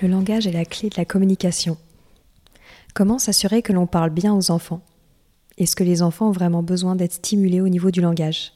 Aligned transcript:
Le 0.00 0.06
langage 0.06 0.46
est 0.46 0.52
la 0.52 0.64
clé 0.64 0.90
de 0.90 0.96
la 0.96 1.04
communication. 1.04 1.76
Comment 2.94 3.18
s'assurer 3.18 3.62
que 3.62 3.72
l'on 3.72 3.88
parle 3.88 4.10
bien 4.10 4.32
aux 4.32 4.52
enfants? 4.52 4.80
Est-ce 5.56 5.74
que 5.74 5.82
les 5.82 6.02
enfants 6.02 6.28
ont 6.28 6.32
vraiment 6.32 6.62
besoin 6.62 6.94
d'être 6.94 7.14
stimulés 7.14 7.60
au 7.60 7.68
niveau 7.68 7.90
du 7.90 8.00
langage? 8.00 8.52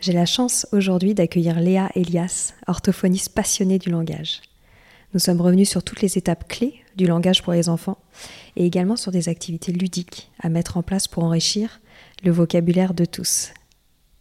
J'ai 0.00 0.12
la 0.12 0.26
chance 0.26 0.66
aujourd'hui 0.72 1.14
d'accueillir 1.14 1.60
Léa 1.60 1.90
Elias, 1.94 2.54
orthophoniste 2.66 3.32
passionnée 3.32 3.78
du 3.78 3.90
langage. 3.90 4.42
Nous 5.14 5.20
sommes 5.20 5.40
revenus 5.40 5.68
sur 5.68 5.84
toutes 5.84 6.02
les 6.02 6.18
étapes 6.18 6.48
clés 6.48 6.82
du 6.96 7.06
langage 7.06 7.42
pour 7.42 7.52
les 7.52 7.68
enfants 7.68 7.98
et 8.56 8.66
également 8.66 8.96
sur 8.96 9.12
des 9.12 9.28
activités 9.28 9.70
ludiques 9.70 10.32
à 10.40 10.48
mettre 10.48 10.76
en 10.76 10.82
place 10.82 11.06
pour 11.06 11.22
enrichir 11.22 11.80
le 12.24 12.32
vocabulaire 12.32 12.94
de 12.94 13.04
tous. 13.04 13.52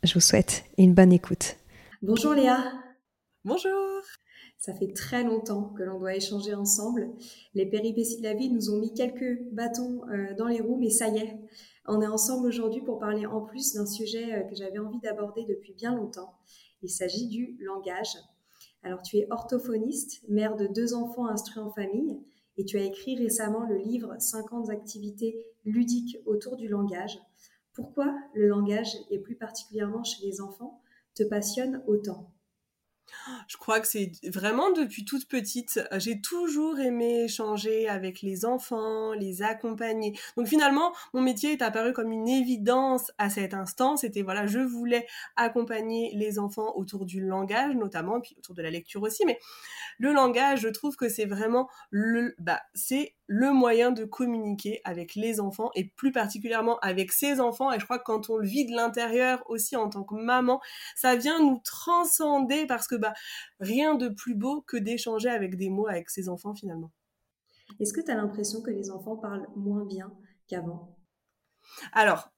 Je 0.03 0.13
vous 0.13 0.19
souhaite 0.19 0.65
une 0.77 0.93
bonne 0.93 1.13
écoute. 1.13 1.55
Bonjour 2.03 2.35
Léa. 2.35 2.59
Bonjour. 3.43 4.03
Ça 4.61 4.75
fait 4.75 4.93
très 4.93 5.23
longtemps 5.23 5.73
que 5.75 5.81
l'on 5.81 5.97
doit 5.97 6.15
échanger 6.15 6.53
ensemble. 6.53 7.09
Les 7.55 7.65
péripéties 7.65 8.19
de 8.19 8.23
la 8.23 8.35
vie 8.35 8.51
nous 8.51 8.69
ont 8.69 8.77
mis 8.77 8.93
quelques 8.93 9.41
bâtons 9.51 10.07
euh, 10.09 10.35
dans 10.37 10.45
les 10.45 10.61
roues, 10.61 10.77
mais 10.79 10.91
ça 10.91 11.07
y 11.07 11.17
est, 11.17 11.35
on 11.87 11.99
est 11.99 12.07
ensemble 12.07 12.45
aujourd'hui 12.47 12.81
pour 12.81 12.99
parler 12.99 13.25
en 13.25 13.41
plus 13.41 13.73
d'un 13.73 13.87
sujet 13.87 14.31
euh, 14.35 14.43
que 14.43 14.53
j'avais 14.53 14.77
envie 14.77 14.99
d'aborder 14.99 15.45
depuis 15.45 15.73
bien 15.73 15.95
longtemps. 15.95 16.35
Il 16.83 16.91
s'agit 16.91 17.27
du 17.27 17.57
langage. 17.59 18.15
Alors 18.83 19.01
tu 19.01 19.17
es 19.17 19.25
orthophoniste, 19.31 20.21
mère 20.29 20.55
de 20.55 20.67
deux 20.67 20.93
enfants 20.93 21.25
instruits 21.25 21.63
en 21.63 21.71
famille, 21.71 22.19
et 22.57 22.63
tu 22.63 22.77
as 22.77 22.83
écrit 22.83 23.17
récemment 23.17 23.65
le 23.65 23.77
livre 23.77 24.13
50 24.19 24.69
activités 24.69 25.43
ludiques 25.65 26.19
autour 26.27 26.55
du 26.55 26.67
langage. 26.67 27.17
Pourquoi 27.73 28.13
le 28.35 28.47
langage, 28.47 28.95
et 29.09 29.17
plus 29.17 29.35
particulièrement 29.35 30.03
chez 30.03 30.23
les 30.23 30.39
enfants, 30.39 30.83
te 31.15 31.23
passionne 31.23 31.81
autant? 31.87 32.31
Je 33.47 33.57
crois 33.57 33.79
que 33.79 33.87
c'est 33.87 34.11
vraiment 34.27 34.71
depuis 34.71 35.05
toute 35.05 35.27
petite, 35.27 35.79
j'ai 35.97 36.21
toujours 36.21 36.79
aimé 36.79 37.23
échanger 37.25 37.87
avec 37.87 38.21
les 38.21 38.45
enfants, 38.45 39.13
les 39.13 39.41
accompagner. 39.41 40.17
Donc 40.37 40.47
finalement, 40.47 40.93
mon 41.13 41.21
métier 41.21 41.53
est 41.53 41.61
apparu 41.61 41.93
comme 41.93 42.11
une 42.11 42.27
évidence 42.27 43.11
à 43.17 43.29
cet 43.29 43.53
instant. 43.53 43.97
C'était 43.97 44.21
voilà, 44.21 44.47
je 44.47 44.59
voulais 44.59 45.07
accompagner 45.35 46.11
les 46.15 46.39
enfants 46.39 46.73
autour 46.75 47.05
du 47.05 47.25
langage 47.25 47.75
notamment, 47.75 48.21
puis 48.21 48.35
autour 48.37 48.55
de 48.55 48.61
la 48.61 48.69
lecture 48.69 49.01
aussi. 49.03 49.25
Mais 49.25 49.39
le 49.97 50.13
langage, 50.13 50.61
je 50.61 50.67
trouve 50.69 50.95
que 50.95 51.09
c'est 51.09 51.25
vraiment 51.25 51.69
le, 51.89 52.35
bah, 52.39 52.61
c'est 52.73 53.15
le 53.33 53.53
moyen 53.53 53.91
de 53.91 54.03
communiquer 54.03 54.81
avec 54.83 55.15
les 55.15 55.39
enfants 55.39 55.71
et 55.73 55.85
plus 55.85 56.11
particulièrement 56.11 56.77
avec 56.79 57.13
ses 57.13 57.39
enfants. 57.39 57.71
Et 57.71 57.79
je 57.79 57.85
crois 57.85 57.97
que 57.97 58.03
quand 58.03 58.29
on 58.29 58.35
le 58.35 58.45
vit 58.45 58.65
de 58.65 58.75
l'intérieur 58.75 59.41
aussi 59.49 59.77
en 59.77 59.87
tant 59.87 60.03
que 60.03 60.15
maman, 60.15 60.59
ça 60.97 61.15
vient 61.15 61.39
nous 61.39 61.61
transcender 61.63 62.65
parce 62.65 62.89
que 62.89 62.95
bah, 62.95 63.13
rien 63.61 63.95
de 63.95 64.09
plus 64.09 64.35
beau 64.35 64.59
que 64.67 64.75
d'échanger 64.75 65.29
avec 65.29 65.55
des 65.55 65.69
mots 65.69 65.87
avec 65.87 66.09
ses 66.09 66.27
enfants 66.27 66.53
finalement. 66.53 66.91
Est-ce 67.79 67.93
que 67.93 68.01
tu 68.01 68.11
as 68.11 68.15
l'impression 68.15 68.61
que 68.61 68.69
les 68.69 68.91
enfants 68.91 69.15
parlent 69.15 69.47
moins 69.55 69.85
bien 69.85 70.11
qu'avant? 70.47 70.93
Alors, 71.93 72.33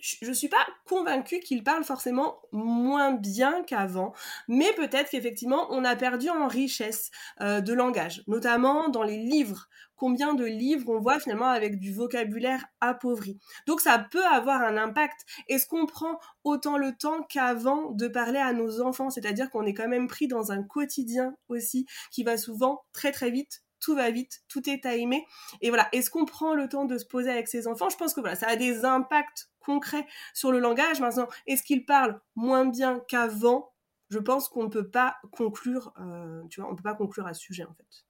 je 0.00 0.28
ne 0.28 0.34
suis 0.34 0.48
pas 0.48 0.66
convaincue 0.86 1.40
qu'ils 1.40 1.64
parlent 1.64 1.84
forcément 1.84 2.38
moins 2.52 3.12
bien 3.12 3.62
qu'avant, 3.64 4.12
mais 4.48 4.72
peut-être 4.74 5.10
qu'effectivement 5.10 5.66
on 5.70 5.84
a 5.84 5.96
perdu 5.96 6.28
en 6.28 6.48
richesse 6.48 7.10
euh, 7.40 7.60
de 7.60 7.72
langage, 7.72 8.22
notamment 8.26 8.88
dans 8.88 9.02
les 9.02 9.18
livres. 9.18 9.68
Combien 9.96 10.34
de 10.34 10.44
livres 10.44 10.90
on 10.90 11.00
voit 11.00 11.18
finalement 11.18 11.48
avec 11.48 11.78
du 11.80 11.94
vocabulaire 11.94 12.66
appauvri. 12.82 13.38
Donc 13.66 13.80
ça 13.80 13.98
peut 13.98 14.26
avoir 14.26 14.60
un 14.60 14.76
impact. 14.76 15.24
Est-ce 15.48 15.66
qu'on 15.66 15.86
prend 15.86 16.18
autant 16.44 16.76
le 16.76 16.94
temps 16.94 17.22
qu'avant 17.22 17.92
de 17.92 18.06
parler 18.06 18.38
à 18.38 18.52
nos 18.52 18.82
enfants? 18.82 19.08
C'est-à-dire 19.08 19.48
qu'on 19.48 19.64
est 19.64 19.72
quand 19.72 19.88
même 19.88 20.06
pris 20.06 20.28
dans 20.28 20.52
un 20.52 20.62
quotidien 20.62 21.34
aussi 21.48 21.86
qui 22.10 22.24
va 22.24 22.36
souvent 22.36 22.84
très 22.92 23.10
très 23.10 23.30
vite 23.30 23.62
tout 23.80 23.94
va 23.94 24.10
vite, 24.10 24.42
tout 24.48 24.68
est 24.68 24.80
timé. 24.82 25.24
Et 25.60 25.68
voilà, 25.68 25.88
est-ce 25.92 26.10
qu'on 26.10 26.24
prend 26.24 26.54
le 26.54 26.68
temps 26.68 26.86
de 26.86 26.98
se 26.98 27.04
poser 27.04 27.30
avec 27.30 27.46
ses 27.46 27.68
enfants? 27.68 27.88
Je 27.88 27.96
pense 27.96 28.14
que 28.14 28.20
voilà, 28.20 28.34
ça 28.34 28.48
a 28.48 28.56
des 28.56 28.84
impacts 28.84 29.48
concret 29.66 30.06
sur 30.32 30.52
le 30.52 30.60
langage. 30.60 31.00
Maintenant, 31.00 31.28
est-ce 31.46 31.62
qu'il 31.62 31.84
parle 31.84 32.20
moins 32.36 32.64
bien 32.64 33.00
qu'avant? 33.08 33.72
Je 34.08 34.18
pense 34.18 34.48
qu'on 34.48 34.64
ne 34.64 34.68
peut 34.68 34.88
pas 34.88 35.16
conclure, 35.32 35.92
euh, 36.00 36.42
tu 36.48 36.60
vois, 36.60 36.70
on 36.70 36.76
peut 36.76 36.82
pas 36.82 36.94
conclure 36.94 37.26
à 37.26 37.34
ce 37.34 37.42
sujet 37.42 37.64
en 37.64 37.74
fait. 37.74 38.06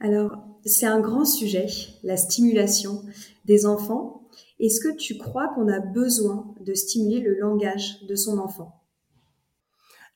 Alors, 0.00 0.36
c'est 0.64 0.86
un 0.86 1.00
grand 1.00 1.24
sujet, 1.24 1.66
la 2.02 2.16
stimulation 2.16 3.04
des 3.44 3.64
enfants. 3.64 4.28
Est-ce 4.58 4.80
que 4.80 4.94
tu 4.94 5.16
crois 5.16 5.48
qu'on 5.54 5.68
a 5.68 5.78
besoin 5.80 6.54
de 6.60 6.74
stimuler 6.74 7.20
le 7.20 7.38
langage 7.38 8.02
de 8.02 8.16
son 8.16 8.38
enfant? 8.38 8.83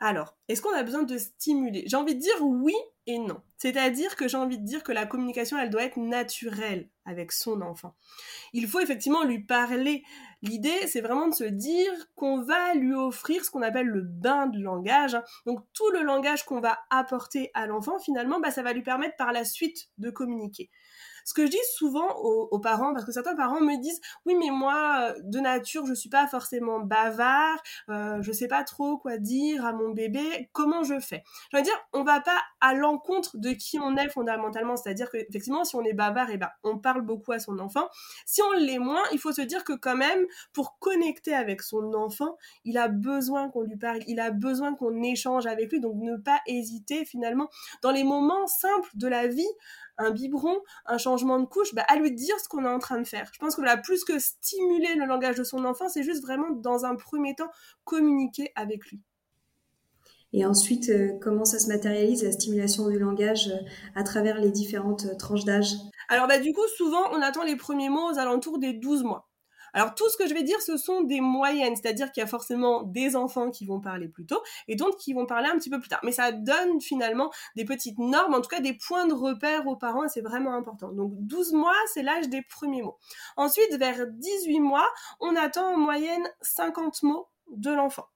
Alors, 0.00 0.36
est-ce 0.46 0.62
qu'on 0.62 0.74
a 0.74 0.84
besoin 0.84 1.02
de 1.02 1.18
stimuler? 1.18 1.82
J'ai 1.86 1.96
envie 1.96 2.14
de 2.14 2.20
dire 2.20 2.40
oui 2.40 2.74
et 3.08 3.18
non. 3.18 3.40
C'est-à-dire 3.56 4.14
que 4.14 4.28
j'ai 4.28 4.36
envie 4.36 4.58
de 4.58 4.64
dire 4.64 4.84
que 4.84 4.92
la 4.92 5.06
communication, 5.06 5.58
elle 5.58 5.70
doit 5.70 5.82
être 5.82 5.96
naturelle 5.96 6.88
avec 7.04 7.32
son 7.32 7.62
enfant. 7.62 7.96
Il 8.52 8.68
faut 8.68 8.78
effectivement 8.78 9.24
lui 9.24 9.40
parler. 9.42 10.04
L'idée, 10.42 10.86
c'est 10.86 11.00
vraiment 11.00 11.26
de 11.26 11.34
se 11.34 11.44
dire 11.44 11.92
qu'on 12.14 12.42
va 12.42 12.74
lui 12.74 12.94
offrir 12.94 13.44
ce 13.44 13.50
qu'on 13.50 13.62
appelle 13.62 13.86
le 13.86 14.02
bain 14.02 14.46
de 14.46 14.60
langage. 14.60 15.16
Donc 15.46 15.64
tout 15.72 15.90
le 15.90 16.02
langage 16.02 16.44
qu'on 16.44 16.60
va 16.60 16.78
apporter 16.90 17.50
à 17.54 17.66
l'enfant, 17.66 17.98
finalement, 17.98 18.38
bah, 18.38 18.52
ça 18.52 18.62
va 18.62 18.72
lui 18.72 18.82
permettre 18.82 19.16
par 19.16 19.32
la 19.32 19.44
suite 19.44 19.88
de 19.98 20.10
communiquer. 20.10 20.70
Ce 21.28 21.34
que 21.34 21.44
je 21.44 21.50
dis 21.50 21.58
souvent 21.74 22.08
aux, 22.16 22.58
parents, 22.58 22.94
parce 22.94 23.04
que 23.04 23.12
certains 23.12 23.36
parents 23.36 23.60
me 23.60 23.78
disent, 23.78 24.00
oui, 24.24 24.34
mais 24.34 24.48
moi, 24.48 25.10
euh, 25.10 25.20
de 25.24 25.40
nature, 25.40 25.84
je 25.84 25.92
suis 25.92 26.08
pas 26.08 26.26
forcément 26.26 26.80
bavard, 26.80 27.62
euh, 27.90 28.16
je 28.22 28.32
sais 28.32 28.48
pas 28.48 28.64
trop 28.64 28.96
quoi 28.96 29.18
dire 29.18 29.66
à 29.66 29.74
mon 29.74 29.90
bébé, 29.90 30.48
comment 30.54 30.84
je 30.84 30.98
fais? 30.98 31.22
Je 31.52 31.58
veux 31.58 31.62
dire, 31.62 31.78
on 31.92 32.02
va 32.02 32.22
pas 32.22 32.40
à 32.62 32.72
l'encontre 32.72 33.36
de 33.36 33.50
qui 33.50 33.78
on 33.78 33.94
est 33.98 34.08
fondamentalement, 34.08 34.78
c'est-à-dire 34.78 35.10
qu'effectivement, 35.10 35.64
si 35.64 35.76
on 35.76 35.84
est 35.84 35.92
bavard, 35.92 36.30
eh 36.30 36.38
ben, 36.38 36.48
on 36.64 36.78
parle 36.78 37.02
beaucoup 37.02 37.32
à 37.32 37.38
son 37.38 37.58
enfant. 37.58 37.90
Si 38.24 38.40
on 38.40 38.52
l'est 38.52 38.78
moins, 38.78 39.02
il 39.12 39.18
faut 39.18 39.32
se 39.32 39.42
dire 39.42 39.64
que 39.64 39.74
quand 39.74 39.96
même, 39.96 40.24
pour 40.54 40.78
connecter 40.78 41.34
avec 41.34 41.60
son 41.60 41.92
enfant, 41.92 42.38
il 42.64 42.78
a 42.78 42.88
besoin 42.88 43.50
qu'on 43.50 43.64
lui 43.64 43.76
parle, 43.76 44.00
il 44.06 44.18
a 44.18 44.30
besoin 44.30 44.74
qu'on 44.74 45.02
échange 45.02 45.46
avec 45.46 45.70
lui, 45.72 45.80
donc 45.80 45.96
ne 45.96 46.16
pas 46.16 46.40
hésiter 46.46 47.04
finalement 47.04 47.50
dans 47.82 47.90
les 47.90 48.04
moments 48.04 48.46
simples 48.46 48.88
de 48.94 49.08
la 49.08 49.26
vie 49.26 49.44
un 49.98 50.10
biberon, 50.10 50.60
un 50.86 50.98
changement 50.98 51.38
de 51.38 51.46
couche, 51.46 51.74
bah, 51.74 51.84
à 51.88 51.96
lui 51.96 52.12
dire 52.12 52.38
ce 52.40 52.48
qu'on 52.48 52.64
est 52.64 52.68
en 52.68 52.78
train 52.78 53.00
de 53.00 53.06
faire. 53.06 53.30
Je 53.32 53.38
pense 53.38 53.56
que 53.56 53.60
voilà, 53.60 53.76
plus 53.76 54.04
que 54.04 54.18
stimuler 54.18 54.94
le 54.94 55.06
langage 55.06 55.36
de 55.36 55.44
son 55.44 55.64
enfant, 55.64 55.88
c'est 55.88 56.02
juste 56.02 56.22
vraiment 56.22 56.50
dans 56.50 56.84
un 56.84 56.96
premier 56.96 57.34
temps 57.34 57.50
communiquer 57.84 58.52
avec 58.54 58.86
lui. 58.86 59.00
Et 60.32 60.44
ensuite, 60.44 60.90
euh, 60.90 61.18
comment 61.20 61.44
ça 61.44 61.58
se 61.58 61.68
matérialise 61.68 62.22
la 62.22 62.32
stimulation 62.32 62.88
du 62.88 62.98
langage 62.98 63.48
euh, 63.48 63.64
à 63.94 64.02
travers 64.02 64.38
les 64.40 64.50
différentes 64.50 65.06
euh, 65.06 65.16
tranches 65.16 65.44
d'âge? 65.44 65.72
Alors 66.08 66.28
bah, 66.28 66.38
du 66.38 66.52
coup, 66.52 66.66
souvent, 66.76 67.10
on 67.12 67.22
attend 67.22 67.44
les 67.44 67.56
premiers 67.56 67.88
mots 67.88 68.12
aux 68.12 68.18
alentours 68.18 68.58
des 68.58 68.74
12 68.74 69.04
mois. 69.04 69.27
Alors 69.74 69.94
tout 69.94 70.08
ce 70.08 70.16
que 70.16 70.28
je 70.28 70.34
vais 70.34 70.42
dire, 70.42 70.60
ce 70.60 70.76
sont 70.76 71.02
des 71.02 71.20
moyennes, 71.20 71.76
c'est-à-dire 71.76 72.10
qu'il 72.12 72.20
y 72.20 72.24
a 72.24 72.26
forcément 72.26 72.82
des 72.82 73.16
enfants 73.16 73.50
qui 73.50 73.66
vont 73.66 73.80
parler 73.80 74.08
plus 74.08 74.26
tôt 74.26 74.42
et 74.66 74.76
d'autres 74.76 74.96
qui 74.96 75.12
vont 75.12 75.26
parler 75.26 75.48
un 75.48 75.58
petit 75.58 75.70
peu 75.70 75.78
plus 75.80 75.88
tard. 75.88 76.00
Mais 76.02 76.12
ça 76.12 76.32
donne 76.32 76.80
finalement 76.80 77.30
des 77.56 77.64
petites 77.64 77.98
normes, 77.98 78.34
en 78.34 78.40
tout 78.40 78.48
cas 78.48 78.60
des 78.60 78.74
points 78.74 79.06
de 79.06 79.14
repère 79.14 79.66
aux 79.66 79.76
parents 79.76 80.04
et 80.04 80.08
c'est 80.08 80.20
vraiment 80.20 80.54
important. 80.54 80.92
Donc 80.92 81.12
12 81.14 81.52
mois, 81.52 81.74
c'est 81.92 82.02
l'âge 82.02 82.28
des 82.28 82.42
premiers 82.42 82.82
mots. 82.82 82.98
Ensuite, 83.36 83.74
vers 83.78 84.06
18 84.06 84.60
mois, 84.60 84.88
on 85.20 85.36
attend 85.36 85.74
en 85.74 85.78
moyenne 85.78 86.26
50 86.40 87.02
mots 87.02 87.28
de 87.50 87.70
l'enfant. 87.70 88.06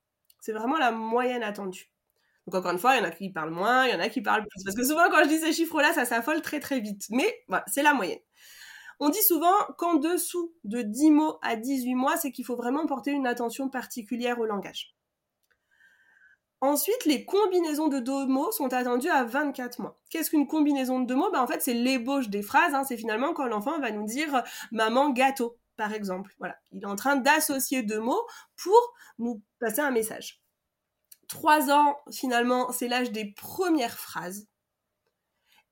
C'est 0.41 0.53
vraiment 0.53 0.79
la 0.79 0.91
moyenne 0.91 1.43
attendue. 1.43 1.93
Donc 2.47 2.57
encore 2.57 2.73
une 2.73 2.79
fois, 2.79 2.97
il 2.97 2.99
y 2.99 3.03
en 3.03 3.09
a 3.09 3.11
qui 3.11 3.31
parlent 3.31 3.51
moins, 3.51 3.87
il 3.87 3.93
y 3.93 3.95
en 3.95 4.01
a 4.01 4.09
qui 4.09 4.21
parlent 4.21 4.45
plus. 4.47 4.65
Parce 4.65 4.77
que 4.77 4.85
souvent, 4.85 5.09
quand 5.11 5.23
je 5.25 5.29
dis 5.29 5.39
ces 5.39 5.53
chiffres-là, 5.53 5.93
ça 5.93 6.05
s'affole 6.05 6.43
très 6.43 6.61
très 6.61 6.81
vite. 6.81 7.05
Mais 7.11 7.45
voilà, 7.49 7.65
c'est 7.69 7.83
la 7.83 7.95
moyenne. 7.95 8.19
On 9.05 9.09
dit 9.09 9.23
souvent 9.23 9.57
qu'en 9.79 9.95
dessous 9.95 10.55
de 10.63 10.81
10 10.81 11.11
mots 11.11 11.39
à 11.43 11.57
18 11.57 11.97
mois, 11.97 12.17
c'est 12.17 12.31
qu'il 12.31 12.45
faut 12.45 12.55
vraiment 12.55 12.87
porter 12.87 13.11
une 13.11 13.27
attention 13.27 13.69
particulière 13.69 14.39
au 14.39 14.47
langage. 14.47 14.95
Ensuite, 16.61 17.05
les 17.07 17.25
combinaisons 17.25 17.89
de 17.89 17.99
deux 17.99 18.27
mots 18.27 18.53
sont 18.53 18.73
attendues 18.73 19.09
à 19.09 19.25
24 19.25 19.81
mois. 19.81 19.99
Qu'est-ce 20.09 20.31
qu'une 20.31 20.47
combinaison 20.47 21.01
de 21.01 21.07
deux 21.07 21.17
mots? 21.17 21.33
Ben, 21.33 21.41
En 21.41 21.49
fait, 21.49 21.61
c'est 21.61 21.75
l'ébauche 21.75 22.29
des 22.29 22.43
phrases. 22.43 22.75
Hein. 22.75 22.85
C'est 22.85 22.97
finalement 22.97 23.35
quand 23.35 23.49
l'enfant 23.49 23.81
va 23.81 23.91
nous 23.91 24.07
dire 24.07 24.45
maman 24.71 25.11
gâteau, 25.11 25.59
par 25.77 25.93
exemple. 25.93 26.37
Voilà. 26.39 26.55
Il 26.71 26.85
est 26.85 26.87
en 26.87 26.95
train 26.95 27.17
d'associer 27.17 27.83
deux 27.83 27.99
mots 27.99 28.25
pour 28.55 28.95
nous 29.19 29.43
passer 29.59 29.81
un 29.81 29.91
message. 29.91 30.45
Trois 31.27 31.73
ans, 31.73 31.97
finalement, 32.13 32.71
c'est 32.71 32.87
l'âge 32.87 33.11
des 33.11 33.33
premières 33.33 33.99
phrases. 33.99 34.47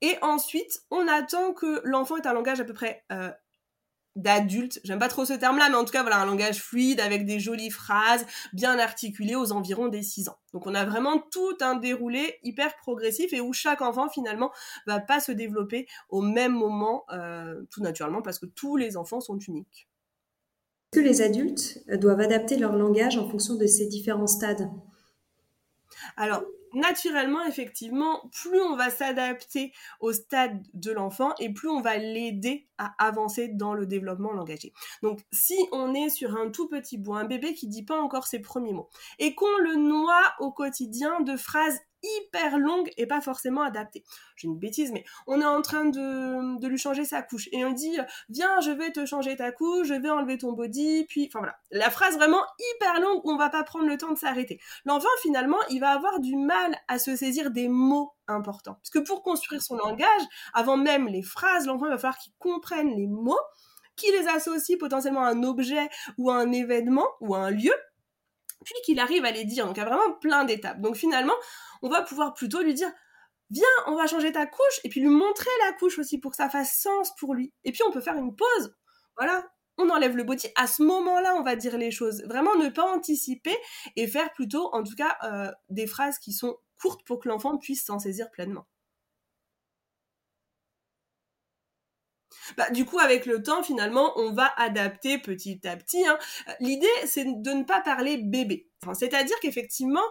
Et 0.02 0.17
ensuite, 0.23 0.81
on 0.91 1.06
attend 1.08 1.52
que 1.52 1.81
l'enfant 1.85 2.17
ait 2.17 2.26
un 2.26 2.32
langage 2.32 2.61
à 2.61 2.64
peu 2.64 2.73
près 2.73 3.05
euh, 3.12 3.31
d'adulte. 4.17 4.81
J'aime 4.85 4.99
pas 4.99 5.08
trop 5.08 5.25
ce 5.25 5.35
terme-là, 5.35 5.69
mais 5.69 5.76
en 5.76 5.85
tout 5.85 5.93
cas, 5.93 6.02
voilà, 6.02 6.19
un 6.19 6.26
langage 6.26 6.61
fluide 6.61 7.00
avec 7.00 7.26
des 7.26 7.38
jolies 7.38 7.70
phrases 7.70 8.26
bien 8.52 8.79
articulées 8.79 9.37
aux 9.37 9.52
environs 9.52 9.88
des 9.88 10.02
6 10.02 10.29
ans. 10.29 10.38
Donc 10.52 10.67
on 10.67 10.75
a 10.75 10.85
vraiment 10.85 11.19
tout 11.19 11.56
un 11.61 11.75
déroulé 11.76 12.38
hyper 12.43 12.76
progressif 12.79 13.32
et 13.32 13.41
où 13.41 13.52
chaque 13.52 13.82
enfant 13.82 14.08
finalement 14.08 14.50
va 14.87 15.00
pas 15.00 15.20
se 15.20 15.32
développer 15.32 15.87
au 16.08 16.23
même 16.23 16.52
moment, 16.52 17.05
euh, 17.12 17.62
tout 17.70 17.82
naturellement, 17.82 18.23
parce 18.23 18.38
que 18.38 18.47
tous 18.47 18.76
les 18.76 18.97
enfants 18.97 19.20
sont 19.20 19.38
uniques. 19.38 19.88
Est-ce 20.93 21.02
que 21.02 21.06
les 21.06 21.23
adultes 21.23 21.85
doivent 22.00 22.20
adapter 22.20 22.56
leur 22.56 22.75
langage 22.75 23.17
en 23.17 23.29
fonction 23.29 23.55
de 23.55 23.67
ces 23.67 23.87
différents 23.87 24.26
stades? 24.26 24.69
Alors, 26.17 26.43
naturellement, 26.72 27.44
effectivement, 27.46 28.31
plus 28.32 28.61
on 28.61 28.76
va 28.76 28.90
s'adapter 28.90 29.72
au 30.00 30.12
stade 30.12 30.62
de 30.75 30.93
l'enfant 30.93 31.34
et 31.38 31.52
plus 31.52 31.69
on 31.69 31.81
va 31.81 31.96
l'aider 31.96 32.69
à 32.78 32.94
avancer 32.99 33.49
dans 33.49 33.75
le 33.75 33.87
développement 33.87 34.32
langagier. 34.32 34.72
Donc, 35.02 35.20
si 35.32 35.56
on 35.72 35.94
est 35.94 36.11
sur 36.11 36.37
un 36.37 36.50
tout 36.50 36.69
petit 36.69 36.99
bout, 36.99 37.14
un 37.14 37.25
bébé 37.25 37.55
qui 37.55 37.69
dit 37.69 37.84
pas 37.84 38.00
encore 38.00 38.26
ses 38.26 38.40
premiers 38.40 38.72
mots, 38.72 38.88
et 39.19 39.34
qu'on 39.34 39.56
le 39.58 39.76
noie 39.76 40.34
au 40.38 40.50
quotidien 40.50 41.20
de 41.20 41.37
phrases 41.37 41.81
hyper 42.02 42.58
longue 42.58 42.91
et 42.97 43.06
pas 43.06 43.20
forcément 43.20 43.62
adaptée. 43.62 44.05
J'ai 44.37 44.49
une 44.49 44.58
bêtise, 44.58 44.93
mais 44.93 45.05
on 45.26 45.41
est 45.41 45.47
en 45.47 45.62
train 45.62 45.85
de, 45.85 46.58
de, 46.58 46.69
lui 46.69 46.79
changer 46.79 47.05
sa 47.05 47.23
couche 47.23 47.49
et 47.52 47.64
on 47.64 47.73
dit 47.73 47.99
viens, 48.29 48.61
je 48.61 48.70
vais 48.70 48.91
te 48.91 49.05
changer 49.06 49.37
ta 49.37 49.52
couche, 49.52 49.88
je 49.88 49.94
vais 49.94 50.11
enlever 50.11 50.38
ton 50.38 50.52
body, 50.52 51.05
puis 51.08 51.26
enfin 51.29 51.41
voilà, 51.41 51.56
la 51.70 51.91
phrase 51.91 52.17
vraiment 52.17 52.43
hyper 52.75 53.00
longue 53.00 53.20
où 53.25 53.31
on 53.31 53.37
va 53.37 53.50
pas 53.50 53.64
prendre 53.64 53.87
le 53.87 53.97
temps 53.97 54.12
de 54.12 54.19
s'arrêter. 54.19 54.61
L'enfant 54.85 55.08
finalement, 55.23 55.58
il 55.70 55.81
va 55.81 55.91
avoir 55.91 56.20
du 56.20 56.37
mal 56.37 56.76
à 56.88 56.99
se 56.99 57.17
saisir 57.17 57.50
des 57.50 57.69
mots 57.69 58.12
importants, 58.29 58.75
parce 58.75 58.91
que 58.91 58.99
pour 58.99 59.23
construire 59.23 59.62
son 59.62 59.76
langage, 59.76 60.23
avant 60.55 60.76
même 60.76 61.08
les 61.08 61.23
phrases, 61.23 61.67
l'enfant 61.67 61.88
va 61.88 61.99
falloir 61.99 62.19
qu'il 62.19 62.32
comprenne 62.38 62.94
les 62.97 63.06
mots, 63.06 63.41
qu'il 63.97 64.12
les 64.12 64.29
associe 64.29 64.79
potentiellement 64.79 65.23
à 65.23 65.31
un 65.31 65.43
objet 65.43 65.88
ou 66.17 66.31
à 66.31 66.37
un 66.37 66.52
événement 66.52 67.06
ou 67.20 67.35
à 67.35 67.41
un 67.41 67.50
lieu 67.50 67.75
puis 68.64 68.75
qu'il 68.85 69.00
arrive 69.00 69.25
à 69.25 69.31
les 69.31 69.44
dire. 69.44 69.67
Donc 69.67 69.76
il 69.76 69.81
y 69.81 69.82
a 69.82 69.87
vraiment 69.87 70.12
plein 70.20 70.44
d'étapes. 70.44 70.81
Donc 70.81 70.97
finalement, 70.97 71.35
on 71.82 71.88
va 71.88 72.02
pouvoir 72.02 72.34
plutôt 72.34 72.62
lui 72.62 72.74
dire 72.74 72.90
viens, 73.50 73.64
on 73.86 73.96
va 73.96 74.06
changer 74.06 74.32
ta 74.32 74.46
couche, 74.46 74.80
et 74.84 74.88
puis 74.88 75.00
lui 75.00 75.08
montrer 75.08 75.50
la 75.66 75.72
couche 75.74 75.98
aussi 75.98 76.18
pour 76.18 76.30
que 76.30 76.36
ça 76.36 76.48
fasse 76.48 76.78
sens 76.78 77.14
pour 77.16 77.34
lui. 77.34 77.52
Et 77.64 77.72
puis 77.72 77.82
on 77.86 77.90
peut 77.90 78.00
faire 78.00 78.16
une 78.16 78.34
pause. 78.34 78.76
Voilà, 79.16 79.44
on 79.76 79.90
enlève 79.90 80.16
le 80.16 80.24
body. 80.24 80.48
À 80.56 80.66
ce 80.66 80.82
moment-là, 80.82 81.34
on 81.36 81.42
va 81.42 81.56
dire 81.56 81.76
les 81.76 81.90
choses. 81.90 82.22
Vraiment 82.26 82.54
ne 82.56 82.68
pas 82.68 82.90
anticiper 82.94 83.56
et 83.96 84.06
faire 84.06 84.32
plutôt, 84.32 84.72
en 84.72 84.82
tout 84.82 84.94
cas, 84.94 85.16
euh, 85.24 85.50
des 85.68 85.86
phrases 85.86 86.18
qui 86.18 86.32
sont 86.32 86.56
courtes 86.80 87.04
pour 87.04 87.20
que 87.20 87.28
l'enfant 87.28 87.58
puisse 87.58 87.84
s'en 87.84 87.98
saisir 87.98 88.30
pleinement. 88.30 88.66
Bah, 92.56 92.70
du 92.70 92.85
coup, 92.85 92.99
avec 92.99 93.26
le 93.26 93.43
temps, 93.43 93.62
finalement, 93.62 94.12
on 94.17 94.32
va 94.32 94.52
adapter 94.56 95.19
petit 95.19 95.61
à 95.67 95.76
petit. 95.76 96.06
Hein. 96.06 96.19
L'idée, 96.61 96.87
c'est 97.06 97.25
de 97.25 97.50
ne 97.50 97.64
pas 97.64 97.81
parler 97.81 98.19
bébé. 98.19 98.69
c'est-à-dire 98.94 99.37
qu'effectivement, 99.41 100.05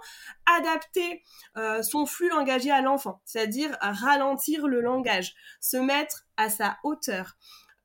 adapter 0.46 1.24
euh, 1.58 1.82
son 1.84 2.06
flux 2.06 2.30
langagier 2.30 2.72
à 2.72 2.82
l'enfant, 2.82 3.22
c'est-à-dire 3.26 3.78
ralentir 3.82 4.68
le 4.68 4.82
langage, 4.82 5.34
se 5.60 5.78
mettre 5.78 6.26
à 6.38 6.50
sa 6.50 6.78
hauteur. 6.84 7.36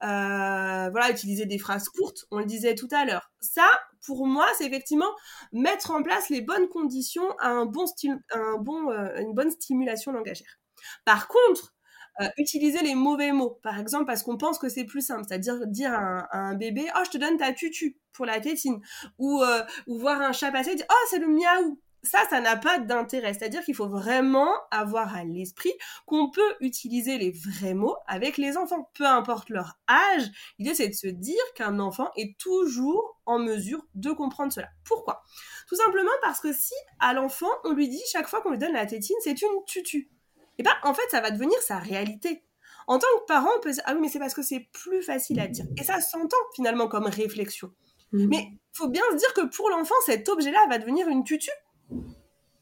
Euh, 0.03 0.91
voilà, 0.91 1.11
utiliser 1.11 1.47
des 1.47 1.59
phrases 1.59 1.89
courtes, 1.89 2.27
on 2.31 2.39
le 2.39 2.45
disait 2.45 2.75
tout 2.75 2.89
à 2.91 3.07
l'heure. 3.07 3.31
Ça, 3.41 3.67
pour 4.05 4.27
moi, 4.27 4.47
c'est 4.59 4.67
effectivement 4.67 5.11
mettre 5.53 5.93
en 5.93 6.03
place 6.03 6.29
les 6.29 6.43
bonnes 6.43 6.69
conditions 6.69 7.31
à 7.39 7.49
un 7.49 7.65
bon, 7.65 7.87
un 8.33 8.59
bon, 8.59 8.91
euh, 8.91 9.17
une 9.17 9.33
bonne 9.33 9.51
stimulation 9.51 10.13
langagère. 10.13 10.59
Par 11.07 11.29
contre, 11.29 11.74
euh, 12.21 12.29
utiliser 12.39 12.83
les 12.83 12.95
mauvais 12.95 13.33
mots, 13.33 13.59
par 13.63 13.79
exemple, 13.79 14.07
parce 14.07 14.23
qu'on 14.23 14.37
pense 14.37 14.59
que 14.59 14.69
c'est 14.69 14.85
plus 14.85 15.01
simple, 15.05 15.25
c'est-à-dire 15.27 15.67
dire 15.67 15.93
à 15.93 16.29
un, 16.37 16.55
bébé, 16.55 16.87
oh, 16.97 17.01
je 17.05 17.11
te 17.11 17.19
donne 17.19 17.37
ta 17.37 17.53
tutu 17.53 17.99
pour 18.13 18.25
la 18.25 18.41
tétine, 18.41 18.81
ou, 19.19 19.43
euh, 19.43 19.63
ou 19.89 19.99
voir 19.99 20.21
un 20.21 20.33
chat 20.33 20.53
passer 20.53 20.73
et 20.73 20.75
dire, 20.77 20.87
oh, 20.91 21.07
c'est 21.11 21.19
le 21.19 21.27
miaou. 21.27 21.81
Ça, 22.05 22.19
ça 22.29 22.41
n'a 22.43 22.57
pas 22.57 22.79
d'intérêt. 22.79 23.33
C'est-à-dire 23.33 23.65
qu'il 23.65 23.75
faut 23.75 23.89
vraiment 23.89 24.51
avoir 24.71 25.17
à 25.17 25.25
l'esprit 25.25 25.73
qu'on 26.05 26.31
peut 26.31 26.55
utiliser 26.61 27.17
les 27.17 27.31
vrais 27.31 27.73
mots 27.73 27.97
avec 28.07 28.37
les 28.37 28.59
enfants, 28.59 28.91
peu 28.95 29.07
importe 29.07 29.49
leur 29.49 29.79
âge. 29.89 30.31
L'idée, 30.59 30.75
c'est 30.75 30.89
de 30.89 30.95
se 30.95 31.07
dire 31.07 31.43
qu'un 31.57 31.79
enfant 31.81 32.11
est 32.17 32.39
toujours 32.39 33.19
en 33.25 33.39
mesure 33.39 33.87
de 33.95 34.11
comprendre 34.11 34.53
cela. 34.53 34.69
Pourquoi? 34.85 35.23
Tout 35.67 35.77
simplement 35.77 36.11
parce 36.21 36.41
que 36.41 36.53
si 36.53 36.75
à 37.01 37.15
l'enfant, 37.15 37.51
on 37.65 37.73
lui 37.73 37.89
dit 37.89 38.03
chaque 38.13 38.29
fois 38.29 38.43
qu'on 38.43 38.51
lui 38.51 38.59
donne 38.59 38.75
la 38.75 38.85
tétine, 38.85 39.17
c'est 39.25 39.41
une 39.41 39.65
tutu 39.67 40.11
et 40.59 40.63
bien 40.63 40.75
en 40.83 40.95
fait 40.95 41.09
ça 41.11 41.21
va 41.21 41.31
devenir 41.31 41.59
sa 41.63 41.79
réalité. 41.79 42.43
En 42.87 42.99
tant 42.99 43.07
que 43.21 43.25
parent, 43.27 43.49
on 43.57 43.61
peut 43.61 43.73
dire 43.73 43.83
ah 43.87 43.95
oui 43.95 44.01
mais 44.03 44.09
c'est 44.09 44.19
parce 44.19 44.35
que 44.35 44.43
c'est 44.43 44.69
plus 44.73 45.03
facile 45.03 45.41
à 45.41 45.47
dire. 45.47 45.65
Et 45.79 45.85
ça 45.85 46.01
s'entend 46.01 46.37
finalement 46.55 46.89
comme 46.89 47.07
réflexion. 47.07 47.73
Mm. 48.13 48.27
Mais 48.29 48.49
il 48.51 48.77
faut 48.77 48.89
bien 48.89 49.03
se 49.13 49.17
dire 49.17 49.33
que 49.35 49.43
pour 49.43 49.71
l'enfant 49.71 49.95
cet 50.07 50.29
objet-là 50.29 50.67
va 50.69 50.79
devenir 50.79 51.09
une 51.09 51.25
tutu. 51.25 51.51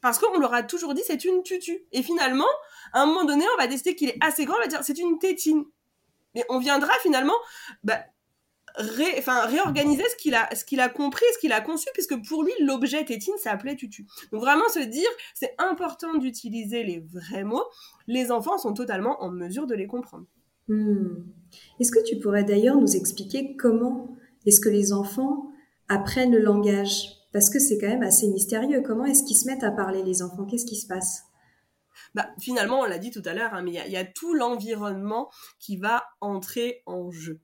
Parce 0.01 0.19
qu'on 0.19 0.37
leur 0.37 0.53
a 0.53 0.63
toujours 0.63 0.93
dit 0.93 1.01
c'est 1.05 1.23
une 1.23 1.43
tutu. 1.43 1.85
Et 1.93 2.03
finalement, 2.03 2.47
à 2.91 3.01
un 3.01 3.05
moment 3.05 3.23
donné, 3.23 3.45
on 3.53 3.57
va 3.57 3.67
décider 3.67 3.95
qu'il 3.95 4.09
est 4.09 4.17
assez 4.21 4.43
grand, 4.43 4.57
on 4.57 4.61
va 4.61 4.67
dire 4.67 4.83
c'est 4.83 4.97
une 4.97 5.17
tétine. 5.17 5.65
Mais 6.35 6.45
on 6.49 6.59
viendra 6.59 6.93
finalement 7.01 7.35
bah, 7.83 8.03
enfin, 9.17 9.45
réorganiser 9.45 10.03
ce 10.09 10.15
qu'il 10.15 10.35
a, 10.35 10.53
ce 10.55 10.65
qu'il 10.65 10.79
a 10.79 10.89
compris, 10.89 11.25
ce 11.33 11.39
qu'il 11.39 11.51
a 11.51 11.61
conçu, 11.61 11.87
puisque 11.93 12.15
pour 12.27 12.43
lui, 12.43 12.51
l'objet 12.59 13.03
tétine 13.05 13.37
s'appelait 13.37 13.75
tutu. 13.75 14.07
Donc 14.31 14.41
vraiment 14.41 14.67
se 14.69 14.79
dire, 14.79 15.09
c'est 15.33 15.53
important 15.57 16.17
d'utiliser 16.17 16.83
les 16.83 16.99
vrais 16.99 17.43
mots. 17.43 17.65
Les 18.07 18.31
enfants 18.31 18.57
sont 18.57 18.73
totalement 18.73 19.21
en 19.23 19.29
mesure 19.29 19.67
de 19.67 19.75
les 19.75 19.87
comprendre. 19.87 20.25
Hmm. 20.67 21.23
Est-ce 21.79 21.91
que 21.91 22.03
tu 22.03 22.17
pourrais 22.19 22.43
d'ailleurs 22.43 22.77
nous 22.77 22.95
expliquer 22.95 23.55
comment 23.57 24.15
est-ce 24.45 24.61
que 24.61 24.69
les 24.69 24.93
enfants 24.93 25.51
apprennent 25.89 26.31
le 26.31 26.39
langage? 26.39 27.09
Parce 27.31 27.49
que 27.49 27.59
c'est 27.59 27.77
quand 27.79 27.87
même 27.87 28.03
assez 28.03 28.27
mystérieux. 28.27 28.81
Comment 28.85 29.05
est-ce 29.05 29.23
qu'ils 29.23 29.35
se 29.35 29.47
mettent 29.47 29.63
à 29.63 29.71
parler 29.71 30.03
les 30.03 30.21
enfants? 30.21 30.45
Qu'est-ce 30.45 30.65
qui 30.65 30.75
se 30.75 30.87
passe? 30.87 31.23
Bah, 32.15 32.27
finalement, 32.39 32.81
on 32.81 32.85
l'a 32.85 32.99
dit 32.99 33.11
tout 33.11 33.23
à 33.25 33.33
l'heure, 33.33 33.53
hein, 33.53 33.63
mais 33.63 33.71
il 33.71 33.91
y, 33.91 33.97
a 33.97 34.05
tout 34.05 34.33
l'environnement 34.33 35.31
qui 35.59 35.77
va 35.77 36.03
entrer 36.21 36.83
en 36.85 37.09
jeu. 37.11 37.41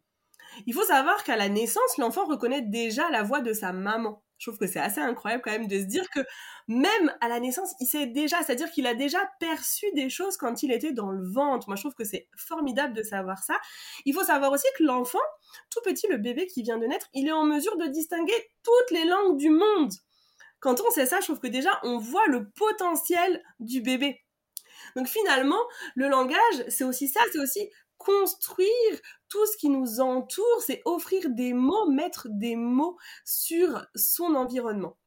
Il 0.66 0.74
faut 0.74 0.84
savoir 0.84 1.24
qu'à 1.24 1.36
la 1.36 1.50
naissance, 1.50 1.98
l'enfant 1.98 2.26
reconnaît 2.26 2.62
déjà 2.62 3.10
la 3.10 3.24
voix 3.24 3.42
de 3.42 3.54
sa 3.54 3.72
maman. 3.72 4.24
Je 4.40 4.50
trouve 4.50 4.58
que 4.58 4.68
c'est 4.68 4.80
assez 4.80 5.02
incroyable 5.02 5.44
quand 5.44 5.52
même 5.52 5.68
de 5.68 5.78
se 5.78 5.84
dire 5.84 6.10
que 6.10 6.22
même 6.68 7.14
à 7.20 7.28
la 7.28 7.42
naissance, 7.42 7.74
il 7.82 7.88
sait 7.88 8.08
déjà, 8.08 8.42
c'est-à-dire 8.42 8.72
qu'il 8.72 8.88
a 8.88 8.94
déjà 8.94 9.20
perçu 9.40 9.86
des 9.94 10.10
choses 10.10 10.38
quand 10.38 10.64
il 10.64 10.72
était 10.72 10.94
dans 10.94 11.12
le 11.12 11.30
ventre. 11.30 11.68
Moi, 11.68 11.76
je 11.76 11.82
trouve 11.82 11.94
que 11.94 12.06
c'est 12.06 12.30
formidable 12.38 12.94
de 12.94 13.04
savoir 13.04 13.44
ça. 13.44 13.60
Il 14.06 14.14
faut 14.14 14.24
savoir 14.24 14.52
aussi 14.54 14.68
que 14.78 14.84
l'enfant, 14.84 15.20
tout 15.70 15.82
petit, 15.84 16.08
le 16.08 16.18
bébé 16.18 16.48
qui 16.48 16.64
vient 16.64 16.78
de 16.78 16.86
naître, 16.86 17.08
il 17.14 17.28
est 17.28 17.34
en 17.34 17.44
mesure 17.44 17.76
de 17.76 17.88
distinguer 17.88 18.50
toutes 18.64 18.92
les 18.92 19.04
langues 19.04 19.38
du 19.38 19.50
monde. 19.50 19.92
Quand 20.62 20.80
on 20.82 20.90
sait 20.90 21.06
ça, 21.06 21.20
je 21.20 21.26
trouve 21.26 21.40
que 21.40 21.48
déjà, 21.48 21.78
on 21.84 21.98
voit 21.98 22.28
le 22.28 22.50
potentiel 22.52 23.44
du 23.60 23.82
bébé. 23.82 24.22
Donc 24.96 25.08
finalement, 25.08 25.62
le 25.96 26.08
langage, 26.08 26.66
c'est 26.70 26.84
aussi 26.86 27.10
ça, 27.10 27.20
c'est 27.32 27.40
aussi 27.40 27.70
construire 28.00 29.00
tout 29.28 29.46
ce 29.46 29.58
qui 29.58 29.70
nous 29.70 30.00
entoure, 30.00 30.62
c'est 30.66 30.82
offrir 30.86 31.30
des 31.30 31.54
mots, 31.54 31.92
mettre 31.92 32.28
des 32.32 32.56
mots 32.56 32.98
sur 33.24 33.86
son 33.94 34.34
environnement. 34.34 34.98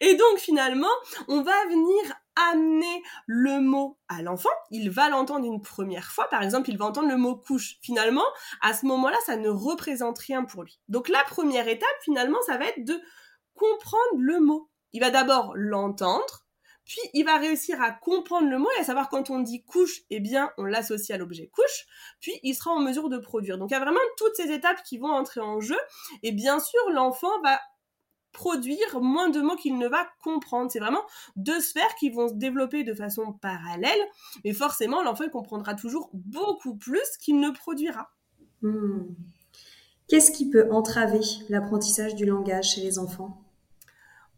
Et 0.00 0.14
donc 0.14 0.38
finalement, 0.38 0.90
on 1.28 1.42
va 1.42 1.64
venir 1.66 2.14
amener 2.50 3.02
le 3.26 3.60
mot 3.60 3.98
à 4.08 4.22
l'enfant, 4.22 4.50
il 4.70 4.90
va 4.90 5.08
l'entendre 5.08 5.46
une 5.46 5.62
première 5.62 6.10
fois, 6.10 6.28
par 6.28 6.42
exemple, 6.42 6.70
il 6.70 6.78
va 6.78 6.86
entendre 6.86 7.08
le 7.08 7.16
mot 7.16 7.36
couche. 7.36 7.76
Finalement, 7.82 8.24
à 8.62 8.74
ce 8.74 8.86
moment-là, 8.86 9.16
ça 9.26 9.36
ne 9.36 9.48
représente 9.48 10.18
rien 10.18 10.44
pour 10.44 10.62
lui. 10.62 10.80
Donc 10.88 11.08
la 11.08 11.22
première 11.24 11.68
étape, 11.68 11.88
finalement, 12.02 12.40
ça 12.46 12.56
va 12.56 12.66
être 12.66 12.84
de 12.84 13.00
comprendre 13.54 14.18
le 14.18 14.40
mot. 14.40 14.70
Il 14.92 15.00
va 15.00 15.10
d'abord 15.10 15.52
l'entendre, 15.54 16.41
puis 16.84 17.00
il 17.14 17.24
va 17.24 17.36
réussir 17.38 17.80
à 17.80 17.90
comprendre 17.90 18.48
le 18.48 18.58
mot 18.58 18.68
et 18.76 18.80
à 18.80 18.84
savoir 18.84 19.08
quand 19.08 19.30
on 19.30 19.40
dit 19.40 19.62
couche, 19.62 20.02
eh 20.10 20.20
bien 20.20 20.50
on 20.58 20.64
l'associe 20.64 21.14
à 21.14 21.18
l'objet 21.18 21.48
couche, 21.48 21.86
puis 22.20 22.32
il 22.42 22.54
sera 22.54 22.70
en 22.72 22.80
mesure 22.80 23.08
de 23.08 23.18
produire. 23.18 23.58
Donc 23.58 23.70
il 23.70 23.74
y 23.74 23.76
a 23.76 23.80
vraiment 23.80 24.00
toutes 24.16 24.34
ces 24.36 24.50
étapes 24.50 24.82
qui 24.82 24.98
vont 24.98 25.10
entrer 25.10 25.40
en 25.40 25.60
jeu 25.60 25.78
et 26.22 26.32
bien 26.32 26.58
sûr 26.58 26.80
l'enfant 26.90 27.40
va 27.42 27.60
produire 28.32 29.00
moins 29.00 29.28
de 29.28 29.40
mots 29.40 29.56
qu'il 29.56 29.78
ne 29.78 29.86
va 29.86 30.06
comprendre. 30.22 30.70
C'est 30.70 30.80
vraiment 30.80 31.02
deux 31.36 31.60
sphères 31.60 31.94
qui 32.00 32.10
vont 32.10 32.28
se 32.28 32.34
développer 32.34 32.82
de 32.82 32.94
façon 32.94 33.32
parallèle, 33.34 34.00
mais 34.44 34.52
forcément 34.52 35.02
l'enfant 35.02 35.28
comprendra 35.28 35.74
toujours 35.74 36.10
beaucoup 36.14 36.74
plus 36.74 37.16
qu'il 37.20 37.38
ne 37.40 37.50
produira. 37.50 38.10
Hmm. 38.62 39.02
Qu'est-ce 40.08 40.32
qui 40.32 40.50
peut 40.50 40.68
entraver 40.70 41.20
l'apprentissage 41.48 42.14
du 42.14 42.26
langage 42.26 42.72
chez 42.74 42.80
les 42.80 42.98
enfants? 42.98 43.42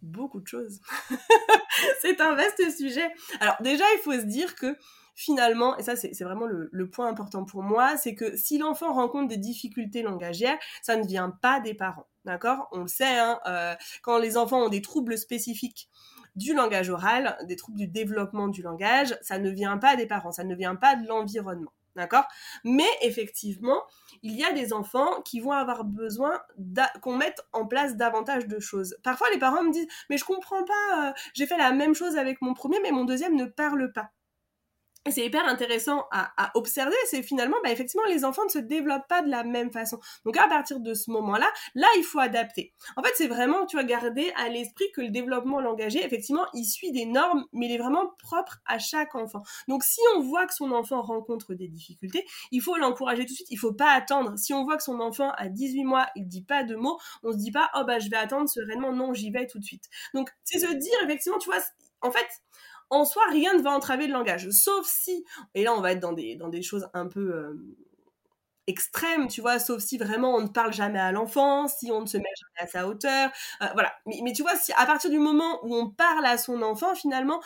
Beaucoup 0.05 0.41
de 0.41 0.47
choses. 0.47 0.81
c'est 2.03 2.21
un 2.21 2.35
vaste 2.35 2.77
sujet. 2.77 3.11
Alors 3.41 3.57
déjà, 3.61 3.85
il 3.97 4.01
faut 4.01 4.13
se 4.13 4.27
dire 4.27 4.55
que 4.55 4.77
finalement, 5.15 5.79
et 5.79 5.83
ça 5.83 5.97
c'est 5.97 6.13
vraiment 6.23 6.45
le, 6.45 6.91
point 6.91 7.09
important 7.09 7.45
pour 7.45 7.63
moi, 7.63 7.97
c'est 7.97 8.15
que 8.15 8.37
si 8.37 8.59
l'enfant 8.59 8.93
rencontre 8.93 9.29
des 9.29 9.39
difficultés 9.39 10.03
langagières, 10.03 10.59
ça 10.83 10.97
ne 10.97 11.07
vient 11.07 11.31
pas 11.31 11.61
des 11.61 11.73
parents. 11.73 12.07
D'accord? 12.27 12.69
On 12.73 12.83
le 12.83 12.89
sait, 12.89 13.19
hein, 13.19 13.41
euh, 13.47 13.75
quand 14.03 14.19
les 14.19 14.37
enfants 14.37 14.65
ont 14.65 14.69
des 14.69 14.83
troubles 14.83 15.17
spécifiques 15.17 15.89
du 16.37 16.53
langage 16.53 16.91
oral, 16.91 17.39
des 17.45 17.57
troubles 17.57 17.79
du 17.79 17.87
développement 17.89 18.49
du 18.49 18.61
langage, 18.61 19.17
ça 19.23 19.39
ne 19.39 19.49
vient 19.49 19.79
pas 19.79 19.97
des 19.97 20.07
parents, 20.07 20.33
ça 20.33 20.45
ne 20.45 20.55
vient 20.55 20.77
pas 20.77 20.97
de 20.97 21.07
l'environnement. 21.07 21.73
D'accord? 21.97 22.25
Mais 22.65 22.89
effectivement, 23.03 23.83
il 24.23 24.33
y 24.33 24.45
a 24.45 24.53
des 24.53 24.73
enfants 24.73 25.23
qui 25.23 25.41
vont 25.41 25.53
avoir 25.53 25.85
besoin 25.85 26.41
qu'on 27.03 27.17
mette 27.17 27.41
en 27.53 27.67
place 27.67 27.97
davantage 27.97 28.47
de 28.47 28.59
choses. 28.59 28.97
Parfois, 29.03 29.29
les 29.31 29.39
parents 29.39 29.63
me 29.63 29.73
disent 29.73 29.87
Mais 30.11 30.19
je 30.19 30.25
comprends 30.25 30.65
pas, 30.65 31.09
euh, 31.09 31.13
j'ai 31.35 31.47
fait 31.47 31.59
la 31.59 31.73
même 31.73 31.95
chose 31.95 32.17
avec 32.17 32.41
mon 32.43 32.55
premier, 32.55 32.81
mais 32.81 32.91
mon 32.91 33.05
deuxième 33.05 33.37
ne 33.37 33.45
parle 33.47 33.93
pas 33.93 34.11
c'est 35.11 35.25
hyper 35.25 35.47
intéressant 35.47 36.07
à, 36.11 36.51
observer, 36.55 36.97
c'est 37.07 37.23
finalement, 37.23 37.57
bah, 37.63 37.71
effectivement, 37.71 38.07
les 38.09 38.25
enfants 38.25 38.45
ne 38.45 38.51
se 38.51 38.59
développent 38.59 39.07
pas 39.09 39.23
de 39.23 39.31
la 39.31 39.45
même 39.45 39.71
façon. 39.73 39.99
Donc 40.25 40.37
à 40.37 40.49
partir 40.49 40.81
de 40.81 40.95
ce 40.95 41.11
moment-là, 41.11 41.47
là, 41.75 41.87
il 41.99 42.05
faut 42.05 42.21
adapter. 42.21 42.73
En 42.97 43.03
fait, 43.03 43.13
c'est 43.17 43.27
vraiment, 43.27 43.67
tu 43.67 43.77
vas 43.77 43.85
garder 43.85 44.33
à 44.37 44.49
l'esprit 44.49 44.87
que 44.93 45.01
le 45.01 45.11
développement 45.11 45.61
langagier, 45.61 46.05
effectivement, 46.05 46.47
il 46.55 46.65
suit 46.65 46.93
des 46.93 47.07
normes, 47.07 47.45
mais 47.53 47.67
il 47.67 47.73
est 47.73 47.79
vraiment 47.79 48.09
propre 48.19 48.59
à 48.67 48.79
chaque 48.79 49.15
enfant. 49.15 49.43
Donc 49.69 49.85
si 49.85 50.01
on 50.17 50.21
voit 50.21 50.47
que 50.47 50.55
son 50.55 50.73
enfant 50.73 51.03
rencontre 51.03 51.55
des 51.55 51.69
difficultés, 51.69 52.25
il 52.51 52.61
faut 52.61 52.77
l'encourager 52.77 53.25
tout 53.25 53.33
de 53.33 53.37
suite. 53.37 53.51
Il 53.51 53.59
faut 53.59 53.73
pas 53.75 53.91
attendre. 53.91 54.39
Si 54.39 54.55
on 54.55 54.65
voit 54.65 54.77
que 54.77 54.83
son 54.83 55.01
enfant 55.01 55.31
a 55.37 55.49
18 55.49 55.85
mois, 55.85 56.09
il 56.17 56.27
dit 56.27 56.43
pas 56.43 56.65
de 56.65 56.77
mots, 56.77 56.99
on 57.23 57.33
se 57.33 57.37
dit 57.37 57.53
pas, 57.53 57.71
oh 57.75 57.85
bah 57.87 57.99
je 57.99 58.09
vais 58.09 58.17
attendre 58.17 58.49
sereinement. 58.49 58.93
Non, 58.93 59.13
j'y 59.13 59.31
vais 59.31 59.47
tout 59.47 59.59
de 59.59 59.65
suite. 59.65 59.85
Donc 60.15 60.31
c'est 60.45 60.59
se 60.59 60.73
dire, 60.73 60.95
effectivement, 61.05 61.39
tu 61.39 61.51
vois, 61.51 61.61
en 62.01 62.11
fait, 62.11 62.27
en 62.91 63.05
soi, 63.05 63.23
rien 63.31 63.55
ne 63.55 63.63
va 63.63 63.71
entraver 63.71 64.07
le 64.07 64.13
langage. 64.13 64.51
Sauf 64.51 64.87
si, 64.87 65.25
et 65.55 65.65
là 65.65 65.75
on 65.75 65.81
va 65.81 65.93
être 65.93 66.01
dans 66.01 66.13
des, 66.13 66.37
dans 66.37 66.49
des 66.49 66.63
choses 66.63 66.89
un 66.95 67.07
peu 67.07 67.35
euh, 67.35 67.55
extrêmes, 68.67 69.29
tu 69.29 69.41
vois, 69.41 69.59
sauf 69.59 69.83
si 69.83 69.99
vraiment 69.99 70.35
on 70.35 70.43
ne 70.43 70.49
parle 70.49 70.73
jamais 70.73 70.99
à 70.99 71.13
l'enfant, 71.13 71.69
si 71.69 71.91
on 71.93 72.01
ne 72.01 72.07
se 72.07 72.17
met 72.17 72.25
jamais 72.25 72.69
à 72.69 72.71
sa 72.71 72.89
hauteur. 72.89 73.31
Euh, 73.63 73.67
voilà. 73.75 73.93
Mais, 74.07 74.33
tu 74.33 74.43
vois, 74.43 74.57
si 74.57 74.73
à 74.73 74.87
partir 74.87 75.11
du 75.11 75.19
moment 75.19 75.65
où 75.65 75.75
on 75.75 75.91
parle 75.91 76.25
à 76.27 76.39
son 76.39 76.63
enfant, 76.63 76.95
finalement, 76.95 77.43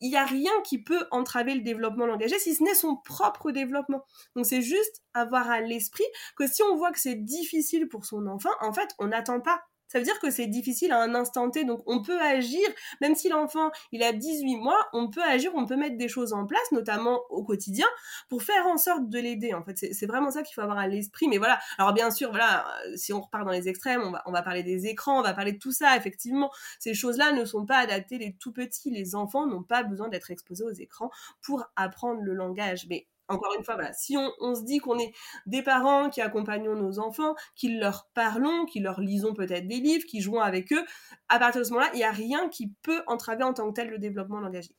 il 0.00 0.10
n'y 0.10 0.16
a 0.16 0.24
rien 0.24 0.50
qui 0.64 0.82
peut 0.82 1.06
entraver 1.12 1.54
le 1.54 1.62
développement 1.62 2.06
langagier 2.06 2.38
si 2.38 2.54
ce 2.54 2.62
n'est 2.64 2.74
son 2.74 2.96
propre 2.96 3.52
développement. 3.52 4.04
Donc 4.34 4.46
c'est 4.46 4.62
juste 4.62 5.00
avoir 5.14 5.48
à 5.48 5.60
l'esprit 5.60 6.04
que 6.36 6.46
si 6.48 6.62
on 6.64 6.76
voit 6.76 6.90
que 6.90 6.98
c'est 6.98 7.14
difficile 7.14 7.88
pour 7.88 8.04
son 8.04 8.26
enfant, 8.26 8.50
en 8.60 8.72
fait, 8.72 8.88
on 8.98 9.06
n'attend 9.08 9.40
pas 9.40 9.62
ça 9.92 9.98
veut 9.98 10.04
dire 10.04 10.18
que 10.20 10.30
c'est 10.30 10.46
difficile 10.46 10.90
à 10.90 11.02
un 11.02 11.14
instant 11.14 11.50
T. 11.50 11.64
Donc 11.64 11.82
on 11.84 12.00
peut 12.00 12.18
agir, 12.18 12.66
même 13.02 13.14
si 13.14 13.28
l'enfant 13.28 13.70
il 13.92 14.02
a 14.02 14.14
18 14.14 14.56
mois, 14.56 14.78
on 14.94 15.10
peut 15.10 15.22
agir, 15.22 15.52
on 15.54 15.66
peut 15.66 15.76
mettre 15.76 15.98
des 15.98 16.08
choses 16.08 16.32
en 16.32 16.46
place, 16.46 16.72
notamment 16.72 17.20
au 17.28 17.44
quotidien, 17.44 17.84
pour 18.30 18.42
faire 18.42 18.66
en 18.66 18.78
sorte 18.78 19.10
de 19.10 19.18
l'aider. 19.18 19.52
En 19.52 19.62
fait, 19.62 19.76
c'est 19.76 20.06
vraiment 20.06 20.30
ça 20.30 20.42
qu'il 20.42 20.54
faut 20.54 20.62
avoir 20.62 20.78
à 20.78 20.88
l'esprit. 20.88 21.28
Mais 21.28 21.36
voilà, 21.36 21.58
alors 21.76 21.92
bien 21.92 22.10
sûr, 22.10 22.30
voilà, 22.30 22.66
euh, 22.86 22.96
si 22.96 23.12
on 23.12 23.20
repart 23.20 23.44
dans 23.44 23.52
les 23.52 23.68
extrêmes, 23.68 24.00
on 24.00 24.12
va, 24.12 24.22
on 24.24 24.32
va 24.32 24.40
parler 24.40 24.62
des 24.62 24.86
écrans, 24.86 25.18
on 25.18 25.22
va 25.22 25.34
parler 25.34 25.52
de 25.52 25.58
tout 25.58 25.72
ça. 25.72 25.94
Effectivement, 25.94 26.50
ces 26.78 26.94
choses-là 26.94 27.32
ne 27.32 27.44
sont 27.44 27.66
pas 27.66 27.76
adaptées 27.76 28.16
les 28.16 28.34
tout 28.34 28.52
petits. 28.52 28.90
Les 28.90 29.14
enfants 29.14 29.46
n'ont 29.46 29.62
pas 29.62 29.82
besoin 29.82 30.08
d'être 30.08 30.30
exposés 30.30 30.64
aux 30.64 30.72
écrans 30.72 31.10
pour 31.42 31.66
apprendre 31.76 32.22
le 32.22 32.32
langage. 32.32 32.86
Mais 32.88 33.06
encore 33.32 33.54
une 33.56 33.64
fois, 33.64 33.76
si 33.92 34.16
on, 34.16 34.54
se 34.54 34.62
dit 34.62 34.78
qu'on 34.78 34.98
est 34.98 35.12
des 35.46 35.62
parents 35.62 36.10
qui 36.10 36.20
accompagnons 36.20 36.74
nos 36.74 36.98
enfants, 36.98 37.34
qui 37.56 37.78
leur 37.78 38.08
parlons, 38.14 38.64
qui 38.66 38.80
leur 38.80 39.00
lisons 39.00 39.34
peut-être 39.34 39.66
des 39.66 39.80
livres, 39.80 40.04
qui 40.06 40.20
jouons 40.20 40.40
avec 40.40 40.72
eux, 40.72 40.84
à 41.28 41.38
partir 41.38 41.60
de 41.60 41.64
ce 41.64 41.70
moment-là, 41.70 41.90
il 41.94 41.98
n'y 41.98 42.04
a 42.04 42.12
rien 42.12 42.48
qui 42.48 42.72
peut 42.82 43.02
entraver 43.06 43.44
en 43.44 43.52
tant 43.52 43.68
que 43.70 43.74
tel 43.74 43.88
le 43.88 43.98
développement 43.98 44.40
langagier. 44.40 44.74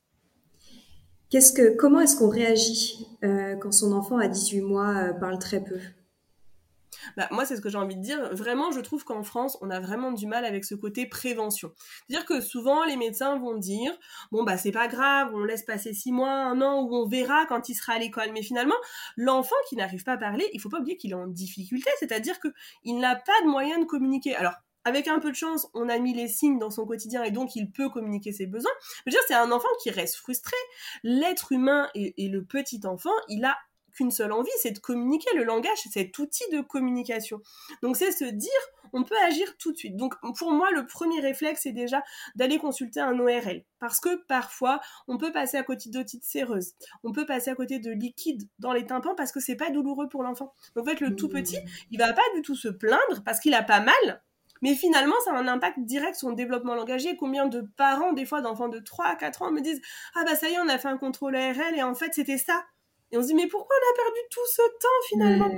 Comment 1.79 1.99
est-ce 2.01 2.15
qu'on 2.15 2.29
réagit 2.29 3.07
euh, 3.23 3.55
quand 3.55 3.71
son 3.71 3.91
enfant 3.91 4.17
à 4.19 4.27
18 4.27 4.61
mois 4.61 4.89
euh, 4.89 5.13
parle 5.13 5.39
très 5.39 5.63
peu? 5.63 5.79
Bah, 7.17 7.27
moi, 7.31 7.45
c'est 7.45 7.55
ce 7.55 7.61
que 7.61 7.69
j'ai 7.69 7.77
envie 7.77 7.95
de 7.95 8.01
dire. 8.01 8.33
Vraiment, 8.33 8.71
je 8.71 8.79
trouve 8.79 9.03
qu'en 9.03 9.23
France, 9.23 9.57
on 9.61 9.69
a 9.69 9.79
vraiment 9.79 10.11
du 10.11 10.27
mal 10.27 10.45
avec 10.45 10.65
ce 10.65 10.75
côté 10.75 11.05
prévention. 11.05 11.71
C'est-à-dire 12.07 12.25
que 12.25 12.41
souvent, 12.41 12.83
les 12.83 12.95
médecins 12.95 13.37
vont 13.37 13.55
dire, 13.55 13.91
bon, 14.31 14.43
bah, 14.43 14.57
c'est 14.57 14.71
pas 14.71 14.87
grave, 14.87 15.31
on 15.33 15.43
laisse 15.43 15.63
passer 15.63 15.93
six 15.93 16.11
mois, 16.11 16.33
un 16.33 16.61
an, 16.61 16.81
ou 16.81 16.95
on 16.95 17.07
verra 17.07 17.45
quand 17.45 17.69
il 17.69 17.75
sera 17.75 17.93
à 17.93 17.99
l'école. 17.99 18.31
Mais 18.33 18.43
finalement, 18.43 18.75
l'enfant 19.17 19.55
qui 19.69 19.75
n'arrive 19.75 20.03
pas 20.03 20.13
à 20.13 20.17
parler, 20.17 20.49
il 20.53 20.61
faut 20.61 20.69
pas 20.69 20.79
oublier 20.79 20.97
qu'il 20.97 21.11
est 21.11 21.15
en 21.15 21.27
difficulté, 21.27 21.89
c'est-à-dire 21.99 22.39
qu'il 22.39 22.99
n'a 22.99 23.15
pas 23.15 23.41
de 23.43 23.49
moyen 23.49 23.79
de 23.79 23.85
communiquer. 23.85 24.35
Alors, 24.35 24.53
avec 24.85 25.07
un 25.07 25.19
peu 25.19 25.31
de 25.31 25.35
chance, 25.35 25.67
on 25.73 25.89
a 25.89 25.97
mis 25.97 26.13
les 26.13 26.27
signes 26.27 26.59
dans 26.59 26.69
son 26.69 26.85
quotidien 26.85 27.23
et 27.23 27.31
donc 27.31 27.55
il 27.55 27.71
peut 27.71 27.89
communiquer 27.89 28.31
ses 28.31 28.47
besoins. 28.47 28.71
Je 28.81 29.01
veux 29.05 29.11
dire, 29.11 29.21
c'est 29.27 29.33
un 29.33 29.51
enfant 29.51 29.69
qui 29.81 29.89
reste 29.91 30.15
frustré. 30.15 30.57
L'être 31.03 31.51
humain 31.51 31.89
et, 31.95 32.27
le 32.27 32.43
petit 32.43 32.81
enfant, 32.85 33.13
il 33.29 33.45
a 33.45 33.57
qu'une 33.93 34.11
seule 34.11 34.31
envie, 34.31 34.49
c'est 34.61 34.71
de 34.71 34.79
communiquer. 34.79 35.29
Le 35.35 35.43
langage, 35.43 35.77
c'est 35.83 35.91
cet 35.91 36.17
outil 36.19 36.43
de 36.51 36.61
communication. 36.61 37.41
Donc 37.81 37.97
c'est 37.97 38.11
se 38.11 38.25
dire, 38.25 38.49
on 38.93 39.03
peut 39.03 39.17
agir 39.25 39.57
tout 39.57 39.71
de 39.71 39.77
suite. 39.77 39.95
Donc 39.95 40.15
pour 40.37 40.51
moi, 40.51 40.71
le 40.71 40.85
premier 40.85 41.19
réflexe, 41.19 41.61
c'est 41.63 41.71
déjà 41.71 42.03
d'aller 42.35 42.57
consulter 42.57 42.99
un 42.99 43.19
ORL. 43.19 43.63
Parce 43.79 43.99
que 43.99 44.15
parfois, 44.27 44.79
on 45.07 45.17
peut 45.17 45.31
passer 45.31 45.57
à 45.57 45.63
côté 45.63 45.89
d'otite 45.89 46.23
séreuse. 46.23 46.73
On 47.03 47.11
peut 47.11 47.25
passer 47.25 47.49
à 47.49 47.55
côté 47.55 47.79
de 47.79 47.91
liquide 47.91 48.47
dans 48.59 48.71
les 48.71 48.85
tympans 48.85 49.15
parce 49.15 49.31
que 49.31 49.39
c'est 49.39 49.55
pas 49.55 49.71
douloureux 49.71 50.09
pour 50.09 50.23
l'enfant. 50.23 50.53
En 50.77 50.83
fait, 50.83 50.99
le 50.99 51.15
tout 51.15 51.29
petit, 51.29 51.59
il 51.91 51.99
va 51.99 52.13
pas 52.13 52.21
du 52.35 52.41
tout 52.41 52.55
se 52.55 52.69
plaindre 52.69 53.23
parce 53.25 53.39
qu'il 53.39 53.53
a 53.53 53.63
pas 53.63 53.79
mal, 53.79 54.21
mais 54.63 54.75
finalement, 54.75 55.15
ça 55.25 55.33
a 55.33 55.37
un 55.37 55.49
impact 55.49 55.79
direct 55.79 56.15
sur 56.15 56.29
le 56.29 56.35
développement 56.35 56.73
langagier. 56.73 57.17
Combien 57.17 57.47
de 57.47 57.67
parents, 57.75 58.13
des 58.13 58.25
fois 58.25 58.39
d'enfants 58.39 58.69
de 58.69 58.79
3 58.79 59.05
à 59.07 59.15
4 59.17 59.41
ans, 59.41 59.51
me 59.51 59.59
disent 59.59 59.81
Ah 60.15 60.23
bah 60.25 60.35
ça 60.35 60.47
y 60.47 60.53
est, 60.53 60.59
on 60.59 60.69
a 60.69 60.77
fait 60.77 60.87
un 60.87 60.97
contrôle 60.97 61.35
ARL 61.35 61.75
et 61.75 61.83
en 61.83 61.93
fait 61.93 62.13
c'était 62.13 62.37
ça. 62.37 62.63
Et 63.13 63.17
on 63.17 63.21
se 63.21 63.27
dit, 63.27 63.35
mais 63.35 63.47
pourquoi 63.47 63.75
on 63.75 63.91
a 63.93 64.03
perdu 64.03 64.19
tout 64.31 64.47
ce 64.47 64.61
temps 64.81 65.07
finalement? 65.07 65.49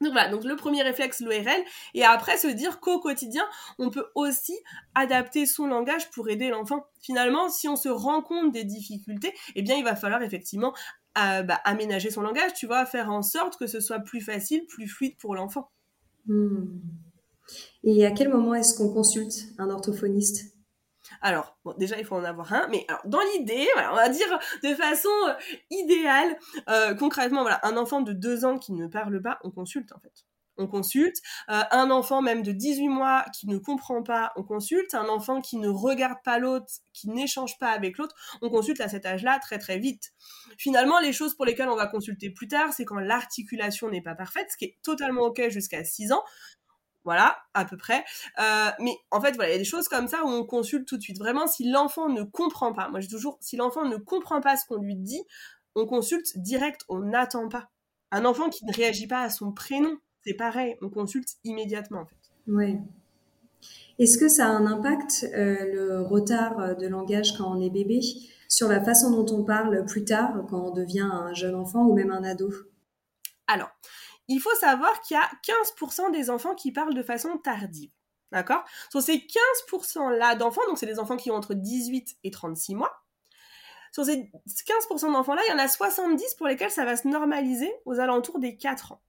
Donc 0.00 0.12
voilà, 0.12 0.30
donc 0.30 0.42
le 0.42 0.56
premier 0.56 0.82
réflexe, 0.82 1.20
l'ORL, 1.20 1.62
et 1.94 2.02
après 2.02 2.36
se 2.36 2.48
dire 2.48 2.80
qu'au 2.80 2.98
quotidien, 2.98 3.44
on 3.78 3.90
peut 3.90 4.06
aussi 4.16 4.54
adapter 4.94 5.46
son 5.46 5.66
langage 5.66 6.10
pour 6.10 6.28
aider 6.28 6.48
l'enfant. 6.48 6.86
Finalement, 7.00 7.48
si 7.50 7.68
on 7.68 7.76
se 7.76 7.88
rend 7.88 8.22
compte 8.22 8.52
des 8.52 8.64
difficultés, 8.64 9.32
eh 9.54 9.62
bien 9.62 9.76
il 9.76 9.84
va 9.84 9.94
falloir 9.94 10.22
effectivement 10.22 10.72
euh, 11.18 11.42
bah, 11.42 11.60
aménager 11.64 12.10
son 12.10 12.22
langage, 12.22 12.54
tu 12.54 12.66
vois, 12.66 12.86
faire 12.86 13.10
en 13.10 13.22
sorte 13.22 13.58
que 13.58 13.66
ce 13.66 13.80
soit 13.80 14.00
plus 14.00 14.22
facile, 14.22 14.66
plus 14.66 14.88
fluide 14.88 15.16
pour 15.18 15.34
l'enfant. 15.36 15.70
Hmm. 16.26 16.80
Et 17.84 18.06
à 18.06 18.12
quel 18.12 18.30
moment 18.30 18.54
est-ce 18.54 18.76
qu'on 18.76 18.92
consulte 18.92 19.34
un 19.58 19.68
orthophoniste? 19.70 20.51
Alors, 21.20 21.56
déjà, 21.78 21.98
il 21.98 22.04
faut 22.04 22.16
en 22.16 22.24
avoir 22.24 22.52
un, 22.52 22.66
mais 22.68 22.86
dans 23.04 23.20
l'idée, 23.32 23.66
on 23.90 23.94
va 23.94 24.08
dire 24.08 24.38
de 24.62 24.74
façon 24.74 25.08
euh, 25.28 25.34
idéale, 25.70 26.36
euh, 26.68 26.94
concrètement, 26.94 27.42
voilà, 27.42 27.60
un 27.64 27.76
enfant 27.76 28.00
de 28.00 28.12
2 28.12 28.44
ans 28.44 28.58
qui 28.58 28.72
ne 28.72 28.86
parle 28.86 29.20
pas, 29.20 29.38
on 29.44 29.50
consulte 29.50 29.92
en 29.92 30.00
fait. 30.00 30.24
On 30.58 30.66
consulte. 30.66 31.16
Euh, 31.48 31.62
un 31.70 31.90
enfant 31.90 32.20
même 32.20 32.42
de 32.42 32.52
18 32.52 32.88
mois 32.88 33.24
qui 33.34 33.48
ne 33.48 33.56
comprend 33.56 34.02
pas, 34.02 34.32
on 34.36 34.42
consulte. 34.42 34.94
Un 34.94 35.08
enfant 35.08 35.40
qui 35.40 35.56
ne 35.56 35.68
regarde 35.68 36.18
pas 36.24 36.38
l'autre, 36.38 36.66
qui 36.92 37.08
n'échange 37.08 37.58
pas 37.58 37.70
avec 37.70 37.96
l'autre, 37.96 38.14
on 38.42 38.50
consulte 38.50 38.80
à 38.82 38.88
cet 38.88 39.06
âge-là 39.06 39.38
très 39.40 39.58
très 39.58 39.78
vite. 39.78 40.12
Finalement, 40.58 40.98
les 41.00 41.14
choses 41.14 41.34
pour 41.34 41.46
lesquelles 41.46 41.70
on 41.70 41.76
va 41.76 41.86
consulter 41.86 42.28
plus 42.28 42.48
tard, 42.48 42.72
c'est 42.74 42.84
quand 42.84 43.00
l'articulation 43.00 43.88
n'est 43.88 44.02
pas 44.02 44.14
parfaite, 44.14 44.48
ce 44.50 44.58
qui 44.58 44.66
est 44.66 44.78
totalement 44.82 45.22
ok 45.22 45.48
jusqu'à 45.48 45.84
6 45.84 46.12
ans. 46.12 46.22
Voilà, 47.04 47.36
à 47.54 47.64
peu 47.64 47.76
près. 47.76 48.04
Euh, 48.38 48.70
mais 48.78 48.96
en 49.10 49.20
fait, 49.20 49.34
voilà, 49.34 49.50
il 49.50 49.52
y 49.52 49.56
a 49.56 49.58
des 49.58 49.64
choses 49.64 49.88
comme 49.88 50.06
ça 50.06 50.24
où 50.24 50.28
on 50.28 50.44
consulte 50.44 50.86
tout 50.86 50.96
de 50.96 51.02
suite. 51.02 51.18
Vraiment, 51.18 51.46
si 51.46 51.68
l'enfant 51.68 52.08
ne 52.08 52.22
comprend 52.22 52.72
pas, 52.72 52.88
moi 52.88 53.00
j'ai 53.00 53.08
toujours, 53.08 53.38
si 53.40 53.56
l'enfant 53.56 53.84
ne 53.86 53.96
comprend 53.96 54.40
pas 54.40 54.56
ce 54.56 54.66
qu'on 54.66 54.76
lui 54.76 54.94
dit, 54.94 55.22
on 55.74 55.86
consulte 55.86 56.38
direct, 56.38 56.82
on 56.88 57.00
n'attend 57.00 57.48
pas. 57.48 57.70
Un 58.12 58.24
enfant 58.24 58.50
qui 58.50 58.64
ne 58.66 58.72
réagit 58.72 59.08
pas 59.08 59.22
à 59.22 59.30
son 59.30 59.52
prénom, 59.52 59.96
c'est 60.24 60.34
pareil, 60.34 60.76
on 60.80 60.90
consulte 60.90 61.30
immédiatement 61.44 62.02
en 62.02 62.06
fait. 62.06 62.16
Ouais. 62.46 62.78
Est-ce 63.98 64.18
que 64.18 64.28
ça 64.28 64.46
a 64.46 64.50
un 64.50 64.66
impact, 64.66 65.26
euh, 65.34 65.56
le 65.72 66.00
retard 66.02 66.76
de 66.76 66.86
langage 66.86 67.36
quand 67.36 67.56
on 67.56 67.60
est 67.60 67.70
bébé, 67.70 68.00
sur 68.48 68.68
la 68.68 68.82
façon 68.82 69.10
dont 69.10 69.34
on 69.34 69.44
parle 69.44 69.84
plus 69.86 70.04
tard, 70.04 70.44
quand 70.48 70.68
on 70.68 70.70
devient 70.72 71.08
un 71.10 71.32
jeune 71.34 71.54
enfant 71.54 71.84
ou 71.84 71.94
même 71.94 72.10
un 72.12 72.22
ado? 72.22 72.52
Alors, 73.46 73.70
il 74.28 74.40
faut 74.40 74.54
savoir 74.56 75.00
qu'il 75.02 75.16
y 75.16 75.20
a 75.20 75.30
15% 75.44 76.12
des 76.12 76.30
enfants 76.30 76.54
qui 76.54 76.72
parlent 76.72 76.94
de 76.94 77.02
façon 77.02 77.38
tardive. 77.38 77.90
D'accord? 78.30 78.64
Sur 78.90 79.02
ces 79.02 79.18
15%-là 79.18 80.36
d'enfants, 80.36 80.62
donc 80.66 80.78
c'est 80.78 80.86
des 80.86 80.98
enfants 80.98 81.16
qui 81.16 81.30
ont 81.30 81.34
entre 81.34 81.54
18 81.54 82.16
et 82.24 82.30
36 82.30 82.74
mois, 82.74 83.02
sur 83.92 84.06
ces 84.06 84.32
15% 84.46 85.12
d'enfants-là, 85.12 85.42
il 85.46 85.50
y 85.50 85.54
en 85.54 85.58
a 85.58 85.68
70 85.68 86.34
pour 86.34 86.46
lesquels 86.46 86.70
ça 86.70 86.86
va 86.86 86.96
se 86.96 87.06
normaliser 87.06 87.70
aux 87.84 88.00
alentours 88.00 88.38
des 88.38 88.56
4 88.56 88.92
ans. 88.92 89.02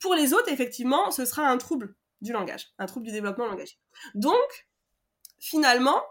Pour 0.00 0.14
les 0.14 0.32
autres, 0.32 0.50
effectivement, 0.50 1.10
ce 1.10 1.26
sera 1.26 1.46
un 1.46 1.58
trouble 1.58 1.94
du 2.22 2.32
langage, 2.32 2.72
un 2.78 2.86
trouble 2.86 3.04
du 3.04 3.12
développement 3.12 3.46
langagier. 3.46 3.78
Donc, 4.14 4.66
finalement, 5.38 6.02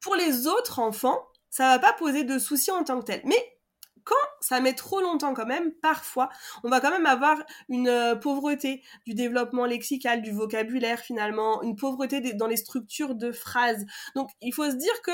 pour 0.00 0.14
les 0.16 0.46
autres 0.46 0.78
enfants, 0.78 1.28
ça 1.50 1.68
va 1.68 1.78
pas 1.78 1.92
poser 1.92 2.24
de 2.24 2.38
soucis 2.38 2.70
en 2.70 2.82
tant 2.82 2.98
que 3.00 3.04
tel. 3.04 3.20
Mais 3.24 3.58
quand 4.04 4.14
ça 4.40 4.60
met 4.60 4.74
trop 4.74 5.00
longtemps 5.00 5.34
quand 5.34 5.46
même, 5.46 5.72
parfois, 5.72 6.28
on 6.64 6.68
va 6.68 6.80
quand 6.80 6.90
même 6.90 7.06
avoir 7.06 7.38
une 7.68 7.88
euh, 7.88 8.16
pauvreté 8.16 8.82
du 9.06 9.14
développement 9.14 9.66
lexical, 9.66 10.22
du 10.22 10.32
vocabulaire 10.32 11.00
finalement, 11.00 11.62
une 11.62 11.76
pauvreté 11.76 12.20
dans 12.34 12.46
les 12.46 12.56
structures 12.56 13.14
de 13.14 13.32
phrases. 13.32 13.84
Donc 14.14 14.30
il 14.40 14.52
faut 14.52 14.70
se 14.70 14.76
dire 14.76 15.02
que 15.02 15.12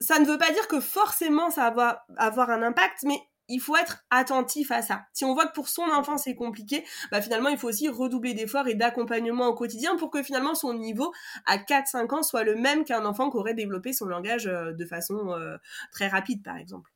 ça 0.00 0.18
ne 0.18 0.26
veut 0.26 0.38
pas 0.38 0.50
dire 0.52 0.68
que 0.68 0.80
forcément 0.80 1.50
ça 1.50 1.70
va 1.70 2.04
avoir 2.16 2.50
un 2.50 2.62
impact, 2.62 3.04
mais 3.04 3.18
il 3.48 3.60
faut 3.60 3.76
être 3.76 4.04
attentif 4.10 4.70
à 4.70 4.82
ça. 4.82 5.02
Si 5.12 5.24
on 5.24 5.34
voit 5.34 5.46
que 5.46 5.52
pour 5.52 5.68
son 5.68 5.82
enfant 5.82 6.16
c'est 6.16 6.34
compliqué, 6.34 6.84
bah 7.10 7.20
finalement 7.20 7.50
il 7.50 7.58
faut 7.58 7.68
aussi 7.68 7.88
redoubler 7.88 8.34
d'efforts 8.34 8.68
et 8.68 8.74
d'accompagnement 8.74 9.48
au 9.48 9.54
quotidien 9.54 9.96
pour 9.96 10.10
que 10.10 10.22
finalement 10.22 10.54
son 10.54 10.74
niveau 10.74 11.12
à 11.46 11.58
4-5 11.58 12.14
ans 12.14 12.22
soit 12.22 12.44
le 12.44 12.54
même 12.54 12.84
qu'un 12.84 13.04
enfant 13.04 13.30
qui 13.30 13.36
aurait 13.36 13.54
développé 13.54 13.92
son 13.92 14.06
langage 14.06 14.46
euh, 14.46 14.72
de 14.72 14.84
façon 14.86 15.32
euh, 15.32 15.56
très 15.92 16.08
rapide 16.08 16.42
par 16.42 16.56
exemple. 16.56 16.90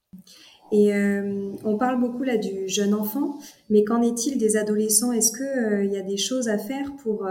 Et 0.71 0.95
euh, 0.95 1.53
on 1.65 1.79
parle 1.79 2.01
beaucoup 2.01 2.23
là 2.23 2.37
du 2.37 2.69
jeune 2.69 2.95
enfant, 2.95 3.39
mais 3.71 3.85
qu'en 3.85 4.03
est-il 4.03 4.39
des 4.39 4.57
adolescents? 4.57 5.13
Est-ce 5.13 5.33
qu'il 5.33 5.93
y 5.93 5.97
a 5.97 6.03
des 6.03 6.19
choses 6.19 6.49
à 6.49 6.59
faire 6.59 6.95
pour 6.97 7.27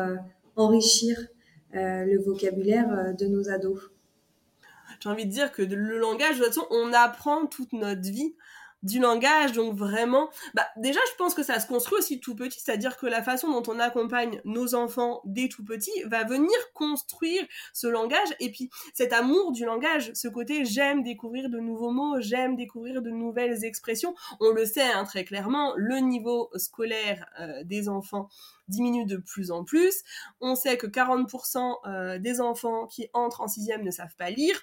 enrichir 0.55 1.27
le 1.73 2.17
vocabulaire 2.17 3.13
de 3.15 3.27
nos 3.27 3.49
ados? 3.49 3.91
J'ai 4.99 5.09
envie 5.09 5.25
de 5.25 5.31
dire 5.31 5.51
que 5.51 5.61
le 5.61 5.99
langage, 5.99 6.39
de 6.39 6.45
toute 6.45 6.53
façon, 6.53 6.65
on 6.71 6.91
apprend 6.93 7.45
toute 7.45 7.73
notre 7.73 8.01
vie 8.01 8.35
du 8.87 8.99
langage. 8.99 9.51
Donc 9.51 9.75
vraiment, 9.75 10.29
bah, 10.53 10.65
déjà, 10.77 10.99
je 11.11 11.15
pense 11.17 11.33
que 11.33 11.43
ça 11.43 11.59
se 11.59 11.67
construit 11.67 11.99
aussi 11.99 12.19
tout 12.19 12.35
petit, 12.35 12.59
c'est-à-dire 12.59 12.97
que 12.97 13.05
la 13.05 13.21
façon 13.21 13.49
dont 13.51 13.71
on 13.71 13.79
accompagne 13.79 14.41
nos 14.45 14.73
enfants 14.73 15.21
dès 15.25 15.49
tout 15.49 15.63
petits 15.63 16.03
va 16.05 16.23
venir 16.23 16.55
construire 16.73 17.43
ce 17.73 17.87
langage 17.87 18.29
et 18.39 18.51
puis 18.51 18.69
cet 18.93 19.13
amour 19.13 19.51
du 19.51 19.65
langage, 19.65 20.11
ce 20.13 20.27
côté 20.27 20.65
j'aime 20.65 21.03
découvrir 21.03 21.49
de 21.49 21.59
nouveaux 21.59 21.91
mots, 21.91 22.19
j'aime 22.19 22.55
découvrir 22.55 23.01
de 23.01 23.09
nouvelles 23.09 23.63
expressions. 23.63 24.15
On 24.39 24.51
le 24.51 24.65
sait 24.65 24.81
hein, 24.81 25.03
très 25.03 25.25
clairement, 25.25 25.73
le 25.75 25.97
niveau 25.97 26.49
scolaire 26.55 27.25
euh, 27.39 27.63
des 27.65 27.89
enfants 27.89 28.29
diminue 28.67 29.05
de 29.05 29.17
plus 29.17 29.51
en 29.51 29.63
plus. 29.63 30.03
On 30.41 30.55
sait 30.55 30.77
que 30.77 30.87
40% 30.87 31.75
euh, 31.85 32.19
des 32.19 32.41
enfants 32.41 32.87
qui 32.87 33.09
entrent 33.13 33.41
en 33.41 33.47
sixième 33.47 33.83
ne 33.83 33.91
savent 33.91 34.15
pas 34.17 34.29
lire 34.29 34.61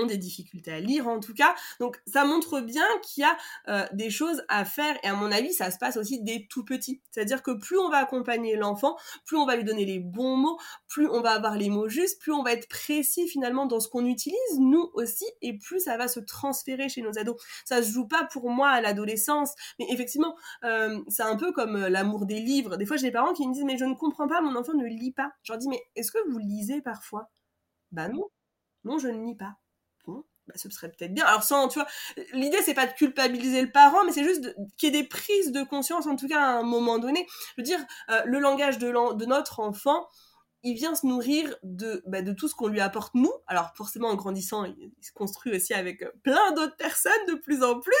ont 0.00 0.06
des 0.06 0.16
difficultés 0.16 0.72
à 0.72 0.80
lire 0.80 1.08
en 1.08 1.20
tout 1.20 1.34
cas. 1.34 1.54
Donc 1.78 2.00
ça 2.06 2.24
montre 2.24 2.60
bien 2.60 2.84
qu'il 3.02 3.22
y 3.22 3.24
a 3.24 3.36
euh, 3.68 3.86
des 3.92 4.10
choses 4.10 4.42
à 4.48 4.64
faire 4.64 4.96
et 5.02 5.08
à 5.08 5.14
mon 5.14 5.30
avis 5.30 5.52
ça 5.52 5.70
se 5.70 5.78
passe 5.78 5.96
aussi 5.96 6.22
dès 6.22 6.46
tout 6.48 6.64
petit. 6.64 7.00
C'est-à-dire 7.10 7.42
que 7.42 7.52
plus 7.52 7.78
on 7.78 7.90
va 7.90 7.98
accompagner 7.98 8.56
l'enfant, 8.56 8.96
plus 9.24 9.36
on 9.36 9.46
va 9.46 9.56
lui 9.56 9.64
donner 9.64 9.84
les 9.84 9.98
bons 9.98 10.36
mots, 10.36 10.58
plus 10.88 11.08
on 11.08 11.20
va 11.20 11.32
avoir 11.32 11.56
les 11.56 11.68
mots 11.68 11.88
justes, 11.88 12.20
plus 12.20 12.32
on 12.32 12.42
va 12.42 12.52
être 12.52 12.68
précis 12.68 13.28
finalement 13.28 13.66
dans 13.66 13.80
ce 13.80 13.88
qu'on 13.88 14.06
utilise 14.06 14.58
nous 14.58 14.90
aussi 14.94 15.24
et 15.42 15.56
plus 15.58 15.80
ça 15.80 15.96
va 15.96 16.08
se 16.08 16.20
transférer 16.20 16.88
chez 16.88 17.02
nos 17.02 17.18
ados. 17.18 17.36
Ça 17.64 17.82
se 17.82 17.90
joue 17.90 18.06
pas 18.06 18.24
pour 18.24 18.50
moi 18.50 18.70
à 18.70 18.80
l'adolescence, 18.80 19.54
mais 19.78 19.86
effectivement 19.90 20.36
euh, 20.64 21.00
c'est 21.08 21.22
un 21.22 21.36
peu 21.36 21.52
comme 21.52 21.76
euh, 21.76 21.88
l'amour 21.88 22.26
des 22.26 22.40
livres. 22.40 22.76
Des 22.76 22.86
fois 22.86 22.96
j'ai 22.96 23.08
des 23.08 23.12
parents 23.12 23.32
qui 23.32 23.46
me 23.46 23.52
disent 23.52 23.64
mais 23.64 23.78
je 23.78 23.84
ne 23.84 23.94
comprends 23.94 24.28
pas, 24.28 24.40
mon 24.40 24.56
enfant 24.56 24.74
ne 24.74 24.86
lit 24.86 25.12
pas. 25.12 25.32
Je 25.42 25.52
leur 25.52 25.58
dis 25.58 25.68
mais 25.68 25.82
est-ce 25.96 26.12
que 26.12 26.18
vous 26.30 26.38
lisez 26.38 26.82
parfois? 26.82 27.30
Bah 27.92 28.08
non. 28.08 28.28
Non, 28.84 28.98
je 28.98 29.08
ne 29.08 29.24
lis 29.26 29.36
pas. 29.36 29.59
Bah, 30.50 30.58
ce 30.58 30.68
serait 30.70 30.88
peut-être 30.88 31.14
bien. 31.14 31.24
Alors 31.24 31.44
sans, 31.44 31.68
tu 31.68 31.78
vois, 31.78 31.88
l'idée 32.32 32.58
c'est 32.64 32.74
pas 32.74 32.86
de 32.86 32.92
culpabiliser 32.92 33.62
le 33.62 33.70
parent, 33.70 34.04
mais 34.04 34.12
c'est 34.12 34.24
juste 34.24 34.54
qu'il 34.76 34.92
y 34.92 34.98
ait 34.98 35.02
des 35.02 35.08
prises 35.08 35.52
de 35.52 35.62
conscience, 35.62 36.06
en 36.06 36.16
tout 36.16 36.26
cas 36.26 36.40
à 36.40 36.58
un 36.58 36.62
moment 36.62 36.98
donné. 36.98 37.26
Je 37.56 37.62
veux 37.62 37.64
dire, 37.64 37.80
euh, 38.10 38.22
le 38.24 38.40
langage 38.40 38.78
de, 38.78 38.88
de, 39.14 39.26
notre 39.26 39.60
enfant, 39.60 40.08
il 40.64 40.74
vient 40.74 40.94
se 40.96 41.06
nourrir 41.06 41.54
de, 41.62 42.02
bah, 42.06 42.22
de 42.22 42.32
tout 42.32 42.48
ce 42.48 42.54
qu'on 42.56 42.66
lui 42.66 42.80
apporte 42.80 43.14
nous. 43.14 43.32
Alors 43.46 43.70
forcément, 43.76 44.08
en 44.08 44.16
grandissant, 44.16 44.64
il, 44.64 44.92
se 45.00 45.12
construit 45.12 45.54
aussi 45.54 45.72
avec 45.72 46.02
euh, 46.02 46.10
plein 46.24 46.52
d'autres 46.52 46.76
personnes 46.76 47.26
de 47.28 47.34
plus 47.34 47.62
en 47.62 47.78
plus. 47.78 47.94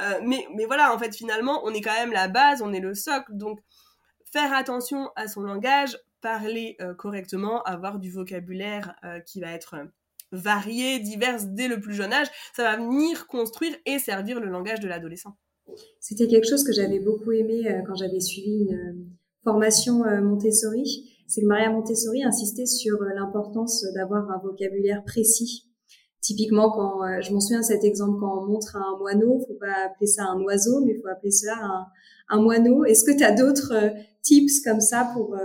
Euh, 0.00 0.20
mais, 0.22 0.46
mais 0.54 0.66
voilà, 0.66 0.94
en 0.94 0.98
fait, 0.98 1.14
finalement, 1.14 1.62
on 1.64 1.74
est 1.74 1.80
quand 1.80 1.94
même 1.94 2.12
la 2.12 2.28
base, 2.28 2.62
on 2.62 2.72
est 2.72 2.80
le 2.80 2.94
socle. 2.94 3.32
Donc, 3.32 3.58
faire 4.32 4.54
attention 4.54 5.10
à 5.16 5.26
son 5.26 5.42
langage, 5.42 5.98
parler 6.20 6.78
correctement, 6.96 7.62
avoir 7.64 7.98
du 7.98 8.10
vocabulaire 8.10 8.94
qui 9.26 9.40
va 9.40 9.50
être 9.50 9.76
variées, 10.34 11.00
diverses 11.00 11.46
dès 11.46 11.68
le 11.68 11.80
plus 11.80 11.94
jeune 11.94 12.12
âge, 12.12 12.28
ça 12.56 12.62
va 12.62 12.76
venir 12.76 13.26
construire 13.26 13.74
et 13.86 13.98
servir 13.98 14.40
le 14.40 14.48
langage 14.48 14.80
de 14.80 14.88
l'adolescent. 14.88 15.36
C'était 16.00 16.28
quelque 16.28 16.48
chose 16.48 16.64
que 16.64 16.72
j'avais 16.72 17.00
beaucoup 17.00 17.32
aimé 17.32 17.66
euh, 17.66 17.82
quand 17.86 17.94
j'avais 17.94 18.20
suivi 18.20 18.66
une 18.68 18.74
euh, 18.74 18.92
formation 19.44 20.04
euh, 20.04 20.20
Montessori. 20.20 21.10
C'est 21.26 21.40
que 21.40 21.46
Maria 21.46 21.70
Montessori 21.70 22.22
insistait 22.22 22.66
sur 22.66 22.98
l'importance 23.14 23.84
d'avoir 23.94 24.30
un 24.30 24.38
vocabulaire 24.42 25.02
précis. 25.04 25.64
Typiquement, 26.20 26.70
quand 26.70 27.20
je 27.20 27.32
m'en 27.32 27.40
souviens 27.40 27.62
cet 27.62 27.82
exemple, 27.82 28.18
quand 28.20 28.42
on 28.42 28.46
montre 28.46 28.76
un 28.76 28.96
moineau, 28.98 29.40
faut 29.46 29.58
pas 29.58 29.86
appeler 29.86 30.06
ça 30.06 30.24
un 30.24 30.40
oiseau, 30.42 30.82
mais 30.84 30.92
il 30.92 31.00
faut 31.00 31.08
appeler 31.08 31.30
cela 31.30 31.54
un, 31.62 31.86
un 32.28 32.42
moineau. 32.42 32.84
Est-ce 32.84 33.04
que 33.04 33.16
tu 33.16 33.24
as 33.24 33.32
d'autres 33.32 33.74
tips 34.22 34.60
comme 34.60 34.80
ça 34.80 35.10
pour 35.14 35.36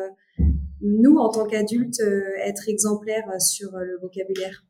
nous, 0.81 1.17
en 1.17 1.29
tant 1.29 1.47
qu'adultes, 1.47 2.01
être 2.45 2.69
exemplaires 2.69 3.29
sur 3.41 3.71
le 3.71 3.99
vocabulaire? 4.01 4.63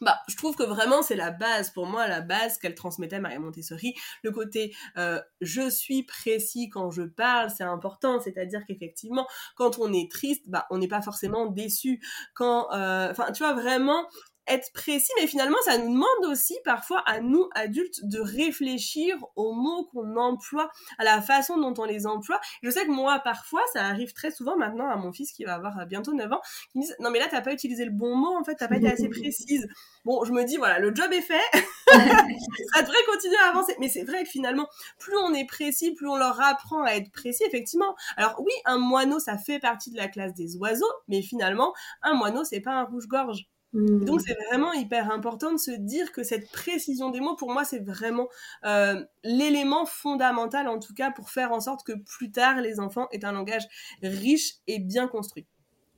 Bah, 0.00 0.18
je 0.28 0.36
trouve 0.36 0.56
que 0.56 0.62
vraiment 0.62 1.02
c'est 1.02 1.16
la 1.16 1.30
base 1.30 1.70
pour 1.70 1.86
moi, 1.86 2.06
la 2.06 2.20
base 2.20 2.58
qu'elle 2.58 2.74
transmettait 2.74 3.20
Maria 3.20 3.38
Montessori. 3.38 3.94
Le 4.22 4.30
côté 4.30 4.74
euh, 4.96 5.20
je 5.40 5.68
suis 5.68 6.02
précis 6.02 6.68
quand 6.68 6.90
je 6.90 7.02
parle, 7.02 7.50
c'est 7.50 7.64
important. 7.64 8.20
C'est-à-dire 8.20 8.64
qu'effectivement, 8.66 9.26
quand 9.56 9.78
on 9.78 9.92
est 9.92 10.10
triste, 10.10 10.48
bah, 10.48 10.66
on 10.70 10.78
n'est 10.78 10.88
pas 10.88 11.02
forcément 11.02 11.46
déçu. 11.46 12.00
Quand, 12.34 12.72
euh, 12.72 13.10
enfin, 13.10 13.32
tu 13.32 13.42
vois 13.42 13.54
vraiment 13.54 14.06
être 14.48 14.72
précis, 14.72 15.10
mais 15.20 15.26
finalement, 15.26 15.56
ça 15.64 15.78
nous 15.78 15.92
demande 15.92 16.30
aussi 16.30 16.56
parfois 16.64 17.00
à 17.06 17.20
nous, 17.20 17.48
adultes, 17.54 18.04
de 18.04 18.20
réfléchir 18.20 19.16
aux 19.36 19.52
mots 19.52 19.88
qu'on 19.92 20.16
emploie, 20.16 20.70
à 20.98 21.04
la 21.04 21.20
façon 21.22 21.56
dont 21.58 21.74
on 21.78 21.84
les 21.84 22.06
emploie. 22.06 22.40
Je 22.62 22.70
sais 22.70 22.84
que 22.84 22.90
moi, 22.90 23.18
parfois, 23.20 23.62
ça 23.72 23.84
arrive 23.84 24.12
très 24.12 24.30
souvent 24.30 24.56
maintenant 24.56 24.88
à 24.88 24.96
mon 24.96 25.12
fils 25.12 25.32
qui 25.32 25.44
va 25.44 25.54
avoir 25.54 25.86
bientôt 25.86 26.12
9 26.14 26.32
ans, 26.32 26.40
qui 26.72 26.78
me 26.78 26.84
dit 26.84 26.92
Non, 27.00 27.10
mais 27.10 27.18
là, 27.18 27.28
t'as 27.30 27.40
pas 27.40 27.52
utilisé 27.52 27.84
le 27.84 27.90
bon 27.90 28.16
mot, 28.16 28.36
en 28.36 28.44
fait, 28.44 28.54
t'as 28.56 28.68
pas 28.68 28.76
été 28.76 28.90
assez 28.90 29.08
précise. 29.08 29.68
Bon, 30.04 30.24
je 30.24 30.32
me 30.32 30.44
dis 30.44 30.56
Voilà, 30.56 30.78
le 30.78 30.94
job 30.94 31.12
est 31.12 31.22
fait, 31.22 31.40
ça 31.88 32.82
devrait 32.82 33.04
continuer 33.06 33.36
à 33.44 33.50
avancer. 33.50 33.74
Mais 33.80 33.88
c'est 33.88 34.04
vrai 34.04 34.24
que 34.24 34.28
finalement, 34.30 34.68
plus 34.98 35.16
on 35.16 35.34
est 35.34 35.46
précis, 35.46 35.92
plus 35.94 36.08
on 36.08 36.16
leur 36.16 36.40
apprend 36.40 36.82
à 36.84 36.92
être 36.92 37.10
précis, 37.12 37.44
effectivement. 37.46 37.94
Alors, 38.16 38.40
oui, 38.40 38.52
un 38.64 38.78
moineau, 38.78 39.18
ça 39.18 39.38
fait 39.38 39.58
partie 39.58 39.90
de 39.90 39.96
la 39.96 40.08
classe 40.08 40.34
des 40.34 40.56
oiseaux, 40.56 40.92
mais 41.08 41.22
finalement, 41.22 41.74
un 42.02 42.14
moineau, 42.14 42.44
c'est 42.44 42.60
pas 42.60 42.72
un 42.72 42.84
rouge-gorge. 42.84 43.46
Donc 43.74 44.20
hmm. 44.20 44.24
c'est 44.26 44.36
vraiment 44.48 44.72
hyper 44.72 45.10
important 45.10 45.52
de 45.52 45.58
se 45.58 45.70
dire 45.70 46.12
que 46.12 46.22
cette 46.22 46.50
précision 46.50 47.10
des 47.10 47.20
mots, 47.20 47.36
pour 47.36 47.52
moi, 47.52 47.64
c'est 47.64 47.84
vraiment 47.84 48.28
euh, 48.64 49.04
l'élément 49.24 49.84
fondamental, 49.84 50.68
en 50.68 50.78
tout 50.78 50.94
cas, 50.94 51.10
pour 51.10 51.28
faire 51.28 51.52
en 51.52 51.60
sorte 51.60 51.86
que 51.86 51.92
plus 51.92 52.32
tard, 52.32 52.62
les 52.62 52.80
enfants 52.80 53.08
aient 53.12 53.24
un 53.26 53.32
langage 53.32 53.66
riche 54.02 54.54
et 54.66 54.78
bien 54.78 55.06
construit. 55.06 55.46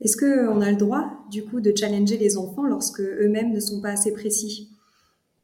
Est-ce 0.01 0.17
qu'on 0.17 0.61
a 0.63 0.71
le 0.71 0.77
droit, 0.77 1.05
du 1.31 1.45
coup, 1.45 1.61
de 1.61 1.73
challenger 1.77 2.17
les 2.17 2.37
enfants 2.37 2.65
lorsque 2.65 3.01
eux-mêmes 3.01 3.53
ne 3.53 3.61
sont 3.61 3.81
pas 3.81 3.91
assez 3.91 4.13
précis? 4.13 4.71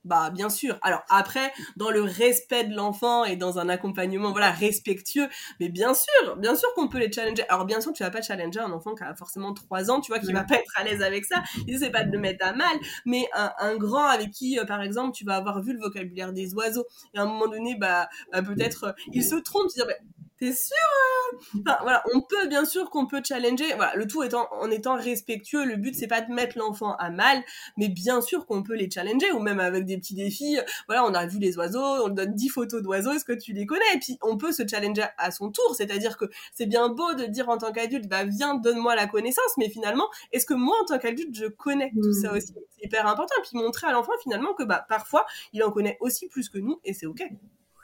Bah 0.07 0.31
bien 0.31 0.49
sûr. 0.49 0.79
Alors 0.83 1.03
après, 1.09 1.53
dans 1.77 1.90
le 1.90 2.03
respect 2.03 2.64
de 2.64 2.75
l'enfant 2.75 3.25
et 3.25 3.37
dans 3.37 3.59
un 3.59 3.69
accompagnement 3.69 4.31
voilà 4.31 4.51
respectueux, 4.51 5.29
mais 5.61 5.69
bien 5.69 5.92
sûr, 5.95 6.37
bien 6.37 6.55
sûr 6.55 6.73
qu'on 6.75 6.88
peut 6.88 6.99
les 6.99 7.11
challenger. 7.12 7.45
Alors 7.49 7.64
bien 7.64 7.81
sûr, 7.81 7.92
tu 7.92 8.03
vas 8.03 8.11
pas 8.11 8.23
challenger 8.23 8.61
un 8.61 8.71
enfant 8.73 8.95
qui 8.95 9.03
a 9.03 9.14
forcément 9.14 9.53
3 9.53 9.90
ans, 9.90 10.01
tu 10.01 10.12
vois, 10.12 10.21
qui 10.21 10.33
va 10.33 10.45
pas 10.45 10.57
être 10.57 10.73
à 10.77 10.85
l'aise 10.85 11.03
avec 11.03 11.25
ça. 11.25 11.42
L'idée 11.66 11.79
c'est 11.79 11.90
pas 11.90 12.05
de 12.05 12.12
le 12.12 12.19
mettre 12.19 12.47
à 12.47 12.53
mal, 12.53 12.77
mais 13.05 13.29
un, 13.35 13.77
grand 13.77 14.07
avec 14.07 14.31
qui, 14.31 14.59
euh, 14.59 14.64
par 14.64 14.81
exemple, 14.81 15.12
tu 15.14 15.25
vas 15.25 15.37
avoir 15.37 15.61
vu 15.61 15.73
le 15.73 15.81
vocabulaire 15.81 16.33
des 16.33 16.55
oiseaux 16.55 16.87
et 17.14 17.19
à 17.19 17.23
un 17.23 17.27
moment 17.27 17.49
donné, 17.49 17.75
bah, 17.75 18.09
bah 18.33 18.42
peut-être 18.42 18.85
euh, 18.85 18.92
il 19.12 19.25
se 19.25 19.35
trompe, 19.35 19.69
dire 19.69 19.87
bah, 19.87 19.95
T'es 20.38 20.53
sûr 20.53 20.77
hein? 20.77 21.38
Enfin, 21.61 21.79
voilà, 21.83 22.03
on 22.14 22.20
peut 22.20 22.46
bien 22.46 22.64
sûr 22.64 22.90
qu'on 22.90 23.07
peut 23.07 23.22
challenger. 23.27 23.64
Voilà, 23.77 23.94
le 23.94 24.07
tout 24.07 24.22
étant 24.22 24.49
en 24.53 24.70
étant 24.70 24.96
respectueux. 24.96 25.64
Le 25.64 25.77
but 25.77 25.94
c'est 25.94 26.07
pas 26.07 26.20
de 26.20 26.33
mettre 26.33 26.59
l'enfant 26.59 26.94
à 26.96 27.11
mal, 27.11 27.42
mais 27.77 27.88
bien 27.88 28.20
sûr 28.20 28.46
qu'on 28.46 28.62
peut 28.62 28.75
les 28.75 28.90
challenger 28.90 29.33
ou 29.33 29.40
même 29.40 29.61
avec 29.61 29.87
des 29.87 29.96
petits 29.96 30.14
défis. 30.14 30.59
Voilà, 30.88 31.05
on 31.05 31.14
a 31.14 31.27
vu 31.27 31.38
les 31.38 31.57
oiseaux, 31.57 32.05
on 32.05 32.09
donne 32.09 32.35
10 32.35 32.49
photos 32.51 32.83
d'oiseaux, 32.83 33.12
est-ce 33.12 33.25
que 33.25 33.33
tu 33.33 33.53
les 33.53 33.66
connais? 33.66 33.85
Et 33.94 33.99
puis 33.99 34.18
on 34.22 34.37
peut 34.37 34.53
se 34.53 34.66
challenger 34.66 35.07
à 35.18 35.31
son 35.31 35.51
tour, 35.51 35.75
c'est-à-dire 35.75 36.16
que 36.16 36.27
c'est 36.53 36.66
bien 36.66 36.88
beau 36.88 37.14
de 37.14 37.25
dire 37.25 37.49
en 37.49 37.59
tant 37.59 37.72
qu'adulte, 37.72 38.09
bah 38.09 38.25
viens, 38.25 38.55
donne-moi 38.55 38.94
la 38.94 39.07
connaissance, 39.07 39.57
mais 39.57 39.68
finalement, 39.70 40.09
est-ce 40.33 40.46
que 40.46 40.55
moi 40.55 40.77
en 40.83 40.85
tant 40.85 40.99
qu'adulte 40.99 41.35
je 41.35 41.46
connais 41.46 41.92
tout 42.03 42.12
ça 42.12 42.33
hmm. 42.33 42.37
aussi? 42.37 42.55
C'est 42.70 42.85
hyper 42.85 43.07
important. 43.07 43.35
Et 43.38 43.42
puis 43.42 43.59
montrer 43.59 43.87
à 43.87 43.92
l'enfant 43.92 44.12
finalement 44.22 44.53
que 44.55 44.64
bah 44.64 44.85
parfois 44.88 45.27
il 45.53 45.62
en 45.64 45.70
connaît 45.70 45.96
aussi 46.01 46.29
plus 46.29 46.49
que 46.49 46.59
nous 46.59 46.81
et 46.85 46.92
c'est 46.92 47.07
ok. 47.07 47.22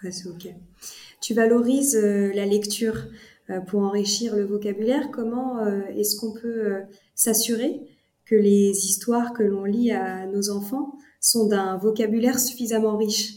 Ouais, 0.02 0.10
c'est 0.10 0.26
ok. 0.28 0.48
Tu 1.20 1.34
valorises 1.34 1.96
euh, 1.96 2.32
la 2.34 2.46
lecture 2.46 3.06
euh, 3.50 3.60
pour 3.60 3.82
enrichir 3.82 4.34
le 4.36 4.44
vocabulaire. 4.44 5.10
Comment 5.12 5.58
euh, 5.58 5.82
est-ce 5.96 6.16
qu'on 6.16 6.32
peut 6.32 6.82
s'assurer 7.14 7.80
que 8.24 8.34
les 8.34 8.70
histoires 8.86 9.32
que 9.32 9.42
l'on 9.42 9.64
lit 9.64 9.92
à 9.92 10.26
nos 10.26 10.50
enfants 10.50 10.98
sont 11.20 11.46
d'un 11.46 11.76
vocabulaire 11.76 12.40
suffisamment 12.40 12.96
riche? 12.96 13.34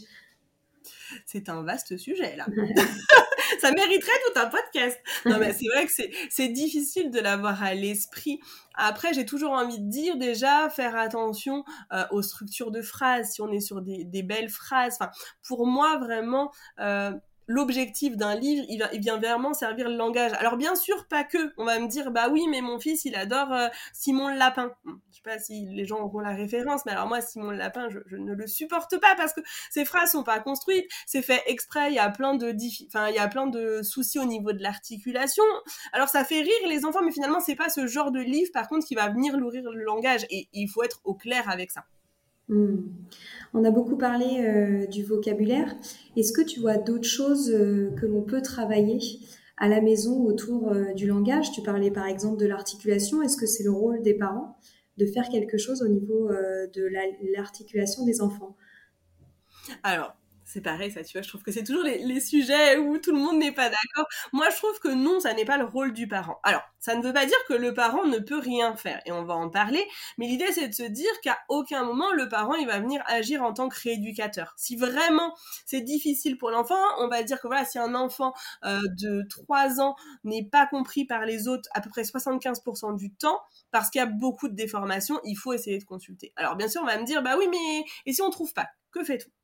C'est 1.24 1.48
un 1.48 1.62
vaste 1.62 1.96
sujet 1.96 2.36
là. 2.36 2.46
ça 3.60 3.72
mériterait 3.72 4.12
tout 4.26 4.40
un 4.40 4.46
podcast. 4.46 4.98
Non, 5.24 5.38
mais 5.38 5.52
c'est 5.52 5.66
vrai 5.66 5.86
que 5.86 5.92
c'est 6.30 6.48
difficile 6.48 7.10
de 7.10 7.20
l'avoir 7.20 7.62
à 7.62 7.74
l'esprit. 7.74 8.40
Après, 8.74 9.12
j'ai 9.14 9.24
toujours 9.24 9.52
envie 9.52 9.78
de 9.78 9.88
dire 9.88 10.16
déjà 10.16 10.68
faire 10.68 10.96
attention 10.96 11.64
aux 12.10 12.22
structures 12.22 12.70
de 12.70 12.82
phrases, 12.82 13.32
si 13.32 13.42
on 13.42 13.50
est 13.50 13.60
sur 13.60 13.80
des, 13.82 14.04
des 14.04 14.22
belles 14.22 14.50
phrases. 14.50 14.96
Enfin, 15.00 15.10
pour 15.42 15.66
moi, 15.66 15.98
vraiment, 15.98 16.52
euh, 16.80 17.12
l'objectif 17.46 18.16
d'un 18.16 18.34
livre, 18.34 18.64
il, 18.68 19.00
vient 19.00 19.18
vraiment 19.18 19.54
servir 19.54 19.88
le 19.88 19.96
langage. 19.96 20.32
Alors 20.34 20.56
bien 20.56 20.74
sûr, 20.74 21.06
pas 21.06 21.24
que. 21.24 21.52
On 21.56 21.64
va 21.64 21.78
me 21.78 21.88
dire, 21.88 22.10
bah 22.10 22.28
oui, 22.30 22.46
mais 22.48 22.60
mon 22.60 22.78
fils, 22.78 23.04
il 23.04 23.14
adore 23.14 23.52
euh, 23.52 23.68
Simon 23.92 24.28
le 24.28 24.36
Lapin. 24.36 24.72
Je 24.84 25.16
sais 25.16 25.22
pas 25.22 25.38
si 25.38 25.66
les 25.66 25.84
gens 25.84 26.00
auront 26.00 26.20
la 26.20 26.34
référence, 26.34 26.84
mais 26.86 26.92
alors 26.92 27.06
moi, 27.06 27.20
Simon 27.20 27.50
le 27.50 27.56
Lapin, 27.56 27.88
je, 27.88 28.16
ne 28.16 28.34
le 28.34 28.46
supporte 28.46 28.98
pas 29.00 29.14
parce 29.16 29.32
que 29.32 29.40
ces 29.70 29.84
phrases 29.84 30.12
sont 30.12 30.24
pas 30.24 30.40
construites. 30.40 30.86
C'est 31.06 31.22
fait 31.22 31.42
exprès. 31.46 31.90
Il 31.90 31.94
y 31.94 32.00
a 32.00 32.10
plein 32.10 32.34
de, 32.34 32.54
enfin, 32.86 33.08
il 33.08 33.14
y 33.14 33.18
a 33.18 33.28
plein 33.28 33.46
de 33.46 33.82
soucis 33.82 34.18
au 34.18 34.24
niveau 34.24 34.52
de 34.52 34.62
l'articulation. 34.62 35.44
Alors 35.92 36.08
ça 36.08 36.24
fait 36.24 36.40
rire 36.40 36.68
les 36.68 36.84
enfants, 36.84 37.02
mais 37.04 37.12
finalement, 37.12 37.40
c'est 37.40 37.56
pas 37.56 37.68
ce 37.68 37.86
genre 37.86 38.10
de 38.10 38.20
livre, 38.20 38.50
par 38.52 38.68
contre, 38.68 38.86
qui 38.86 38.94
va 38.94 39.08
venir 39.08 39.36
nourrir 39.36 39.70
le 39.70 39.84
langage. 39.84 40.26
Et 40.30 40.48
il 40.52 40.68
faut 40.68 40.82
être 40.82 41.00
au 41.04 41.14
clair 41.14 41.48
avec 41.48 41.70
ça. 41.70 41.84
Hmm. 42.48 42.76
On 43.58 43.64
a 43.64 43.70
beaucoup 43.70 43.96
parlé 43.96 44.44
euh, 44.44 44.86
du 44.86 45.02
vocabulaire. 45.02 45.74
Est-ce 46.14 46.34
que 46.34 46.42
tu 46.42 46.60
vois 46.60 46.76
d'autres 46.76 47.08
choses 47.08 47.50
euh, 47.50 47.90
que 47.98 48.04
l'on 48.04 48.20
peut 48.20 48.42
travailler 48.42 48.98
à 49.56 49.66
la 49.66 49.80
maison 49.80 50.24
autour 50.26 50.72
euh, 50.72 50.92
du 50.92 51.06
langage? 51.06 51.52
Tu 51.52 51.62
parlais 51.62 51.90
par 51.90 52.04
exemple 52.04 52.36
de 52.38 52.44
l'articulation. 52.44 53.22
Est-ce 53.22 53.38
que 53.38 53.46
c'est 53.46 53.64
le 53.64 53.70
rôle 53.70 54.02
des 54.02 54.12
parents 54.12 54.58
de 54.98 55.06
faire 55.06 55.30
quelque 55.30 55.56
chose 55.56 55.80
au 55.80 55.88
niveau 55.88 56.28
de 56.28 57.32
l'articulation 57.34 58.04
des 58.04 58.20
enfants? 58.20 58.56
Alors, 59.82 60.14
c'est 60.46 60.60
pareil, 60.60 60.92
ça, 60.92 61.02
tu 61.02 61.18
vois, 61.18 61.22
je 61.22 61.28
trouve 61.28 61.42
que 61.42 61.50
c'est 61.50 61.64
toujours 61.64 61.82
les, 61.82 62.20
sujets 62.20 62.78
où 62.78 62.98
tout 62.98 63.10
le 63.10 63.18
monde 63.18 63.38
n'est 63.38 63.52
pas 63.52 63.68
d'accord. 63.68 64.06
Moi, 64.32 64.48
je 64.50 64.56
trouve 64.56 64.78
que 64.78 64.88
non, 64.88 65.18
ça 65.18 65.34
n'est 65.34 65.44
pas 65.44 65.58
le 65.58 65.64
rôle 65.64 65.92
du 65.92 66.06
parent. 66.06 66.38
Alors, 66.44 66.62
ça 66.78 66.94
ne 66.94 67.02
veut 67.02 67.12
pas 67.12 67.26
dire 67.26 67.36
que 67.48 67.54
le 67.54 67.74
parent 67.74 68.06
ne 68.06 68.18
peut 68.18 68.38
rien 68.38 68.76
faire, 68.76 69.02
et 69.06 69.12
on 69.12 69.24
va 69.24 69.34
en 69.34 69.50
parler, 69.50 69.84
mais 70.18 70.28
l'idée, 70.28 70.52
c'est 70.52 70.68
de 70.68 70.72
se 70.74 70.84
dire 70.84 71.10
qu'à 71.22 71.36
aucun 71.48 71.82
moment, 71.82 72.12
le 72.12 72.28
parent, 72.28 72.54
il 72.54 72.66
va 72.66 72.78
venir 72.78 73.02
agir 73.06 73.42
en 73.42 73.52
tant 73.52 73.68
que 73.68 73.78
rééducateur. 73.80 74.54
Si 74.56 74.76
vraiment 74.76 75.34
c'est 75.64 75.80
difficile 75.80 76.38
pour 76.38 76.50
l'enfant, 76.50 76.78
on 76.98 77.08
va 77.08 77.24
dire 77.24 77.40
que 77.40 77.48
voilà, 77.48 77.64
si 77.64 77.78
un 77.78 77.96
enfant 77.96 78.32
euh, 78.64 78.80
de 79.00 79.26
3 79.28 79.80
ans 79.80 79.96
n'est 80.22 80.44
pas 80.44 80.66
compris 80.66 81.04
par 81.04 81.26
les 81.26 81.48
autres 81.48 81.68
à 81.74 81.80
peu 81.80 81.90
près 81.90 82.02
75% 82.02 82.96
du 82.96 83.12
temps, 83.12 83.40
parce 83.72 83.90
qu'il 83.90 83.98
y 83.98 84.02
a 84.02 84.06
beaucoup 84.06 84.48
de 84.48 84.54
déformations, 84.54 85.20
il 85.24 85.34
faut 85.34 85.52
essayer 85.52 85.78
de 85.78 85.84
consulter. 85.84 86.32
Alors, 86.36 86.54
bien 86.54 86.68
sûr, 86.68 86.82
on 86.82 86.86
va 86.86 86.98
me 86.98 87.04
dire, 87.04 87.20
bah 87.22 87.34
oui, 87.36 87.48
mais 87.50 87.84
et 88.06 88.12
si 88.12 88.22
on 88.22 88.30
trouve 88.30 88.52
pas? 88.52 88.68
Que 88.92 89.02
fait-on 89.02 89.35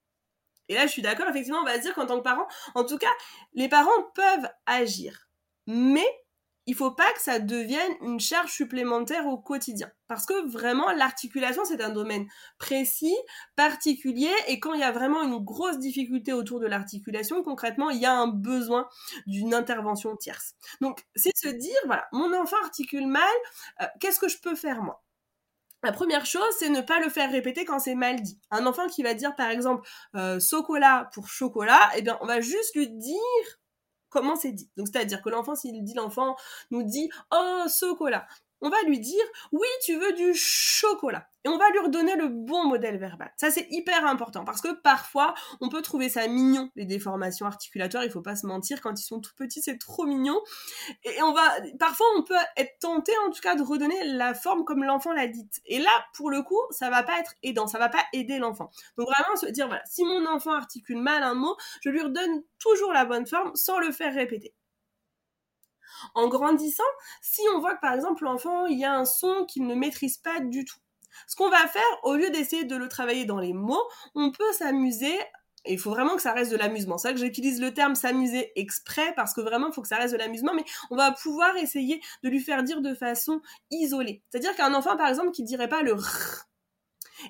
et 0.72 0.74
là, 0.74 0.86
je 0.86 0.92
suis 0.92 1.02
d'accord, 1.02 1.28
effectivement, 1.28 1.60
on 1.60 1.64
va 1.64 1.76
dire 1.76 1.94
qu'en 1.94 2.06
tant 2.06 2.16
que 2.16 2.22
parent, 2.22 2.46
en 2.74 2.84
tout 2.84 2.96
cas, 2.96 3.10
les 3.52 3.68
parents 3.68 3.90
peuvent 4.14 4.48
agir. 4.66 5.28
Mais 5.66 6.06
il 6.66 6.74
faut 6.74 6.92
pas 6.92 7.12
que 7.12 7.20
ça 7.20 7.40
devienne 7.40 7.92
une 8.00 8.20
charge 8.20 8.52
supplémentaire 8.52 9.26
au 9.26 9.36
quotidien. 9.36 9.90
Parce 10.08 10.24
que 10.24 10.48
vraiment, 10.48 10.90
l'articulation, 10.92 11.64
c'est 11.66 11.82
un 11.82 11.90
domaine 11.90 12.26
précis, 12.58 13.16
particulier, 13.54 14.32
et 14.48 14.60
quand 14.60 14.72
il 14.72 14.80
y 14.80 14.84
a 14.84 14.92
vraiment 14.92 15.22
une 15.22 15.44
grosse 15.44 15.78
difficulté 15.78 16.32
autour 16.32 16.60
de 16.60 16.66
l'articulation, 16.66 17.42
concrètement, 17.42 17.90
il 17.90 18.00
y 18.00 18.06
a 18.06 18.14
un 18.14 18.28
besoin 18.28 18.88
d'une 19.26 19.52
intervention 19.52 20.16
tierce. 20.16 20.54
Donc, 20.80 21.04
c'est 21.16 21.36
se 21.36 21.48
dire, 21.48 21.76
voilà, 21.84 22.06
mon 22.12 22.32
enfant 22.32 22.56
articule 22.62 23.06
mal, 23.06 23.22
euh, 23.82 23.86
qu'est-ce 24.00 24.20
que 24.20 24.28
je 24.28 24.38
peux 24.38 24.54
faire 24.54 24.82
moi? 24.82 25.02
La 25.82 25.92
première 25.92 26.26
chose, 26.26 26.42
c'est 26.58 26.68
ne 26.68 26.80
pas 26.80 27.00
le 27.00 27.08
faire 27.08 27.30
répéter 27.30 27.64
quand 27.64 27.80
c'est 27.80 27.94
mal 27.94 28.20
dit. 28.20 28.38
Un 28.50 28.66
enfant 28.66 28.86
qui 28.86 29.02
va 29.02 29.14
dire 29.14 29.34
par 29.34 29.50
exemple 29.50 29.88
euh, 30.14 30.38
chocolat 30.38 31.10
pour 31.12 31.28
chocolat, 31.28 31.90
eh 31.96 32.02
bien 32.02 32.18
on 32.20 32.26
va 32.26 32.40
juste 32.40 32.74
lui 32.74 32.88
dire 32.88 33.18
comment 34.08 34.36
c'est 34.36 34.52
dit. 34.52 34.70
Donc 34.76 34.88
c'est-à-dire 34.88 35.22
que 35.22 35.30
l'enfant, 35.30 35.54
s'il 35.54 35.82
dit 35.82 35.94
l'enfant 35.94 36.36
nous 36.70 36.82
dit 36.82 37.10
oh 37.32 37.64
chocolat, 37.68 38.26
on 38.62 38.70
va 38.70 38.80
lui 38.86 39.00
dire 39.00 39.24
oui, 39.52 39.68
tu 39.84 39.96
veux 39.96 40.12
du 40.12 40.34
chocolat. 40.34 41.28
Et 41.44 41.48
on 41.48 41.58
va 41.58 41.68
lui 41.70 41.80
redonner 41.80 42.14
le 42.14 42.28
bon 42.28 42.66
modèle 42.66 42.98
verbal. 42.98 43.32
Ça, 43.36 43.50
c'est 43.50 43.66
hyper 43.70 44.06
important 44.06 44.44
parce 44.44 44.60
que 44.60 44.72
parfois, 44.80 45.34
on 45.60 45.68
peut 45.68 45.82
trouver 45.82 46.08
ça 46.08 46.28
mignon, 46.28 46.70
les 46.76 46.84
déformations 46.84 47.46
articulatoires. 47.46 48.04
Il 48.04 48.10
faut 48.12 48.22
pas 48.22 48.36
se 48.36 48.46
mentir, 48.46 48.80
quand 48.80 49.00
ils 49.00 49.04
sont 49.04 49.20
tout 49.20 49.34
petits, 49.36 49.60
c'est 49.60 49.78
trop 49.78 50.06
mignon. 50.06 50.40
Et 51.02 51.20
on 51.22 51.32
va, 51.32 51.42
parfois, 51.80 52.06
on 52.16 52.22
peut 52.22 52.36
être 52.56 52.78
tenté, 52.80 53.12
en 53.26 53.30
tout 53.30 53.40
cas, 53.40 53.56
de 53.56 53.62
redonner 53.62 54.04
la 54.04 54.34
forme 54.34 54.64
comme 54.64 54.84
l'enfant 54.84 55.12
l'a 55.12 55.26
dite. 55.26 55.60
Et 55.66 55.80
là, 55.80 55.90
pour 56.14 56.30
le 56.30 56.42
coup, 56.42 56.60
ça 56.70 56.90
va 56.90 57.02
pas 57.02 57.18
être 57.18 57.34
aidant, 57.42 57.66
ça 57.66 57.78
va 57.78 57.88
pas 57.88 58.04
aider 58.12 58.38
l'enfant. 58.38 58.70
Donc 58.96 59.08
vraiment, 59.08 59.36
se 59.36 59.46
dire, 59.46 59.66
voilà, 59.66 59.82
si 59.86 60.04
mon 60.04 60.24
enfant 60.26 60.52
articule 60.52 60.98
mal 60.98 61.24
un 61.24 61.34
mot, 61.34 61.56
je 61.82 61.90
lui 61.90 62.02
redonne 62.02 62.42
toujours 62.60 62.92
la 62.92 63.04
bonne 63.04 63.26
forme 63.26 63.50
sans 63.54 63.80
le 63.80 63.90
faire 63.90 64.14
répéter. 64.14 64.54
En 66.14 66.28
grandissant, 66.28 66.82
si 67.20 67.42
on 67.54 67.60
voit 67.60 67.74
que 67.74 67.80
par 67.80 67.94
exemple 67.94 68.24
l'enfant, 68.24 68.66
il 68.66 68.78
y 68.78 68.84
a 68.84 68.94
un 68.94 69.04
son 69.04 69.44
qu'il 69.46 69.66
ne 69.66 69.74
maîtrise 69.74 70.18
pas 70.18 70.40
du 70.40 70.64
tout, 70.64 70.78
ce 71.26 71.36
qu'on 71.36 71.50
va 71.50 71.68
faire, 71.68 71.82
au 72.04 72.14
lieu 72.14 72.30
d'essayer 72.30 72.64
de 72.64 72.76
le 72.76 72.88
travailler 72.88 73.24
dans 73.24 73.38
les 73.38 73.52
mots, 73.52 73.88
on 74.14 74.30
peut 74.32 74.52
s'amuser 74.52 75.18
il 75.66 75.78
faut 75.78 75.90
vraiment 75.90 76.16
que 76.16 76.22
ça 76.22 76.32
reste 76.32 76.50
de 76.50 76.56
l'amusement. 76.56 76.98
C'est 76.98 77.08
vrai 77.08 77.14
que 77.14 77.24
j'utilise 77.24 77.60
le 77.60 77.72
terme 77.72 77.94
s'amuser 77.94 78.50
exprès 78.56 79.12
parce 79.14 79.32
que 79.32 79.40
vraiment 79.40 79.68
il 79.68 79.72
faut 79.72 79.82
que 79.82 79.88
ça 79.88 79.96
reste 79.96 80.12
de 80.12 80.18
l'amusement, 80.18 80.54
mais 80.54 80.64
on 80.90 80.96
va 80.96 81.12
pouvoir 81.12 81.56
essayer 81.56 82.00
de 82.22 82.28
lui 82.28 82.40
faire 82.40 82.62
dire 82.64 82.80
de 82.80 82.94
façon 82.94 83.40
isolée. 83.70 84.22
C'est-à-dire 84.28 84.56
qu'un 84.56 84.74
enfant, 84.74 84.96
par 84.96 85.08
exemple, 85.08 85.30
qui 85.30 85.44
dirait 85.44 85.68
pas 85.68 85.82
le 85.82 85.94
r, 85.94 86.48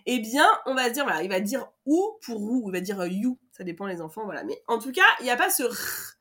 eh 0.07 0.19
bien, 0.21 0.47
on 0.65 0.75
va 0.75 0.89
se 0.89 0.91
dire, 0.91 1.05
voilà, 1.05 1.23
il 1.23 1.29
va 1.29 1.41
dire 1.41 1.69
ou 1.85 2.19
pour 2.25 2.41
ou, 2.41 2.71
il 2.71 2.73
va 2.73 2.81
dire 2.81 3.05
you, 3.07 3.39
ça 3.51 3.65
dépend 3.65 3.87
les 3.87 4.01
enfants, 4.01 4.25
voilà. 4.25 4.45
Mais 4.45 4.63
en 4.67 4.79
tout 4.79 4.93
cas, 4.93 5.03
il 5.21 5.25
n'y 5.25 5.31
a 5.31 5.37
pas 5.37 5.51
ce 5.51 5.65
r 5.65 6.17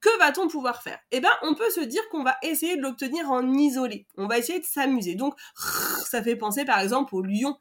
que 0.00 0.18
va-t-on 0.18 0.48
pouvoir 0.48 0.82
faire? 0.82 0.98
Eh 1.10 1.20
bien, 1.20 1.30
on 1.42 1.54
peut 1.54 1.70
se 1.70 1.80
dire 1.80 2.08
qu'on 2.10 2.22
va 2.22 2.36
essayer 2.42 2.76
de 2.76 2.82
l'obtenir 2.82 3.30
en 3.30 3.52
isolé. 3.52 4.06
On 4.16 4.26
va 4.26 4.38
essayer 4.38 4.60
de 4.60 4.64
s'amuser. 4.64 5.14
Donc, 5.14 5.34
ça 6.08 6.22
fait 6.22 6.36
penser 6.36 6.64
par 6.64 6.80
exemple 6.80 7.14
au 7.14 7.22
lion. 7.22 7.56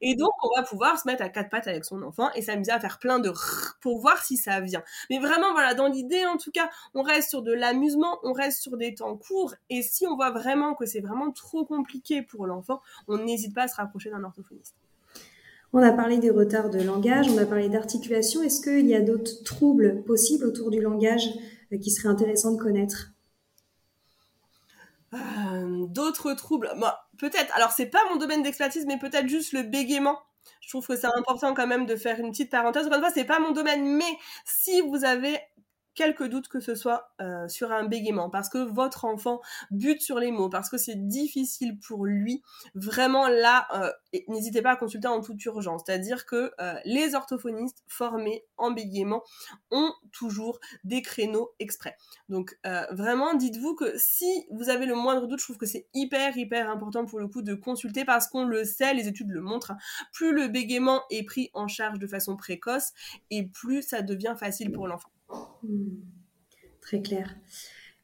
Et 0.00 0.14
donc, 0.14 0.30
on 0.42 0.58
va 0.58 0.62
pouvoir 0.62 0.98
se 0.98 1.06
mettre 1.06 1.22
à 1.22 1.28
quatre 1.28 1.50
pattes 1.50 1.68
avec 1.68 1.84
son 1.84 2.02
enfant 2.02 2.30
et 2.34 2.42
s'amuser 2.42 2.70
à 2.70 2.80
faire 2.80 2.98
plein 2.98 3.18
de 3.18 3.30
pour 3.80 4.00
voir 4.00 4.24
si 4.24 4.36
ça 4.36 4.60
vient. 4.60 4.82
Mais 5.10 5.18
vraiment, 5.18 5.52
voilà, 5.52 5.74
dans 5.74 5.88
l'idée, 5.88 6.24
en 6.24 6.36
tout 6.36 6.50
cas, 6.50 6.70
on 6.94 7.02
reste 7.02 7.30
sur 7.30 7.42
de 7.42 7.52
l'amusement, 7.52 8.18
on 8.22 8.32
reste 8.32 8.62
sur 8.62 8.76
des 8.76 8.94
temps 8.94 9.16
courts. 9.16 9.54
Et 9.70 9.82
si 9.82 10.06
on 10.06 10.16
voit 10.16 10.30
vraiment 10.30 10.74
que 10.74 10.86
c'est 10.86 11.00
vraiment 11.00 11.30
trop 11.32 11.64
compliqué 11.64 12.22
pour 12.22 12.46
l'enfant, 12.46 12.80
on 13.08 13.18
n'hésite 13.18 13.54
pas 13.54 13.64
à 13.64 13.68
se 13.68 13.76
rapprocher 13.76 14.10
d'un 14.10 14.24
orthophoniste. 14.24 14.74
On 15.76 15.82
a 15.82 15.90
parlé 15.90 16.18
des 16.18 16.30
retards 16.30 16.70
de 16.70 16.80
langage, 16.80 17.26
on 17.28 17.36
a 17.36 17.46
parlé 17.46 17.68
d'articulation. 17.68 18.42
Est-ce 18.42 18.62
qu'il 18.62 18.86
y 18.86 18.94
a 18.94 19.00
d'autres 19.00 19.42
troubles 19.42 20.02
possibles 20.04 20.46
autour 20.46 20.70
du 20.70 20.80
langage? 20.80 21.28
Qui 21.80 21.90
serait 21.90 22.08
intéressant 22.08 22.52
de 22.52 22.62
connaître 22.62 23.12
euh, 25.14 25.86
D'autres 25.86 26.32
troubles 26.34 26.70
Peut-être. 27.18 27.54
Alors, 27.54 27.70
c'est 27.70 27.86
pas 27.86 28.00
mon 28.10 28.16
domaine 28.16 28.42
d'expertise, 28.42 28.86
mais 28.86 28.98
peut-être 28.98 29.28
juste 29.28 29.52
le 29.52 29.62
bégaiement. 29.62 30.18
Je 30.60 30.68
trouve 30.68 30.86
que 30.86 30.96
c'est 30.96 31.08
important 31.16 31.54
quand 31.54 31.66
même 31.66 31.86
de 31.86 31.96
faire 31.96 32.18
une 32.18 32.30
petite 32.30 32.50
parenthèse. 32.50 32.86
Encore 32.86 32.96
une 32.98 33.04
fois, 33.04 33.12
c'est 33.14 33.24
pas 33.24 33.38
mon 33.38 33.52
domaine, 33.52 33.84
mais 33.96 34.18
si 34.44 34.80
vous 34.80 35.04
avez 35.04 35.38
quelques 35.94 36.28
doutes 36.28 36.48
que 36.48 36.60
ce 36.60 36.74
soit 36.74 37.12
euh, 37.20 37.48
sur 37.48 37.72
un 37.72 37.84
bégaiement, 37.84 38.30
parce 38.30 38.48
que 38.48 38.58
votre 38.58 39.04
enfant 39.04 39.40
bute 39.70 40.02
sur 40.02 40.18
les 40.18 40.30
mots, 40.30 40.48
parce 40.48 40.68
que 40.68 40.78
c'est 40.78 41.06
difficile 41.08 41.78
pour 41.78 42.04
lui, 42.04 42.42
vraiment 42.74 43.28
là, 43.28 43.66
euh, 43.74 43.90
n'hésitez 44.28 44.62
pas 44.62 44.72
à 44.72 44.76
consulter 44.76 45.08
en 45.08 45.20
toute 45.20 45.42
urgence. 45.44 45.82
C'est-à-dire 45.86 46.26
que 46.26 46.52
euh, 46.60 46.74
les 46.84 47.14
orthophonistes 47.14 47.82
formés 47.86 48.44
en 48.56 48.70
bégaiement 48.70 49.22
ont 49.70 49.92
toujours 50.12 50.60
des 50.84 51.02
créneaux 51.02 51.52
exprès. 51.58 51.96
Donc 52.28 52.58
vraiment, 52.90 53.34
dites-vous 53.34 53.74
que 53.74 53.96
si 53.96 54.46
vous 54.50 54.68
avez 54.68 54.86
le 54.86 54.94
moindre 54.94 55.26
doute, 55.26 55.38
je 55.38 55.44
trouve 55.44 55.58
que 55.58 55.66
c'est 55.66 55.86
hyper, 55.94 56.36
hyper 56.36 56.70
important 56.70 57.04
pour 57.04 57.18
le 57.18 57.28
coup 57.28 57.42
de 57.42 57.54
consulter, 57.54 58.04
parce 58.04 58.28
qu'on 58.28 58.44
le 58.44 58.64
sait, 58.64 58.94
les 58.94 59.08
études 59.08 59.30
le 59.30 59.40
montrent, 59.40 59.72
hein, 59.72 59.78
plus 60.12 60.32
le 60.32 60.48
bégaiement 60.48 61.02
est 61.10 61.24
pris 61.24 61.50
en 61.54 61.68
charge 61.68 61.98
de 61.98 62.06
façon 62.06 62.36
précoce, 62.36 62.92
et 63.30 63.46
plus 63.46 63.82
ça 63.82 64.02
devient 64.02 64.34
facile 64.38 64.72
pour 64.72 64.88
l'enfant. 64.88 65.13
Très 66.80 67.00
clair. 67.00 67.34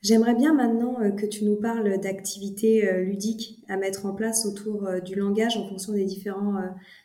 J'aimerais 0.03 0.35
bien 0.35 0.55
maintenant 0.55 0.99
euh, 1.01 1.11
que 1.11 1.27
tu 1.27 1.45
nous 1.45 1.57
parles 1.57 2.01
d'activités 2.01 2.89
euh, 2.89 3.03
ludiques 3.03 3.63
à 3.69 3.77
mettre 3.77 4.07
en 4.07 4.15
place 4.15 4.47
autour 4.47 4.87
euh, 4.87 5.01
du 5.01 5.15
langage 5.15 5.59
en 5.59 5.69
fonction 5.69 5.93
des 5.93 6.07
différents 6.07 6.57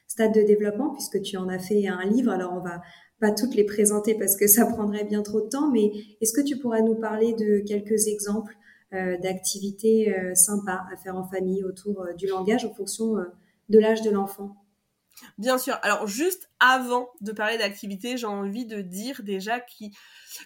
stades 0.08 0.34
de 0.34 0.42
développement, 0.42 0.94
puisque 0.94 1.22
tu 1.22 1.36
en 1.36 1.50
as 1.50 1.60
fait 1.60 1.88
un 1.88 2.06
livre. 2.06 2.32
Alors, 2.32 2.54
on 2.54 2.62
va 2.62 2.82
pas 3.20 3.32
toutes 3.32 3.56
les 3.56 3.66
présenter 3.66 4.16
parce 4.16 4.38
que 4.38 4.48
ça 4.48 4.66
prendrait 4.66 5.04
bien 5.04 5.24
trop 5.24 5.42
de 5.42 5.50
temps, 5.50 5.70
mais 5.72 5.92
est-ce 6.22 6.34
que 6.34 6.46
tu 6.46 6.58
pourrais 6.58 6.84
nous 6.84 6.96
parler 6.96 7.34
de 7.34 7.60
quelques 7.66 8.08
exemples 8.08 8.56
d'activités 8.92 10.14
sympas 10.36 10.82
à 10.94 10.96
faire 10.96 11.18
en 11.18 11.28
famille 11.28 11.64
autour 11.66 12.06
du 12.18 12.28
langage 12.28 12.64
en 12.66 12.74
fonction 12.74 13.16
de 13.70 13.80
l'âge 13.80 14.02
de 14.04 14.10
l'enfant? 14.10 14.56
Bien 15.38 15.58
sûr. 15.58 15.78
Alors 15.82 16.08
juste 16.08 16.50
avant 16.60 17.10
de 17.22 17.32
parler 17.32 17.58
d'activité, 17.58 18.18
j'ai 18.18 18.28
envie 18.28 18.66
de 18.66 18.82
dire 18.82 19.22
déjà 19.24 19.60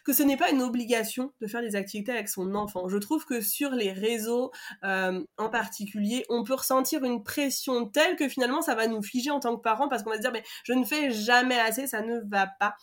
que 0.04 0.14
ce 0.14 0.24
n'est 0.24 0.38
pas 0.38 0.52
une 0.52 0.62
obligation 0.62 1.34
de 1.42 1.48
faire 1.48 1.62
des 1.62 1.76
activités 1.76 2.12
avec 2.12 2.30
son 2.30 2.54
enfant. 2.56 2.88
Je 2.88 2.98
trouve 2.98 3.26
que 3.26 3.42
sur 3.42 3.72
les 3.72 3.92
réseaux 3.92 4.52
euh, 4.84 5.24
en 5.38 5.50
particulier, 5.50 6.26
on 6.30 6.44
peut 6.44 6.54
ressentir 6.54 7.04
une 7.04 7.24
pression 7.24 7.88
telle 7.88 8.16
que 8.16 8.28
finalement 8.30 8.62
ça 8.62 8.76
va 8.76 8.88
nous 8.88 9.02
figer 9.02 9.32
en 9.32 9.40
tant 9.40 9.56
que 9.56 9.62
parents 9.62 9.90
parce 9.90 10.04
qu'on 10.04 10.12
va 10.12 10.18
se 10.18 10.22
dire 10.22 10.32
mais 10.32 10.44
je 10.64 10.74
ne 10.74 10.84
fais 10.84 11.12
jamais 11.12 11.60
assez, 11.60 11.88
ça 11.88 12.02
ne 12.02 12.20
va 12.30 12.48
pas 12.48 12.76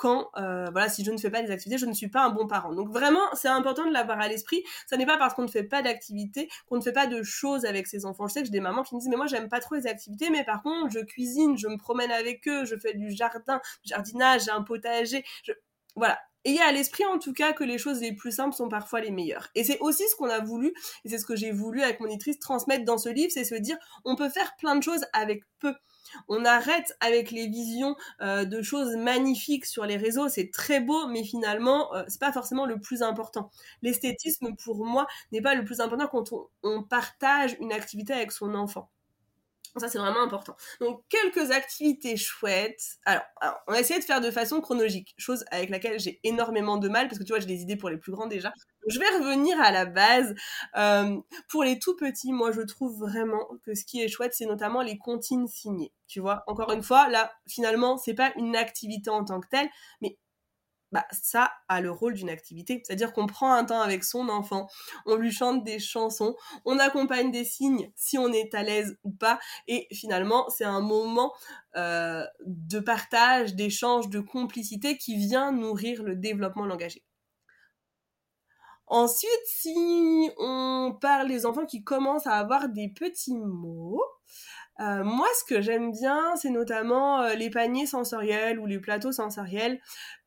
quand, 0.00 0.30
euh, 0.38 0.64
voilà, 0.72 0.88
si 0.88 1.04
je 1.04 1.10
ne 1.10 1.18
fais 1.18 1.28
pas 1.28 1.42
des 1.42 1.50
activités, 1.50 1.76
je 1.76 1.84
ne 1.84 1.92
suis 1.92 2.08
pas 2.08 2.22
un 2.22 2.30
bon 2.30 2.46
parent. 2.46 2.72
Donc 2.72 2.88
vraiment, 2.88 3.20
c'est 3.34 3.48
important 3.48 3.86
de 3.86 3.92
l'avoir 3.92 4.18
à 4.18 4.28
l'esprit. 4.28 4.64
Ça 4.86 4.96
n'est 4.96 5.04
pas 5.04 5.18
parce 5.18 5.34
qu'on 5.34 5.42
ne 5.42 5.48
fait 5.48 5.62
pas 5.62 5.82
d'activités 5.82 6.48
qu'on 6.66 6.76
ne 6.76 6.80
fait 6.80 6.94
pas 6.94 7.06
de 7.06 7.22
choses 7.22 7.66
avec 7.66 7.86
ses 7.86 8.06
enfants. 8.06 8.26
Je 8.26 8.32
sais 8.32 8.40
que 8.40 8.46
j'ai 8.46 8.52
des 8.52 8.60
mamans 8.60 8.82
qui 8.82 8.94
me 8.94 9.00
disent, 9.00 9.10
mais 9.10 9.18
moi, 9.18 9.26
j'aime 9.26 9.50
pas 9.50 9.60
trop 9.60 9.74
les 9.74 9.86
activités, 9.86 10.30
mais 10.30 10.42
par 10.42 10.62
contre, 10.62 10.90
je 10.90 11.00
cuisine, 11.00 11.58
je 11.58 11.68
me 11.68 11.76
promène 11.76 12.10
avec 12.10 12.48
eux, 12.48 12.64
je 12.64 12.76
fais 12.76 12.94
du 12.94 13.10
jardin, 13.10 13.60
du 13.84 13.90
jardinage, 13.90 14.44
j'ai 14.44 14.52
un 14.52 14.62
potager. 14.62 15.22
Je... 15.44 15.52
Voilà, 15.96 16.18
ayez 16.46 16.62
à 16.62 16.72
l'esprit 16.72 17.04
en 17.04 17.18
tout 17.18 17.34
cas 17.34 17.52
que 17.52 17.64
les 17.64 17.76
choses 17.76 18.00
les 18.00 18.14
plus 18.14 18.32
simples 18.32 18.56
sont 18.56 18.70
parfois 18.70 19.02
les 19.02 19.10
meilleures. 19.10 19.48
Et 19.54 19.64
c'est 19.64 19.80
aussi 19.80 20.08
ce 20.08 20.16
qu'on 20.16 20.30
a 20.30 20.40
voulu, 20.40 20.72
et 21.04 21.10
c'est 21.10 21.18
ce 21.18 21.26
que 21.26 21.36
j'ai 21.36 21.52
voulu 21.52 21.82
avec 21.82 22.00
mon 22.00 22.06
éditrice 22.06 22.38
transmettre 22.38 22.86
dans 22.86 22.96
ce 22.96 23.10
livre, 23.10 23.30
c'est 23.34 23.44
se 23.44 23.54
dire 23.54 23.76
on 24.06 24.16
peut 24.16 24.30
faire 24.30 24.56
plein 24.56 24.76
de 24.76 24.82
choses 24.82 25.04
avec 25.12 25.42
peu. 25.58 25.74
On 26.28 26.44
arrête 26.44 26.96
avec 27.00 27.30
les 27.30 27.48
visions 27.48 27.96
euh, 28.20 28.44
de 28.44 28.62
choses 28.62 28.96
magnifiques 28.96 29.66
sur 29.66 29.84
les 29.86 29.96
réseaux, 29.96 30.28
c'est 30.28 30.50
très 30.50 30.80
beau, 30.80 31.06
mais 31.08 31.24
finalement, 31.24 31.94
euh, 31.94 32.04
c'est 32.08 32.20
pas 32.20 32.32
forcément 32.32 32.66
le 32.66 32.80
plus 32.80 33.02
important. 33.02 33.50
L'esthétisme, 33.82 34.54
pour 34.56 34.84
moi, 34.84 35.06
n'est 35.32 35.42
pas 35.42 35.54
le 35.54 35.64
plus 35.64 35.80
important 35.80 36.06
quand 36.08 36.30
on 36.62 36.82
partage 36.82 37.56
une 37.60 37.72
activité 37.72 38.12
avec 38.12 38.32
son 38.32 38.54
enfant. 38.54 38.90
Ça, 39.76 39.88
c'est 39.88 39.98
vraiment 39.98 40.22
important. 40.22 40.56
Donc, 40.80 41.04
quelques 41.08 41.52
activités 41.52 42.16
chouettes. 42.16 42.98
Alors, 43.04 43.22
on 43.68 43.72
va 43.72 43.80
essayer 43.80 44.00
de 44.00 44.04
faire 44.04 44.20
de 44.20 44.30
façon 44.32 44.60
chronologique, 44.60 45.14
chose 45.16 45.44
avec 45.52 45.70
laquelle 45.70 46.00
j'ai 46.00 46.18
énormément 46.24 46.76
de 46.76 46.88
mal, 46.88 47.06
parce 47.06 47.18
que 47.20 47.24
tu 47.24 47.32
vois, 47.32 47.38
j'ai 47.40 47.46
des 47.46 47.62
idées 47.62 47.76
pour 47.76 47.88
les 47.88 47.96
plus 47.96 48.10
grands 48.12 48.26
déjà. 48.26 48.52
Je 48.86 48.98
vais 48.98 49.08
revenir 49.18 49.60
à 49.60 49.70
la 49.70 49.86
base. 49.86 50.34
Euh, 50.76 51.18
pour 51.48 51.64
les 51.64 51.78
tout 51.78 51.96
petits, 51.96 52.32
moi, 52.32 52.52
je 52.52 52.62
trouve 52.62 52.98
vraiment 52.98 53.46
que 53.64 53.74
ce 53.74 53.84
qui 53.84 54.00
est 54.00 54.08
chouette, 54.08 54.34
c'est 54.34 54.46
notamment 54.46 54.82
les 54.82 54.98
comptines 54.98 55.48
signées. 55.48 55.92
Tu 56.06 56.20
vois, 56.20 56.44
encore 56.46 56.72
une 56.72 56.82
fois, 56.82 57.08
là, 57.08 57.32
finalement, 57.48 57.96
c'est 57.98 58.14
pas 58.14 58.32
une 58.36 58.56
activité 58.56 59.10
en 59.10 59.24
tant 59.24 59.40
que 59.40 59.48
telle, 59.48 59.68
mais 60.00 60.18
bah, 60.92 61.06
ça 61.12 61.52
a 61.68 61.80
le 61.80 61.90
rôle 61.90 62.14
d'une 62.14 62.30
activité. 62.30 62.82
C'est-à-dire 62.84 63.12
qu'on 63.12 63.26
prend 63.26 63.52
un 63.52 63.64
temps 63.64 63.80
avec 63.80 64.02
son 64.02 64.28
enfant, 64.28 64.68
on 65.06 65.14
lui 65.16 65.30
chante 65.30 65.62
des 65.62 65.78
chansons, 65.78 66.34
on 66.64 66.78
accompagne 66.78 67.30
des 67.30 67.44
signes 67.44 67.92
si 67.94 68.18
on 68.18 68.32
est 68.32 68.54
à 68.54 68.62
l'aise 68.62 68.98
ou 69.04 69.12
pas, 69.12 69.38
et 69.68 69.86
finalement, 69.92 70.48
c'est 70.50 70.64
un 70.64 70.80
moment 70.80 71.32
euh, 71.76 72.24
de 72.44 72.80
partage, 72.80 73.54
d'échange, 73.54 74.08
de 74.08 74.20
complicité 74.20 74.96
qui 74.96 75.16
vient 75.16 75.52
nourrir 75.52 76.02
le 76.02 76.16
développement 76.16 76.66
langagier. 76.66 77.04
Ensuite, 78.90 79.30
si 79.46 80.30
on 80.36 80.96
parle 81.00 81.28
des 81.28 81.46
enfants 81.46 81.64
qui 81.64 81.84
commencent 81.84 82.26
à 82.26 82.34
avoir 82.34 82.68
des 82.68 82.88
petits 82.88 83.38
mots, 83.38 84.02
euh, 84.80 85.04
moi, 85.04 85.28
ce 85.38 85.44
que 85.44 85.60
j'aime 85.60 85.92
bien, 85.92 86.34
c'est 86.36 86.50
notamment 86.50 87.20
euh, 87.20 87.34
les 87.34 87.50
paniers 87.50 87.86
sensoriels 87.86 88.58
ou 88.58 88.66
les 88.66 88.80
plateaux 88.80 89.12
sensoriels 89.12 89.80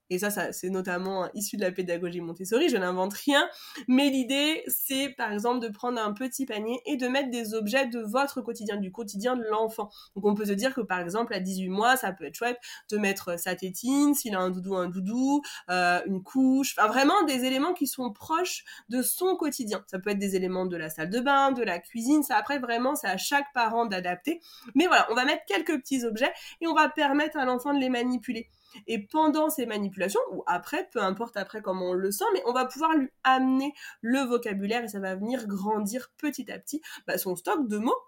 et 0.09 0.19
ça, 0.19 0.51
c'est 0.51 0.69
notamment 0.69 1.29
issu 1.33 1.57
de 1.57 1.61
la 1.61 1.71
pédagogie 1.71 2.21
Montessori, 2.21 2.69
je 2.69 2.77
n'invente 2.77 3.13
rien, 3.13 3.47
mais 3.87 4.09
l'idée, 4.09 4.63
c'est 4.67 5.09
par 5.09 5.31
exemple 5.31 5.59
de 5.59 5.69
prendre 5.69 5.99
un 5.99 6.13
petit 6.13 6.45
panier 6.45 6.81
et 6.85 6.97
de 6.97 7.07
mettre 7.07 7.29
des 7.29 7.53
objets 7.53 7.87
de 7.87 7.99
votre 7.99 8.41
quotidien, 8.41 8.77
du 8.77 8.91
quotidien 8.91 9.35
de 9.35 9.43
l'enfant. 9.43 9.89
Donc 10.15 10.25
on 10.25 10.35
peut 10.35 10.45
se 10.45 10.51
dire 10.51 10.73
que 10.73 10.81
par 10.81 10.99
exemple 10.99 11.33
à 11.33 11.39
18 11.39 11.69
mois, 11.69 11.97
ça 11.97 12.11
peut 12.11 12.25
être 12.25 12.35
chouette 12.35 12.59
de 12.89 12.97
mettre 12.97 13.39
sa 13.39 13.55
tétine, 13.55 14.13
s'il 14.13 14.35
a 14.35 14.39
un 14.39 14.49
doudou, 14.49 14.75
un 14.75 14.89
doudou, 14.89 15.41
euh, 15.69 16.01
une 16.05 16.21
couche, 16.21 16.75
enfin 16.77 16.87
vraiment 16.87 17.23
des 17.23 17.45
éléments 17.45 17.73
qui 17.73 17.87
sont 17.87 18.11
proches 18.11 18.63
de 18.89 19.01
son 19.01 19.35
quotidien. 19.35 19.83
Ça 19.87 19.99
peut 19.99 20.11
être 20.11 20.19
des 20.19 20.35
éléments 20.35 20.65
de 20.65 20.77
la 20.77 20.89
salle 20.89 21.09
de 21.09 21.19
bain, 21.19 21.51
de 21.51 21.63
la 21.63 21.79
cuisine, 21.79 22.23
ça 22.23 22.37
après 22.37 22.59
vraiment 22.59 22.95
c'est 22.95 23.07
à 23.07 23.17
chaque 23.17 23.51
parent 23.53 23.85
d'adapter. 23.85 24.41
Mais 24.75 24.87
voilà, 24.87 25.07
on 25.11 25.15
va 25.15 25.25
mettre 25.25 25.43
quelques 25.47 25.77
petits 25.79 26.03
objets 26.05 26.33
et 26.61 26.67
on 26.67 26.73
va 26.73 26.89
permettre 26.89 27.37
à 27.37 27.45
l'enfant 27.45 27.73
de 27.73 27.79
les 27.79 27.89
manipuler. 27.89 28.49
Et 28.87 29.05
pendant 29.05 29.49
ces 29.49 29.65
manipulations, 29.65 30.21
ou 30.31 30.43
après, 30.47 30.89
peu 30.91 31.01
importe 31.01 31.37
après 31.37 31.61
comment 31.61 31.89
on 31.89 31.93
le 31.93 32.11
sent, 32.11 32.25
mais 32.33 32.43
on 32.45 32.53
va 32.53 32.65
pouvoir 32.65 32.93
lui 32.93 33.09
amener 33.23 33.73
le 34.01 34.19
vocabulaire 34.19 34.83
et 34.83 34.87
ça 34.87 34.99
va 34.99 35.15
venir 35.15 35.47
grandir 35.47 36.11
petit 36.17 36.51
à 36.51 36.59
petit 36.59 36.81
bah, 37.07 37.17
son 37.17 37.35
stock 37.35 37.67
de 37.67 37.77
mots. 37.77 38.01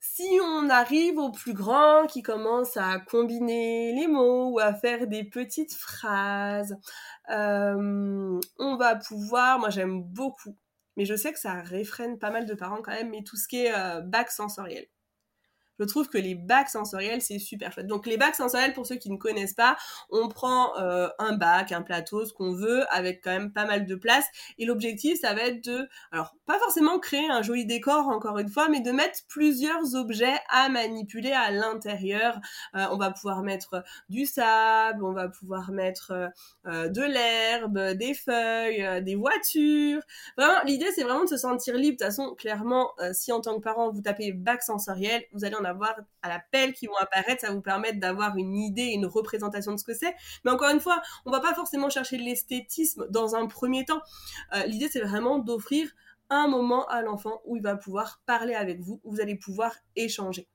Si 0.00 0.26
on 0.42 0.70
arrive 0.70 1.18
au 1.18 1.30
plus 1.30 1.54
grand 1.54 2.06
qui 2.06 2.22
commence 2.22 2.76
à 2.76 2.98
combiner 3.00 3.92
les 3.94 4.06
mots 4.06 4.50
ou 4.50 4.58
à 4.58 4.74
faire 4.74 5.06
des 5.06 5.24
petites 5.24 5.74
phrases, 5.74 6.76
euh, 7.30 8.40
on 8.58 8.76
va 8.76 8.96
pouvoir, 8.96 9.58
moi 9.58 9.70
j'aime 9.70 10.02
beaucoup, 10.02 10.56
mais 10.96 11.04
je 11.04 11.14
sais 11.14 11.32
que 11.32 11.38
ça 11.38 11.54
réfrène 11.54 12.18
pas 12.18 12.30
mal 12.30 12.46
de 12.46 12.54
parents 12.54 12.82
quand 12.82 12.92
même, 12.92 13.10
mais 13.10 13.22
tout 13.24 13.36
ce 13.36 13.48
qui 13.48 13.64
est 13.64 13.74
euh, 13.74 14.00
bac 14.00 14.30
sensoriel 14.30 14.86
je 15.78 15.84
trouve 15.84 16.08
que 16.08 16.18
les 16.18 16.34
bacs 16.34 16.68
sensoriels, 16.68 17.20
c'est 17.20 17.38
super 17.38 17.72
chouette. 17.72 17.86
Donc 17.86 18.06
les 18.06 18.16
bacs 18.16 18.34
sensoriels, 18.34 18.72
pour 18.72 18.86
ceux 18.86 18.96
qui 18.96 19.10
ne 19.10 19.16
connaissent 19.16 19.54
pas, 19.54 19.76
on 20.10 20.28
prend 20.28 20.76
euh, 20.78 21.08
un 21.18 21.36
bac, 21.36 21.72
un 21.72 21.82
plateau, 21.82 22.24
ce 22.24 22.32
qu'on 22.32 22.52
veut, 22.52 22.84
avec 22.92 23.22
quand 23.22 23.30
même 23.30 23.52
pas 23.52 23.66
mal 23.66 23.86
de 23.86 23.94
place. 23.94 24.24
Et 24.58 24.66
l'objectif, 24.66 25.20
ça 25.20 25.34
va 25.34 25.42
être 25.42 25.64
de, 25.64 25.88
alors 26.12 26.34
pas 26.46 26.58
forcément 26.58 26.98
créer 26.98 27.28
un 27.28 27.42
joli 27.42 27.66
décor, 27.66 28.08
encore 28.08 28.38
une 28.38 28.48
fois, 28.48 28.68
mais 28.68 28.80
de 28.80 28.92
mettre 28.92 29.20
plusieurs 29.28 29.94
objets 29.94 30.38
à 30.48 30.68
manipuler 30.68 31.32
à 31.32 31.50
l'intérieur. 31.50 32.38
Euh, 32.76 32.86
on 32.92 32.96
va 32.96 33.10
pouvoir 33.10 33.42
mettre 33.42 33.82
du 34.08 34.26
sable, 34.26 35.04
on 35.04 35.12
va 35.12 35.28
pouvoir 35.28 35.70
mettre 35.72 36.12
euh, 36.66 36.88
de 36.88 37.02
l'herbe, 37.02 37.78
des 37.94 38.14
feuilles, 38.14 39.02
des 39.02 39.16
voitures. 39.16 40.02
Vraiment, 40.36 40.62
l'idée, 40.64 40.90
c'est 40.94 41.02
vraiment 41.02 41.24
de 41.24 41.28
se 41.28 41.36
sentir 41.36 41.74
libre. 41.74 41.98
De 41.98 42.04
toute 42.04 42.14
façon, 42.14 42.34
clairement, 42.34 42.92
si 43.12 43.32
en 43.32 43.40
tant 43.40 43.56
que 43.56 43.62
parent, 43.62 43.90
vous 43.90 44.02
tapez 44.02 44.32
bac 44.32 44.62
sensoriel, 44.62 45.24
vous 45.32 45.44
allez 45.44 45.56
en 45.56 45.63
avoir 45.64 45.94
à 46.22 46.28
la 46.28 46.40
pelle 46.50 46.72
qui 46.72 46.86
vont 46.86 46.96
apparaître, 46.96 47.40
ça 47.42 47.52
vous 47.52 47.60
permettre 47.60 48.00
d'avoir 48.00 48.36
une 48.36 48.56
idée, 48.56 48.86
une 48.86 49.06
représentation 49.06 49.72
de 49.72 49.78
ce 49.78 49.84
que 49.84 49.94
c'est. 49.94 50.14
Mais 50.44 50.50
encore 50.50 50.70
une 50.70 50.80
fois, 50.80 51.02
on 51.26 51.30
va 51.30 51.40
pas 51.40 51.54
forcément 51.54 51.90
chercher 51.90 52.18
l'esthétisme 52.18 53.06
dans 53.10 53.34
un 53.34 53.46
premier 53.46 53.84
temps. 53.84 54.00
Euh, 54.54 54.64
l'idée, 54.66 54.88
c'est 54.88 55.00
vraiment 55.00 55.38
d'offrir 55.38 55.90
un 56.30 56.48
moment 56.48 56.86
à 56.86 57.02
l'enfant 57.02 57.42
où 57.44 57.56
il 57.56 57.62
va 57.62 57.76
pouvoir 57.76 58.20
parler 58.26 58.54
avec 58.54 58.80
vous, 58.80 59.00
où 59.04 59.12
vous 59.12 59.20
allez 59.20 59.36
pouvoir 59.36 59.74
échanger. 59.96 60.48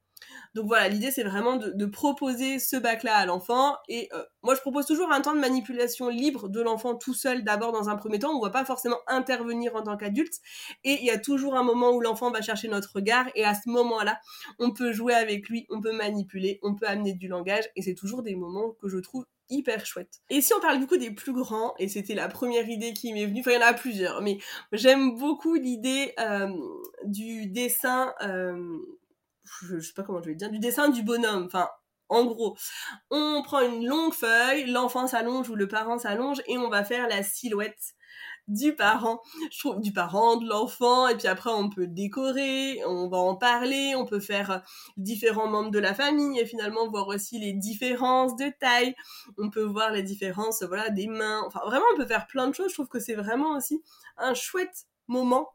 Donc 0.56 0.68
voilà, 0.68 0.88
l'idée 0.88 1.12
c'est 1.12 1.24
vraiment 1.24 1.58
de, 1.58 1.86
proposer 1.86 2.60
ce 2.60 2.76
bac-là 2.76 3.16
à 3.16 3.26
l'enfant. 3.26 3.76
Et 3.88 4.10
euh, 4.14 4.24
moi 4.44 4.56
je 4.56 4.62
propose 4.62 4.86
toujours 4.86 5.12
un 5.12 5.22
temps 5.22 5.34
de 5.34 5.40
manipulation 5.40 6.10
libre 6.10 6.50
de 6.50 6.62
l'enfant 6.62 6.96
tout 6.96 7.14
seul 7.14 7.44
d'abord 7.44 7.72
dans 7.72 7.90
un 7.90 7.96
premier 7.96 8.20
temps. 8.20 8.32
On 8.32 8.40
ne 8.40 8.46
va 8.46 8.52
pas 8.52 8.66
forcément 8.66 9.00
intervenir 9.08 9.76
en 9.76 9.84
tant 9.84 9.98
qu'adulte. 9.98 10.36
Et 10.84 11.00
il 11.00 11.06
y 11.06 11.12
a 11.12 11.18
toujours 11.18 11.56
un 11.56 11.64
moment 11.64 11.92
où 11.92 12.02
l'enfant 12.02 12.32
va 12.32 12.42
chercher 12.42 12.68
notre 12.68 12.94
regard. 12.94 13.28
Et 13.36 13.44
à 13.44 13.54
ce 13.54 13.70
moment-là, 13.70 14.20
on 14.60 14.72
peut 14.72 14.92
jouer 14.92 15.14
avec 15.14 15.50
lui, 15.50 15.66
on 15.70 15.82
peut 15.82 15.94
manipuler, 15.94 16.60
on 16.64 16.76
peut 16.76 16.88
amener 16.88 17.14
du 17.14 17.28
langage. 17.28 17.66
Et 17.76 17.82
c'est 17.82 17.96
toujours 17.96 18.24
des 18.24 18.36
moments 18.36 18.72
que 18.82 18.88
je 18.88 18.98
trouve 18.98 19.26
hyper 19.50 19.86
chouette. 19.86 20.22
Et 20.30 20.42
si 20.42 20.54
on 20.54 20.60
parle 20.60 20.80
du 20.80 20.88
coup 20.88 20.98
des 20.98 21.12
plus 21.12 21.34
grands, 21.34 21.74
et 21.80 21.88
c'était 21.88 22.16
la 22.16 22.28
première 22.28 22.70
idée 22.70 22.94
qui 22.94 23.14
m'est 23.14 23.26
venue, 23.26 23.42
enfin 23.42 23.52
il 23.52 23.56
y 23.56 23.64
en 23.64 23.68
a 23.68 23.74
plusieurs, 23.74 24.22
mais 24.22 24.38
j'aime 24.72 25.18
beaucoup 25.18 25.56
l'idée 25.56 26.14
euh, 26.20 26.50
du 27.06 27.48
dessin 27.48 28.14
euh, 28.22 28.78
je, 29.62 29.80
sais 29.80 29.94
pas 29.94 30.04
comment 30.04 30.22
je 30.22 30.30
vais 30.30 30.36
dire, 30.36 30.50
du 30.50 30.60
dessin 30.60 30.90
du 30.90 31.04
bonhomme. 31.04 31.46
Enfin, 31.46 31.70
en 32.10 32.26
gros, 32.26 32.58
on 33.12 33.42
prend 33.44 33.62
une 33.62 33.86
longue 33.86 34.14
feuille, 34.14 34.66
l'enfant 34.66 35.08
s'allonge 35.08 35.50
ou 35.50 35.56
le 35.56 35.68
parent 35.68 36.00
s'allonge 36.00 36.42
et 36.48 36.58
on 36.58 36.70
va 36.70 36.84
faire 36.84 37.08
la 37.08 37.24
silhouette 37.24 37.94
du 38.50 38.76
parent, 38.76 39.22
je 39.52 39.60
trouve 39.60 39.80
du 39.80 39.94
parent, 39.94 40.38
de 40.38 40.50
l'enfant, 40.50 41.08
et 41.08 41.16
puis 41.16 41.28
après 41.28 41.52
on 41.52 41.70
peut 41.70 41.86
décorer, 41.86 42.82
on 42.88 43.08
va 43.08 43.18
en 43.18 43.36
parler, 43.36 43.94
on 43.96 44.06
peut 44.06 44.20
faire 44.20 44.64
différents 44.98 45.48
membres 45.48 45.70
de 45.70 45.78
la 45.78 45.94
famille 45.94 46.40
et 46.40 46.48
finalement 46.48 46.90
voir 46.90 47.08
aussi 47.08 47.38
les 47.38 47.54
différences 47.54 48.36
de 48.38 48.52
taille, 48.60 48.96
on 49.38 49.52
peut 49.52 49.64
voir 49.64 49.92
les 49.92 50.02
différences 50.02 50.64
voilà 50.64 50.90
des 50.90 51.06
mains, 51.06 51.44
enfin 51.46 51.62
vraiment 51.64 51.86
on 51.94 51.98
peut 51.98 52.08
faire 52.08 52.26
plein 52.26 52.48
de 52.48 52.56
choses, 52.56 52.70
je 52.70 52.74
trouve 52.74 52.88
que 52.88 53.00
c'est 53.00 53.14
vraiment 53.14 53.56
aussi 53.56 53.84
un 54.18 54.34
chouette 54.34 54.88
moment 55.08 55.50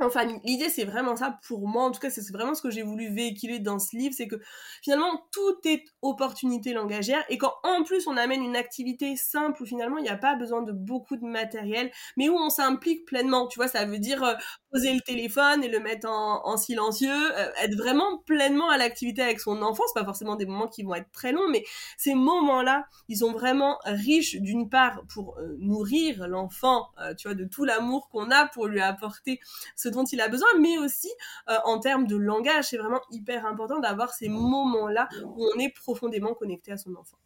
en 0.00 0.10
famille. 0.10 0.40
L'idée, 0.44 0.68
c'est 0.68 0.84
vraiment 0.84 1.16
ça 1.16 1.38
pour 1.46 1.66
moi. 1.66 1.84
En 1.84 1.90
tout 1.90 2.00
cas, 2.00 2.10
c'est 2.10 2.26
vraiment 2.30 2.54
ce 2.54 2.62
que 2.62 2.70
j'ai 2.70 2.82
voulu 2.82 3.12
véhiculer 3.12 3.58
dans 3.58 3.78
ce 3.78 3.96
livre. 3.96 4.14
C'est 4.16 4.28
que 4.28 4.36
finalement, 4.82 5.26
tout 5.32 5.56
est 5.64 5.84
opportunité 6.02 6.72
langagère. 6.72 7.24
Et 7.28 7.38
quand 7.38 7.52
en 7.64 7.82
plus, 7.82 8.06
on 8.06 8.16
amène 8.16 8.42
une 8.42 8.56
activité 8.56 9.16
simple 9.16 9.62
où 9.62 9.66
finalement, 9.66 9.98
il 9.98 10.04
n'y 10.04 10.08
a 10.08 10.16
pas 10.16 10.36
besoin 10.36 10.62
de 10.62 10.72
beaucoup 10.72 11.16
de 11.16 11.24
matériel, 11.24 11.90
mais 12.16 12.28
où 12.28 12.36
on 12.36 12.48
s'implique 12.48 13.06
pleinement. 13.06 13.48
Tu 13.48 13.58
vois, 13.58 13.66
ça 13.68 13.84
veut 13.84 13.98
dire 13.98 14.22
euh, 14.22 14.34
poser 14.70 14.94
le 14.94 15.00
téléphone 15.00 15.64
et 15.64 15.68
le 15.68 15.80
mettre 15.80 16.08
en, 16.08 16.56
silencieux, 16.56 17.36
euh, 17.36 17.50
être 17.60 17.76
vraiment 17.76 18.18
pleinement 18.18 18.68
à 18.68 18.78
l'activité 18.78 19.22
avec 19.22 19.40
son 19.40 19.62
enfant. 19.62 19.82
C'est 19.88 20.00
pas 20.00 20.06
forcément 20.06 20.36
des 20.36 20.46
moments 20.46 20.68
qui 20.68 20.84
vont 20.84 20.94
être 20.94 21.10
très 21.10 21.32
longs, 21.32 21.48
mais 21.48 21.64
ces 21.96 22.14
moments-là, 22.14 22.86
ils 23.08 23.18
sont 23.18 23.32
vraiment 23.32 23.78
riches 23.84 24.36
d'une 24.36 24.68
part 24.68 25.02
pour 25.12 25.36
euh, 25.38 25.56
nourrir 25.58 26.28
l'enfant, 26.28 26.88
tu 27.16 27.28
vois, 27.28 27.34
de 27.34 27.44
tout 27.44 27.64
l'amour 27.64 28.08
qu'on 28.10 28.30
a 28.30 28.46
pour 28.46 28.66
lui 28.66 28.80
apporter 28.80 29.40
ce 29.76 29.87
dont 29.90 30.04
il 30.04 30.20
a 30.20 30.28
besoin, 30.28 30.48
mais 30.60 30.78
aussi 30.78 31.10
euh, 31.48 31.56
en 31.64 31.78
termes 31.78 32.06
de 32.06 32.16
langage, 32.16 32.66
c'est 32.70 32.78
vraiment 32.78 33.00
hyper 33.10 33.46
important 33.46 33.80
d'avoir 33.80 34.12
ces 34.12 34.28
moments-là 34.28 35.08
où 35.24 35.46
on 35.54 35.58
est 35.58 35.74
profondément 35.74 36.34
connecté 36.34 36.72
à 36.72 36.76
son 36.76 36.94
enfant. 36.94 37.18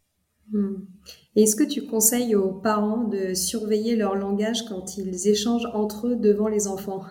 Hmm. 0.51 0.75
Est-ce 1.35 1.55
que 1.55 1.63
tu 1.63 1.85
conseilles 1.85 2.35
aux 2.35 2.51
parents 2.51 3.05
de 3.05 3.33
surveiller 3.33 3.95
leur 3.95 4.15
langage 4.15 4.65
quand 4.67 4.97
ils 4.97 5.27
échangent 5.27 5.67
entre 5.73 6.07
eux 6.07 6.15
devant 6.15 6.47
les 6.47 6.67
enfants? 6.67 7.05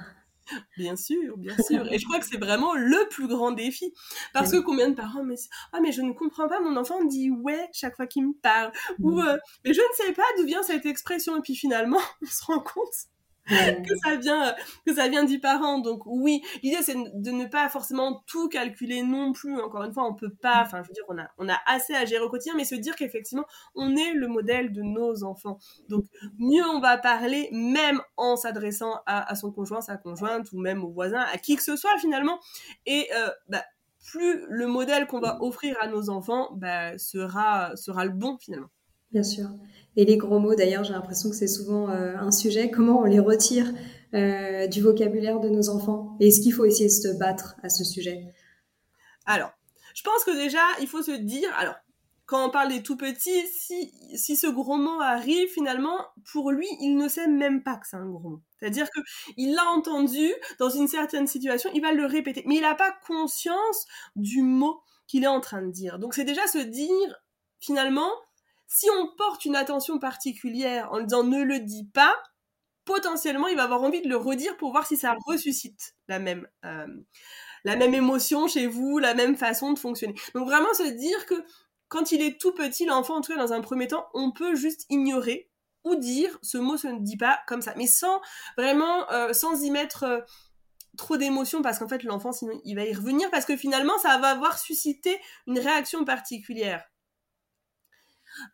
Bien 0.76 0.96
sûr, 0.96 1.36
bien 1.38 1.56
sûr. 1.56 1.90
Et 1.92 1.98
je 1.98 2.04
crois 2.04 2.18
que 2.18 2.26
c'est 2.26 2.38
vraiment 2.38 2.74
le 2.74 3.08
plus 3.08 3.26
grand 3.26 3.52
défi. 3.52 3.92
Parce 4.32 4.50
que 4.50 4.58
combien 4.58 4.90
de 4.90 4.94
parents 4.94 5.24
me 5.24 5.34
disent 5.34 5.48
Ah, 5.72 5.80
mais 5.80 5.92
je 5.92 6.02
ne 6.02 6.12
comprends 6.12 6.48
pas, 6.48 6.60
mon 6.60 6.76
enfant 6.76 7.02
dit 7.04 7.30
ouais 7.30 7.68
chaque 7.72 7.96
fois 7.96 8.06
qu'il 8.06 8.26
me 8.26 8.34
parle. 8.34 8.72
Ou 8.98 9.12
hmm. 9.12 9.26
euh, 9.26 9.36
Mais 9.64 9.72
je 9.72 9.80
ne 9.80 9.94
sais 10.06 10.12
pas 10.12 10.22
d'où 10.36 10.44
vient 10.44 10.62
cette 10.62 10.86
expression. 10.86 11.36
Et 11.36 11.40
puis 11.40 11.54
finalement, 11.54 12.00
on 12.22 12.26
se 12.26 12.44
rend 12.44 12.60
compte 12.60 13.08
que 13.52 13.96
ça 14.04 14.16
vient 14.16 14.54
que 14.86 14.94
ça 14.94 15.08
vient 15.08 15.24
du 15.24 15.40
parent. 15.40 15.78
Donc 15.78 16.02
oui 16.06 16.42
l'idée 16.62 16.82
c'est 16.82 16.96
de 16.96 17.30
ne 17.30 17.46
pas 17.46 17.68
forcément 17.68 18.22
tout 18.26 18.48
calculer 18.48 19.02
non 19.02 19.32
plus. 19.32 19.60
Encore 19.60 19.82
une 19.84 19.92
fois 19.92 20.04
on 20.04 20.14
peut 20.14 20.32
pas 20.32 20.62
enfin 20.62 20.82
je 20.82 20.88
veux 20.88 20.94
dire 20.94 21.04
on 21.38 21.48
a 21.48 21.58
assez 21.66 21.94
à 21.94 22.04
gérer 22.04 22.24
au 22.24 22.30
quotidien 22.30 22.54
mais 22.56 22.64
se 22.64 22.74
dire 22.74 22.96
qu'effectivement 22.96 23.44
on 23.74 23.96
est 23.96 24.12
le 24.12 24.28
modèle 24.28 24.72
de 24.72 24.82
nos 24.82 25.24
enfants. 25.24 25.58
Donc 25.88 26.04
mieux 26.38 26.64
on 26.64 26.80
va 26.80 26.98
parler 26.98 27.48
même 27.52 28.00
en 28.16 28.36
s'adressant 28.36 29.00
à, 29.06 29.34
son 29.34 29.52
conjoint 29.52 29.80
sa 29.80 29.96
conjointe 29.96 30.52
ou 30.52 30.58
même 30.58 30.84
au 30.84 30.90
voisin 30.90 31.24
à 31.32 31.38
qui 31.38 31.56
que 31.56 31.62
ce 31.62 31.76
soit 31.76 31.96
finalement. 31.98 32.38
Et 32.86 33.08
euh, 33.14 33.30
bah, 33.48 33.64
plus 34.04 34.44
le 34.48 34.66
modèle 34.66 35.06
qu'on 35.06 35.20
va 35.20 35.38
offrir 35.42 35.76
à 35.80 35.86
nos 35.86 36.10
enfants 36.10 36.50
bah, 36.54 36.98
sera 36.98 37.76
sera 37.76 38.04
le 38.04 38.10
bon 38.10 38.36
finalement 38.38 38.70
Bien 39.12 39.22
sûr. 39.22 39.46
Et 39.96 40.04
les 40.04 40.16
gros 40.16 40.38
mots, 40.38 40.54
d'ailleurs, 40.54 40.84
j'ai 40.84 40.94
l'impression 40.94 41.28
que 41.28 41.36
c'est 41.36 41.46
souvent 41.46 41.90
euh, 41.90 42.16
un 42.16 42.30
sujet. 42.30 42.70
Comment 42.70 43.00
on 43.00 43.04
les 43.04 43.20
retire 43.20 43.70
euh, 44.14 44.66
du 44.66 44.80
vocabulaire 44.80 45.38
de 45.38 45.48
nos 45.48 45.68
enfants? 45.68 46.16
Et 46.18 46.28
est-ce 46.28 46.40
qu'il 46.40 46.54
faut 46.54 46.64
essayer 46.64 46.86
de 46.86 46.90
se 46.90 47.18
battre 47.18 47.56
à 47.62 47.68
ce 47.68 47.84
sujet? 47.84 48.32
Alors, 49.26 49.50
je 49.94 50.02
pense 50.02 50.24
que 50.24 50.34
déjà, 50.34 50.62
il 50.80 50.86
faut 50.86 51.02
se 51.02 51.10
dire, 51.10 51.50
alors, 51.58 51.74
quand 52.24 52.46
on 52.46 52.50
parle 52.50 52.70
des 52.70 52.82
tout 52.82 52.96
petits, 52.96 53.46
si, 53.48 53.92
si 54.14 54.36
ce 54.36 54.46
gros 54.46 54.78
mot 54.78 54.98
arrive, 55.02 55.48
finalement, 55.50 55.98
pour 56.32 56.50
lui, 56.50 56.66
il 56.80 56.96
ne 56.96 57.06
sait 57.06 57.28
même 57.28 57.62
pas 57.62 57.76
que 57.76 57.86
c'est 57.86 57.96
un 57.96 58.08
gros 58.08 58.30
mot. 58.30 58.42
C'est-à-dire 58.58 58.88
qu'il 58.90 59.54
l'a 59.54 59.68
entendu 59.68 60.32
dans 60.58 60.70
une 60.70 60.88
certaine 60.88 61.26
situation, 61.26 61.68
il 61.74 61.82
va 61.82 61.92
le 61.92 62.06
répéter, 62.06 62.44
mais 62.46 62.54
il 62.54 62.62
n'a 62.62 62.74
pas 62.74 62.94
conscience 63.06 63.86
du 64.16 64.40
mot 64.40 64.80
qu'il 65.06 65.24
est 65.24 65.28
en 65.28 65.40
train 65.40 65.60
de 65.60 65.70
dire. 65.70 65.98
Donc 65.98 66.14
c'est 66.14 66.24
déjà 66.24 66.46
se 66.46 66.58
dire, 66.58 67.22
finalement, 67.60 68.10
si 68.74 68.88
on 68.90 69.06
porte 69.18 69.44
une 69.44 69.54
attention 69.54 69.98
particulière 69.98 70.90
en 70.92 71.00
disant 71.02 71.24
ne 71.24 71.42
le 71.42 71.60
dis 71.60 71.84
pas, 71.92 72.16
potentiellement 72.86 73.46
il 73.48 73.56
va 73.56 73.64
avoir 73.64 73.82
envie 73.82 74.00
de 74.00 74.08
le 74.08 74.16
redire 74.16 74.56
pour 74.56 74.72
voir 74.72 74.86
si 74.86 74.96
ça 74.96 75.14
ressuscite 75.26 75.94
la 76.08 76.18
même, 76.18 76.48
euh, 76.64 76.86
la 77.64 77.76
même 77.76 77.92
émotion 77.92 78.48
chez 78.48 78.66
vous, 78.66 78.98
la 78.98 79.12
même 79.12 79.36
façon 79.36 79.74
de 79.74 79.78
fonctionner. 79.78 80.14
Donc 80.34 80.48
vraiment 80.48 80.72
se 80.72 80.88
dire 80.88 81.26
que 81.26 81.34
quand 81.88 82.12
il 82.12 82.22
est 82.22 82.40
tout 82.40 82.52
petit, 82.54 82.86
l'enfant, 82.86 83.16
en 83.16 83.20
tout 83.20 83.32
cas 83.32 83.38
dans 83.38 83.52
un 83.52 83.60
premier 83.60 83.88
temps, 83.88 84.06
on 84.14 84.32
peut 84.32 84.54
juste 84.54 84.86
ignorer 84.88 85.50
ou 85.84 85.94
dire 85.94 86.38
ce 86.40 86.56
mot 86.56 86.78
se 86.78 86.88
ne 86.88 87.00
dit 87.00 87.18
pas 87.18 87.40
comme 87.46 87.60
ça, 87.60 87.74
mais 87.76 87.86
sans 87.86 88.22
vraiment, 88.56 89.10
euh, 89.12 89.34
sans 89.34 89.62
y 89.62 89.70
mettre 89.70 90.04
euh, 90.04 90.20
trop 90.96 91.18
d'émotions 91.18 91.60
parce 91.60 91.78
qu'en 91.78 91.88
fait 91.88 92.04
l'enfant 92.04 92.32
sinon 92.32 92.58
il 92.64 92.74
va 92.74 92.84
y 92.84 92.94
revenir 92.94 93.30
parce 93.30 93.44
que 93.44 93.56
finalement 93.56 93.98
ça 93.98 94.16
va 94.16 94.28
avoir 94.28 94.58
suscité 94.58 95.20
une 95.46 95.58
réaction 95.58 96.06
particulière. 96.06 96.82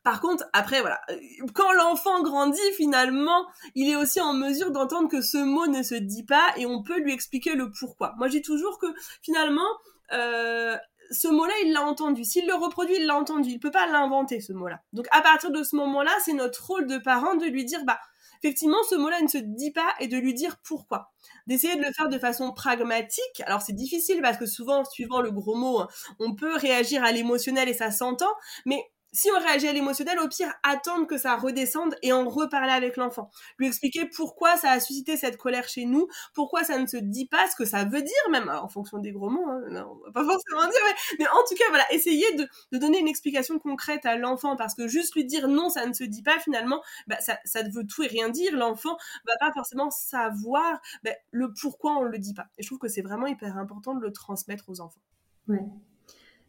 Par 0.02 0.20
contre, 0.20 0.44
après, 0.52 0.80
voilà, 0.80 1.00
euh, 1.10 1.16
quand 1.54 1.72
l'enfant 1.72 2.22
grandit, 2.22 2.60
finalement, 2.76 3.46
il 3.74 3.90
est 3.90 3.96
aussi 3.96 4.20
en 4.20 4.32
mesure 4.32 4.70
d'entendre 4.70 5.08
que 5.08 5.20
ce 5.20 5.38
mot 5.38 5.66
ne 5.66 5.82
se 5.82 5.94
dit 5.94 6.24
pas 6.24 6.52
et 6.56 6.66
on 6.66 6.82
peut 6.82 6.98
lui 6.98 7.12
expliquer 7.12 7.54
le 7.54 7.70
pourquoi. 7.70 8.14
Moi, 8.18 8.28
j'ai 8.28 8.42
toujours 8.42 8.78
que 8.78 8.86
finalement, 9.22 9.68
euh, 10.12 10.76
ce 11.10 11.28
mot-là, 11.28 11.54
il 11.64 11.72
l'a 11.72 11.82
entendu. 11.82 12.24
S'il 12.24 12.46
le 12.46 12.54
reproduit, 12.54 12.96
il 12.96 13.06
l'a 13.06 13.16
entendu. 13.16 13.50
Il 13.50 13.60
peut 13.60 13.70
pas 13.70 13.86
l'inventer, 13.86 14.40
ce 14.40 14.52
mot-là. 14.52 14.80
Donc, 14.92 15.06
à 15.10 15.22
partir 15.22 15.50
de 15.50 15.62
ce 15.62 15.76
moment-là, 15.76 16.12
c'est 16.24 16.34
notre 16.34 16.66
rôle 16.66 16.86
de 16.86 16.98
parent 16.98 17.34
de 17.34 17.46
lui 17.46 17.64
dire, 17.64 17.84
bah, 17.84 17.98
effectivement, 18.42 18.82
ce 18.88 18.94
mot-là 18.94 19.20
ne 19.22 19.28
se 19.28 19.38
dit 19.38 19.72
pas 19.72 19.94
et 20.00 20.08
de 20.08 20.16
lui 20.16 20.34
dire 20.34 20.56
pourquoi. 20.62 21.10
D'essayer 21.46 21.76
de 21.76 21.82
le 21.82 21.92
faire 21.92 22.08
de 22.08 22.18
façon 22.18 22.52
pragmatique. 22.52 23.42
Alors, 23.46 23.62
c'est 23.62 23.72
difficile 23.72 24.20
parce 24.22 24.36
que 24.36 24.46
souvent, 24.46 24.84
suivant 24.84 25.20
le 25.20 25.30
gros 25.30 25.54
mot, 25.54 25.82
on 26.18 26.34
peut 26.34 26.54
réagir 26.54 27.02
à 27.04 27.12
l'émotionnel 27.12 27.68
et 27.68 27.74
ça 27.74 27.90
s'entend, 27.90 28.32
mais 28.66 28.82
si 29.12 29.30
on 29.34 29.38
réagit 29.40 29.68
à 29.68 29.72
l'émotionnel, 29.72 30.18
au 30.18 30.28
pire, 30.28 30.52
attendre 30.62 31.06
que 31.06 31.18
ça 31.18 31.36
redescende 31.36 31.96
et 32.02 32.12
en 32.12 32.28
reparler 32.28 32.72
avec 32.72 32.96
l'enfant. 32.96 33.30
Lui 33.58 33.66
expliquer 33.66 34.06
pourquoi 34.06 34.56
ça 34.56 34.70
a 34.70 34.80
suscité 34.80 35.16
cette 35.16 35.36
colère 35.36 35.68
chez 35.68 35.86
nous, 35.86 36.08
pourquoi 36.34 36.64
ça 36.64 36.78
ne 36.78 36.86
se 36.86 36.96
dit 36.96 37.26
pas 37.26 37.48
ce 37.48 37.56
que 37.56 37.64
ça 37.64 37.84
veut 37.84 38.02
dire, 38.02 38.30
même 38.30 38.48
en 38.48 38.68
fonction 38.68 38.98
des 38.98 39.12
gros 39.12 39.30
mots, 39.30 39.48
hein, 39.48 39.62
non, 39.70 39.98
pas 40.12 40.24
forcément 40.24 40.62
dire, 40.62 40.80
mais, 41.18 41.26
en 41.28 41.44
tout 41.48 41.54
cas, 41.56 41.64
voilà, 41.68 41.84
essayer 41.92 42.34
de, 42.34 42.78
donner 42.78 42.98
une 42.98 43.08
explication 43.08 43.58
concrète 43.58 44.04
à 44.06 44.16
l'enfant, 44.16 44.56
parce 44.56 44.74
que 44.74 44.88
juste 44.88 45.14
lui 45.14 45.24
dire 45.24 45.48
non, 45.48 45.68
ça 45.68 45.86
ne 45.86 45.92
se 45.92 46.04
dit 46.04 46.22
pas, 46.22 46.38
finalement, 46.38 46.82
bah, 47.06 47.20
ça, 47.20 47.38
ça 47.44 47.62
veut 47.62 47.86
tout 47.86 48.02
et 48.02 48.06
rien 48.06 48.28
dire. 48.28 48.56
L'enfant 48.56 48.96
va 49.26 49.34
pas 49.40 49.52
forcément 49.52 49.90
savoir 49.90 50.80
bah, 51.02 51.12
le 51.30 51.52
pourquoi 51.52 51.96
on 51.98 52.02
le 52.02 52.18
dit 52.18 52.34
pas. 52.34 52.46
Et 52.58 52.62
je 52.62 52.68
trouve 52.68 52.78
que 52.78 52.88
c'est 52.88 53.02
vraiment 53.02 53.26
hyper 53.26 53.56
important 53.56 53.94
de 53.94 54.00
le 54.00 54.12
transmettre 54.12 54.68
aux 54.68 54.80
enfants. 54.80 55.00
Ouais. 55.48 55.64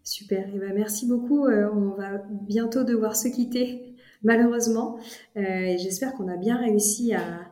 Super, 0.04 0.48
et 0.48 0.52
eh 0.56 0.60
ben 0.60 0.74
merci 0.74 1.08
beaucoup. 1.08 1.46
Euh, 1.46 1.70
on 1.74 1.92
va 1.96 2.24
bientôt 2.48 2.84
devoir 2.84 3.16
se 3.16 3.28
quitter, 3.28 3.96
malheureusement. 4.24 4.98
Euh, 5.38 5.42
et 5.42 5.78
j'espère 5.78 6.14
qu'on 6.14 6.28
a 6.28 6.38
bien 6.38 6.58
réussi 6.58 7.14
à, 7.14 7.46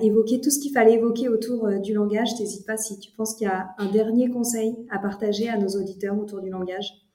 évoquer 0.00 0.40
tout 0.40 0.48
ce 0.48 0.58
qu'il 0.58 0.72
fallait 0.72 0.94
évoquer 0.94 1.28
autour 1.28 1.66
euh, 1.66 1.78
du 1.78 1.92
langage. 1.92 2.30
N'hésite 2.40 2.66
pas 2.66 2.78
si 2.78 2.98
tu 2.98 3.12
penses 3.12 3.34
qu'il 3.34 3.46
y 3.46 3.50
a 3.50 3.74
un 3.76 3.90
dernier 3.90 4.30
conseil 4.30 4.74
à 4.90 4.98
partager 4.98 5.50
à 5.50 5.58
nos 5.58 5.68
auditeurs 5.68 6.18
autour 6.18 6.40
du 6.40 6.48
langage. 6.48 7.09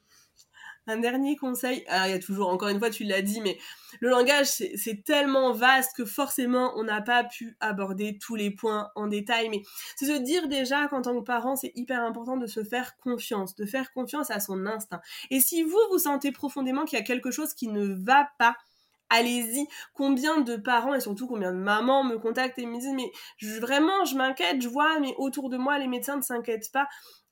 Un 0.88 0.98
dernier 0.98 1.36
conseil, 1.36 1.84
il 1.90 2.12
y 2.12 2.14
a 2.14 2.20
toujours, 2.20 2.50
encore 2.50 2.68
une 2.68 2.78
fois, 2.78 2.92
tu 2.92 3.06
l'as 3.06 3.24
dit, 3.24 3.42
mais 3.42 3.58
le 4.02 4.10
langage, 4.10 4.48
c'est 4.48 5.04
tellement 5.04 5.52
vaste 5.52 5.96
que 5.96 6.06
forcément, 6.06 6.74
on 6.78 6.84
n'a 6.84 7.02
pas 7.02 7.24
pu 7.24 7.58
aborder 7.60 8.20
tous 8.20 8.36
les 8.36 8.52
points 8.52 8.90
en 8.96 9.08
détail. 9.08 9.50
Mais 9.50 9.64
c'est 9.96 10.06
se 10.06 10.20
dire 10.20 10.48
déjà 10.48 10.88
qu'en 10.88 11.02
tant 11.02 11.18
que 11.18 11.24
parent, 11.24 11.56
c'est 11.56 11.72
hyper 11.76 12.04
important 12.04 12.38
de 12.38 12.46
se 12.46 12.64
faire 12.64 12.98
confiance, 12.98 13.56
de 13.56 13.66
faire 13.66 13.94
confiance 13.94 14.30
à 14.30 14.40
son 14.40 14.66
instinct. 14.68 15.02
Et 15.32 15.40
si 15.40 15.64
vous, 15.64 15.80
vous 15.92 16.00
sentez 16.00 16.32
profondément 16.32 16.86
qu'il 16.86 17.00
y 17.00 17.02
a 17.02 17.06
quelque 17.06 17.32
chose 17.32 17.54
qui 17.56 17.68
ne 17.68 17.86
va 18.06 18.30
pas, 18.38 18.56
allez-y. 19.10 19.68
Combien 19.94 20.42
de 20.42 20.56
parents 20.56 20.94
et 20.94 21.00
surtout 21.00 21.28
combien 21.28 21.52
de 21.52 21.58
mamans 21.58 22.04
me 22.04 22.18
contactent 22.18 22.60
et 22.60 22.66
me 22.66 22.80
disent 22.80 22.94
mais 22.96 23.12
vraiment 23.60 24.06
je 24.06 24.16
m'inquiète, 24.16 24.62
je 24.62 24.68
vois 24.68 25.00
mais 25.00 25.14
autour 25.18 25.50
de 25.50 25.58
moi 25.58 25.78
les 25.78 25.88
médecins 25.88 26.18
ne 26.18 26.22
s'inquiètent 26.22 26.72
pas. 26.72 26.88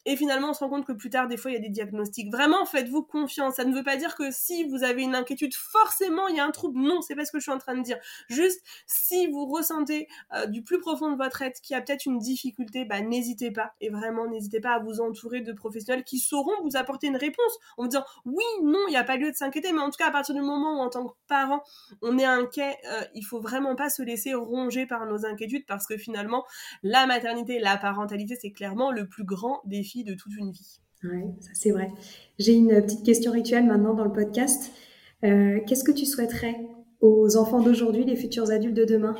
Et 0.05 0.17
finalement, 0.17 0.49
on 0.49 0.53
se 0.53 0.59
rend 0.59 0.69
compte 0.69 0.85
que 0.85 0.91
plus 0.91 1.09
tard, 1.09 1.27
des 1.27 1.37
fois, 1.37 1.51
il 1.51 1.53
y 1.53 1.57
a 1.57 1.61
des 1.61 1.69
diagnostics. 1.69 2.29
Vraiment, 2.31 2.65
faites-vous 2.65 3.03
confiance. 3.03 3.55
Ça 3.55 3.63
ne 3.63 3.73
veut 3.73 3.83
pas 3.83 3.95
dire 3.95 4.15
que 4.15 4.31
si 4.31 4.65
vous 4.65 4.83
avez 4.83 5.03
une 5.03 5.15
inquiétude, 5.15 5.53
forcément, 5.53 6.27
il 6.27 6.35
y 6.35 6.39
a 6.39 6.45
un 6.45 6.51
trouble. 6.51 6.79
Non, 6.79 7.01
c'est 7.01 7.15
pas 7.15 7.23
ce 7.25 7.31
que 7.31 7.39
je 7.39 7.43
suis 7.43 7.51
en 7.51 7.57
train 7.57 7.75
de 7.75 7.83
dire. 7.83 7.97
Juste, 8.27 8.61
si 8.85 9.27
vous 9.27 9.45
ressentez 9.45 10.07
euh, 10.33 10.45
du 10.45 10.61
plus 10.61 10.79
profond 10.79 11.11
de 11.11 11.17
votre 11.17 11.41
être 11.41 11.61
qu'il 11.61 11.73
y 11.73 11.77
a 11.77 11.81
peut-être 11.81 12.05
une 12.05 12.19
difficulté, 12.19 12.83
bah, 12.83 13.01
n'hésitez 13.01 13.51
pas. 13.51 13.73
Et 13.79 13.89
vraiment, 13.89 14.27
n'hésitez 14.27 14.59
pas 14.59 14.73
à 14.73 14.79
vous 14.79 14.99
entourer 14.99 15.41
de 15.41 15.53
professionnels 15.53 16.03
qui 16.03 16.19
sauront 16.19 16.51
vous 16.63 16.75
apporter 16.75 17.07
une 17.07 17.17
réponse 17.17 17.57
en 17.77 17.83
vous 17.83 17.89
disant 17.89 18.03
oui, 18.25 18.43
non, 18.61 18.79
il 18.87 18.91
n'y 18.91 18.97
a 18.97 19.03
pas 19.03 19.15
lieu 19.15 19.31
de 19.31 19.37
s'inquiéter. 19.37 19.71
Mais 19.71 19.81
en 19.81 19.89
tout 19.89 19.97
cas, 19.97 20.07
à 20.07 20.11
partir 20.11 20.35
du 20.35 20.41
moment 20.41 20.79
où, 20.79 20.81
en 20.81 20.89
tant 20.89 21.07
que 21.07 21.13
parent, 21.27 21.63
on 22.01 22.17
est 22.17 22.25
inquiet, 22.25 22.75
euh, 22.91 23.01
il 23.15 23.23
faut 23.23 23.39
vraiment 23.39 23.75
pas 23.75 23.89
se 23.89 24.01
laisser 24.01 24.33
ronger 24.33 24.85
par 24.85 25.05
nos 25.05 25.25
inquiétudes 25.25 25.65
parce 25.65 25.87
que 25.87 25.97
finalement, 25.97 26.43
la 26.81 27.05
maternité, 27.05 27.59
la 27.59 27.77
parentalité, 27.77 28.35
c'est 28.35 28.51
clairement 28.51 28.91
le 28.91 29.07
plus 29.07 29.23
grand 29.23 29.61
défi 29.65 29.92
de 30.01 30.15
toute 30.15 30.33
une 30.35 30.51
vie. 30.51 30.79
Oui, 31.03 31.21
ça 31.41 31.51
c'est 31.53 31.71
vrai. 31.71 31.91
J'ai 32.39 32.53
une 32.53 32.81
petite 32.81 33.05
question 33.05 33.31
rituelle 33.31 33.65
maintenant 33.65 33.93
dans 33.93 34.05
le 34.05 34.11
podcast. 34.11 34.71
Euh, 35.23 35.59
qu'est-ce 35.67 35.83
que 35.83 35.91
tu 35.91 36.05
souhaiterais 36.05 36.55
aux 37.01 37.37
enfants 37.37 37.61
d'aujourd'hui, 37.61 38.05
les 38.05 38.15
futurs 38.15 38.49
adultes 38.49 38.75
de 38.75 38.85
demain? 38.85 39.15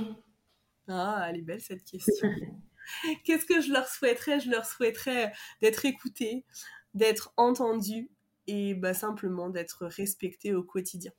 Ah, 0.88 1.28
elle 1.30 1.38
est 1.38 1.42
belle 1.42 1.62
cette 1.62 1.84
question. 1.84 2.30
Qu'est-ce 3.24 3.46
que 3.46 3.62
je 3.62 3.72
leur 3.72 3.88
souhaiterais? 3.88 4.40
Je 4.40 4.50
leur 4.50 4.66
souhaiterais 4.66 5.32
d'être 5.62 5.86
écoutés, 5.86 6.46
d'être 6.94 7.34
entendus 7.38 8.10
et 8.48 8.74
bah, 8.74 8.94
simplement 8.94 9.50
d'être 9.50 9.86
respectés 9.86 10.54
au 10.54 10.64
quotidien. 10.64 11.12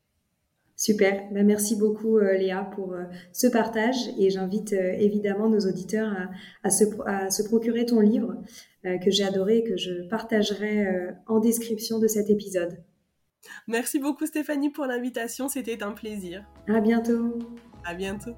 Super, 0.85 1.31
ben, 1.33 1.47
merci 1.47 1.77
beaucoup 1.77 2.19
Léa 2.19 2.71
pour 2.75 2.95
ce 3.33 3.47
partage 3.47 3.97
et 4.19 4.29
j'invite 4.29 4.75
évidemment 4.75 5.49
nos 5.49 5.61
auditeurs 5.61 6.15
à, 6.63 6.69
se, 6.69 6.85
à, 7.07 7.31
se, 7.31 7.43
procurer 7.43 7.87
ton 7.87 8.01
livre 8.01 8.35
que 8.83 9.11
j'ai 9.11 9.25
adoré 9.25 9.61
et 9.61 9.65
que 9.65 9.79
je 9.79 10.07
partagerai 10.11 10.87
en 11.27 11.41
description 11.41 11.99
de 12.01 12.07
cet 12.07 12.29
épisode. 12.29 12.77
Merci 13.67 13.99
beaucoup 13.99 14.27
Stéphanie 14.27 14.69
pour 14.69 14.85
l'invitation, 14.85 15.49
c'était 15.49 15.83
un 15.83 15.93
plaisir. 15.93 16.45
À 16.69 16.81
bientôt. 16.81 17.39
À 17.87 17.95
bientôt. 17.95 18.35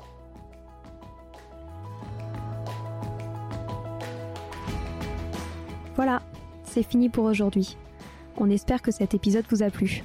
Voilà, 5.97 6.22
c'est 6.62 6.84
fini 6.84 7.09
pour 7.09 7.24
aujourd'hui. 7.24 7.76
On 8.36 8.51
espère 8.51 8.82
que 8.82 8.92
cet 8.92 9.14
épisode 9.14 9.47
vous 9.51 9.64
a 9.64 9.70
plu. 9.70 10.05